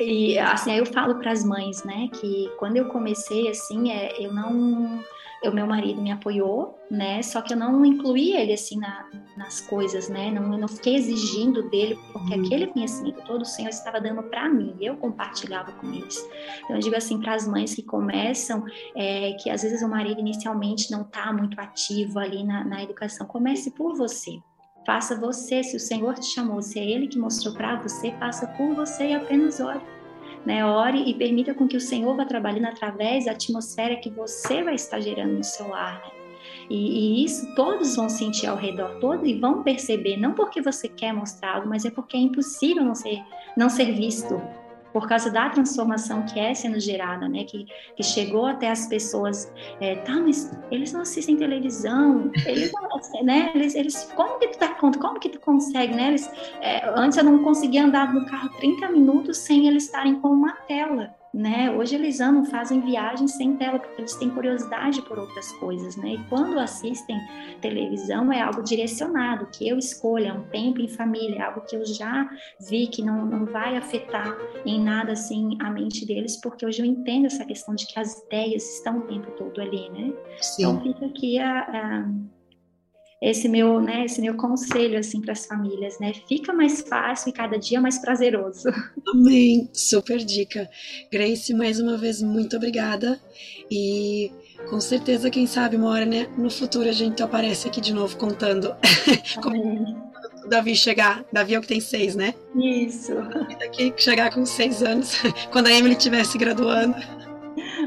e 0.00 0.36
assim, 0.38 0.74
eu 0.74 0.84
falo 0.84 1.14
para 1.14 1.30
as 1.30 1.44
mães, 1.44 1.84
né, 1.84 2.08
que 2.12 2.50
quando 2.58 2.76
eu 2.76 2.86
comecei 2.86 3.48
assim, 3.48 3.92
é, 3.92 4.20
eu 4.20 4.34
não 4.34 5.00
o 5.48 5.52
meu 5.52 5.66
marido 5.66 6.00
me 6.00 6.12
apoiou, 6.12 6.78
né? 6.90 7.22
Só 7.22 7.42
que 7.42 7.52
eu 7.52 7.56
não 7.56 7.84
incluí 7.84 8.34
ele 8.34 8.52
assim 8.52 8.78
na, 8.78 9.06
nas 9.36 9.60
coisas, 9.60 10.08
né? 10.08 10.30
Não, 10.30 10.52
eu 10.52 10.58
não 10.58 10.68
fiquei 10.68 10.94
exigindo 10.94 11.68
dele, 11.68 11.98
porque 12.12 12.34
uhum. 12.34 12.44
aquele 12.44 12.66
conhecimento 12.68 13.22
todo 13.24 13.42
o 13.42 13.44
Senhor 13.46 13.68
estava 13.68 14.00
dando 14.00 14.22
para 14.22 14.48
mim, 14.48 14.76
eu 14.80 14.96
compartilhava 14.96 15.72
com 15.72 15.92
eles. 15.92 16.28
Então 16.64 16.76
eu 16.76 16.80
digo 16.80 16.96
assim 16.96 17.18
para 17.18 17.34
as 17.34 17.46
mães 17.46 17.74
que 17.74 17.82
começam, 17.82 18.64
é, 18.94 19.32
que 19.34 19.50
às 19.50 19.62
vezes 19.62 19.82
o 19.82 19.88
marido 19.88 20.20
inicialmente 20.20 20.90
não 20.90 21.02
está 21.02 21.32
muito 21.32 21.60
ativo 21.60 22.18
ali 22.18 22.44
na, 22.44 22.64
na 22.64 22.82
educação, 22.82 23.26
comece 23.26 23.70
por 23.72 23.96
você. 23.96 24.38
Faça 24.84 25.18
você, 25.18 25.62
se 25.62 25.76
o 25.76 25.80
Senhor 25.80 26.14
te 26.14 26.26
chamou, 26.26 26.60
se 26.60 26.78
é 26.78 26.84
Ele 26.84 27.06
que 27.06 27.18
mostrou 27.18 27.54
para 27.54 27.76
você, 27.76 28.10
faça 28.18 28.48
por 28.48 28.74
você 28.74 29.10
e 29.10 29.14
apenas 29.14 29.60
ore 29.60 29.80
né? 30.44 30.64
Ore 30.64 31.08
e 31.08 31.14
permita 31.14 31.54
com 31.54 31.66
que 31.66 31.76
o 31.76 31.80
Senhor 31.80 32.16
vá 32.16 32.24
trabalhando 32.24 32.66
através 32.66 33.26
da 33.26 33.32
atmosfera 33.32 33.96
que 33.96 34.10
você 34.10 34.62
vai 34.62 34.74
estar 34.74 35.00
gerando 35.00 35.34
no 35.34 35.44
seu 35.44 35.68
lar, 35.68 36.00
né? 36.00 36.22
E, 36.68 37.20
e, 37.20 37.24
isso 37.24 37.54
todos 37.54 37.96
vão 37.96 38.08
sentir 38.08 38.46
ao 38.46 38.56
redor, 38.56 38.98
todos 39.00 39.28
e 39.28 39.34
vão 39.34 39.62
perceber, 39.62 40.16
não 40.16 40.32
porque 40.32 40.60
você 40.60 40.88
quer 40.88 41.12
mostrar 41.12 41.56
algo, 41.56 41.68
mas 41.68 41.84
é 41.84 41.90
porque 41.90 42.16
é 42.16 42.20
impossível 42.20 42.84
não 42.84 42.94
ser, 42.94 43.22
não 43.56 43.68
ser 43.68 43.92
visto, 43.92 44.40
por 44.92 45.08
causa 45.08 45.30
da 45.30 45.48
transformação 45.48 46.22
que 46.26 46.38
é 46.38 46.54
sendo 46.54 46.78
gerada, 46.78 47.28
né? 47.28 47.44
Que, 47.44 47.66
que 47.96 48.02
chegou 48.02 48.46
até 48.46 48.70
as 48.70 48.86
pessoas, 48.86 49.52
é, 49.80 49.96
tá, 49.96 50.14
mas 50.14 50.50
eles 50.70 50.92
não 50.92 51.00
assistem 51.02 51.36
televisão, 51.36 52.30
eles 52.46 52.70
não, 52.72 53.24
né? 53.24 53.50
Eles, 53.54 53.74
eles, 53.74 54.12
como 54.14 54.38
que 54.38 54.48
tu 54.48 54.58
dá 54.58 54.68
conta? 54.68 54.98
Como 54.98 55.18
que 55.18 55.28
tu 55.28 55.40
consegue, 55.40 55.94
né? 55.94 56.08
Eles, 56.08 56.30
é, 56.60 56.88
antes 56.94 57.16
eu 57.16 57.24
não 57.24 57.42
conseguia 57.42 57.84
andar 57.84 58.12
no 58.12 58.26
carro 58.26 58.50
30 58.58 58.88
minutos 58.90 59.38
sem 59.38 59.66
eles 59.66 59.84
estarem 59.84 60.20
com 60.20 60.28
uma 60.28 60.52
tela. 60.52 61.21
Né? 61.32 61.70
Hoje 61.70 61.94
eles 61.94 62.20
amam, 62.20 62.44
fazem 62.44 62.80
viagens 62.80 63.32
sem 63.32 63.56
tela 63.56 63.78
porque 63.78 64.02
eles 64.02 64.14
têm 64.16 64.28
curiosidade 64.28 65.00
por 65.02 65.18
outras 65.18 65.50
coisas, 65.52 65.96
né? 65.96 66.14
E 66.14 66.18
quando 66.28 66.58
assistem 66.58 67.18
televisão 67.60 68.32
é 68.32 68.42
algo 68.42 68.62
direcionado, 68.62 69.46
que 69.46 69.66
eu 69.66 69.78
escolha 69.78 70.28
é 70.28 70.32
um 70.32 70.42
tempo 70.44 70.80
em 70.80 70.88
família, 70.88 71.38
é 71.38 71.42
algo 71.42 71.62
que 71.62 71.74
eu 71.74 71.84
já 71.86 72.28
vi 72.68 72.86
que 72.86 73.02
não, 73.02 73.24
não 73.24 73.46
vai 73.46 73.76
afetar 73.76 74.36
em 74.66 74.82
nada 74.82 75.12
assim 75.12 75.56
a 75.60 75.70
mente 75.70 76.04
deles, 76.04 76.38
porque 76.40 76.66
hoje 76.66 76.82
eu 76.82 76.86
entendo 76.86 77.26
essa 77.26 77.44
questão 77.44 77.74
de 77.74 77.86
que 77.86 77.98
as 77.98 78.22
ideias 78.24 78.76
estão 78.76 78.98
o 78.98 79.02
tempo 79.02 79.30
todo 79.32 79.60
ali, 79.60 79.88
né? 79.90 80.12
Sim. 80.40 80.62
Então 80.62 80.80
fica 80.82 81.06
aqui 81.06 81.38
a, 81.38 81.60
a 81.60 82.12
esse 83.22 83.48
meu, 83.48 83.80
né, 83.80 84.04
esse 84.04 84.20
meu 84.20 84.34
conselho 84.34 84.98
assim 84.98 85.20
para 85.20 85.32
as 85.32 85.46
famílias, 85.46 86.00
né? 86.00 86.12
Fica 86.28 86.52
mais 86.52 86.80
fácil 86.80 87.28
e 87.28 87.32
cada 87.32 87.56
dia 87.56 87.80
mais 87.80 87.98
prazeroso. 87.98 88.68
Amém. 89.14 89.70
Super 89.72 90.18
dica. 90.18 90.68
Grace, 91.10 91.54
mais 91.54 91.78
uma 91.78 91.96
vez 91.96 92.20
muito 92.20 92.56
obrigada 92.56 93.20
e 93.70 94.32
com 94.68 94.80
certeza, 94.80 95.30
quem 95.30 95.46
sabe, 95.46 95.76
uma 95.76 95.88
hora, 95.88 96.04
né, 96.04 96.28
no 96.36 96.50
futuro 96.50 96.88
a 96.88 96.92
gente 96.92 97.22
aparece 97.22 97.68
aqui 97.68 97.80
de 97.80 97.92
novo 97.92 98.16
contando 98.16 98.74
como 99.40 100.02
o 100.44 100.48
Davi 100.48 100.74
chegar. 100.74 101.24
Davi 101.32 101.54
é 101.54 101.58
o 101.58 101.62
que 101.62 101.68
tem 101.68 101.80
seis, 101.80 102.16
né? 102.16 102.34
Isso. 102.56 103.12
Daqui 103.58 103.92
chegar 103.96 104.32
com 104.32 104.44
seis 104.44 104.82
anos, 104.82 105.14
quando 105.52 105.68
a 105.68 105.72
Emily 105.72 105.94
estivesse 105.94 106.36
graduando. 106.38 106.96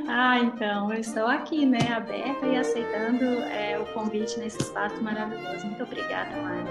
Ah, 0.07 0.39
então, 0.39 0.93
eu 0.93 0.99
estou 0.99 1.25
aqui, 1.25 1.65
né, 1.65 1.79
aberta 1.95 2.45
e 2.45 2.55
aceitando 2.57 3.23
é, 3.23 3.79
o 3.79 3.85
convite 3.93 4.39
nesse 4.39 4.61
espaço 4.61 5.01
maravilhoso. 5.01 5.65
Muito 5.65 5.83
obrigada, 5.83 6.29
Mari. 6.41 6.69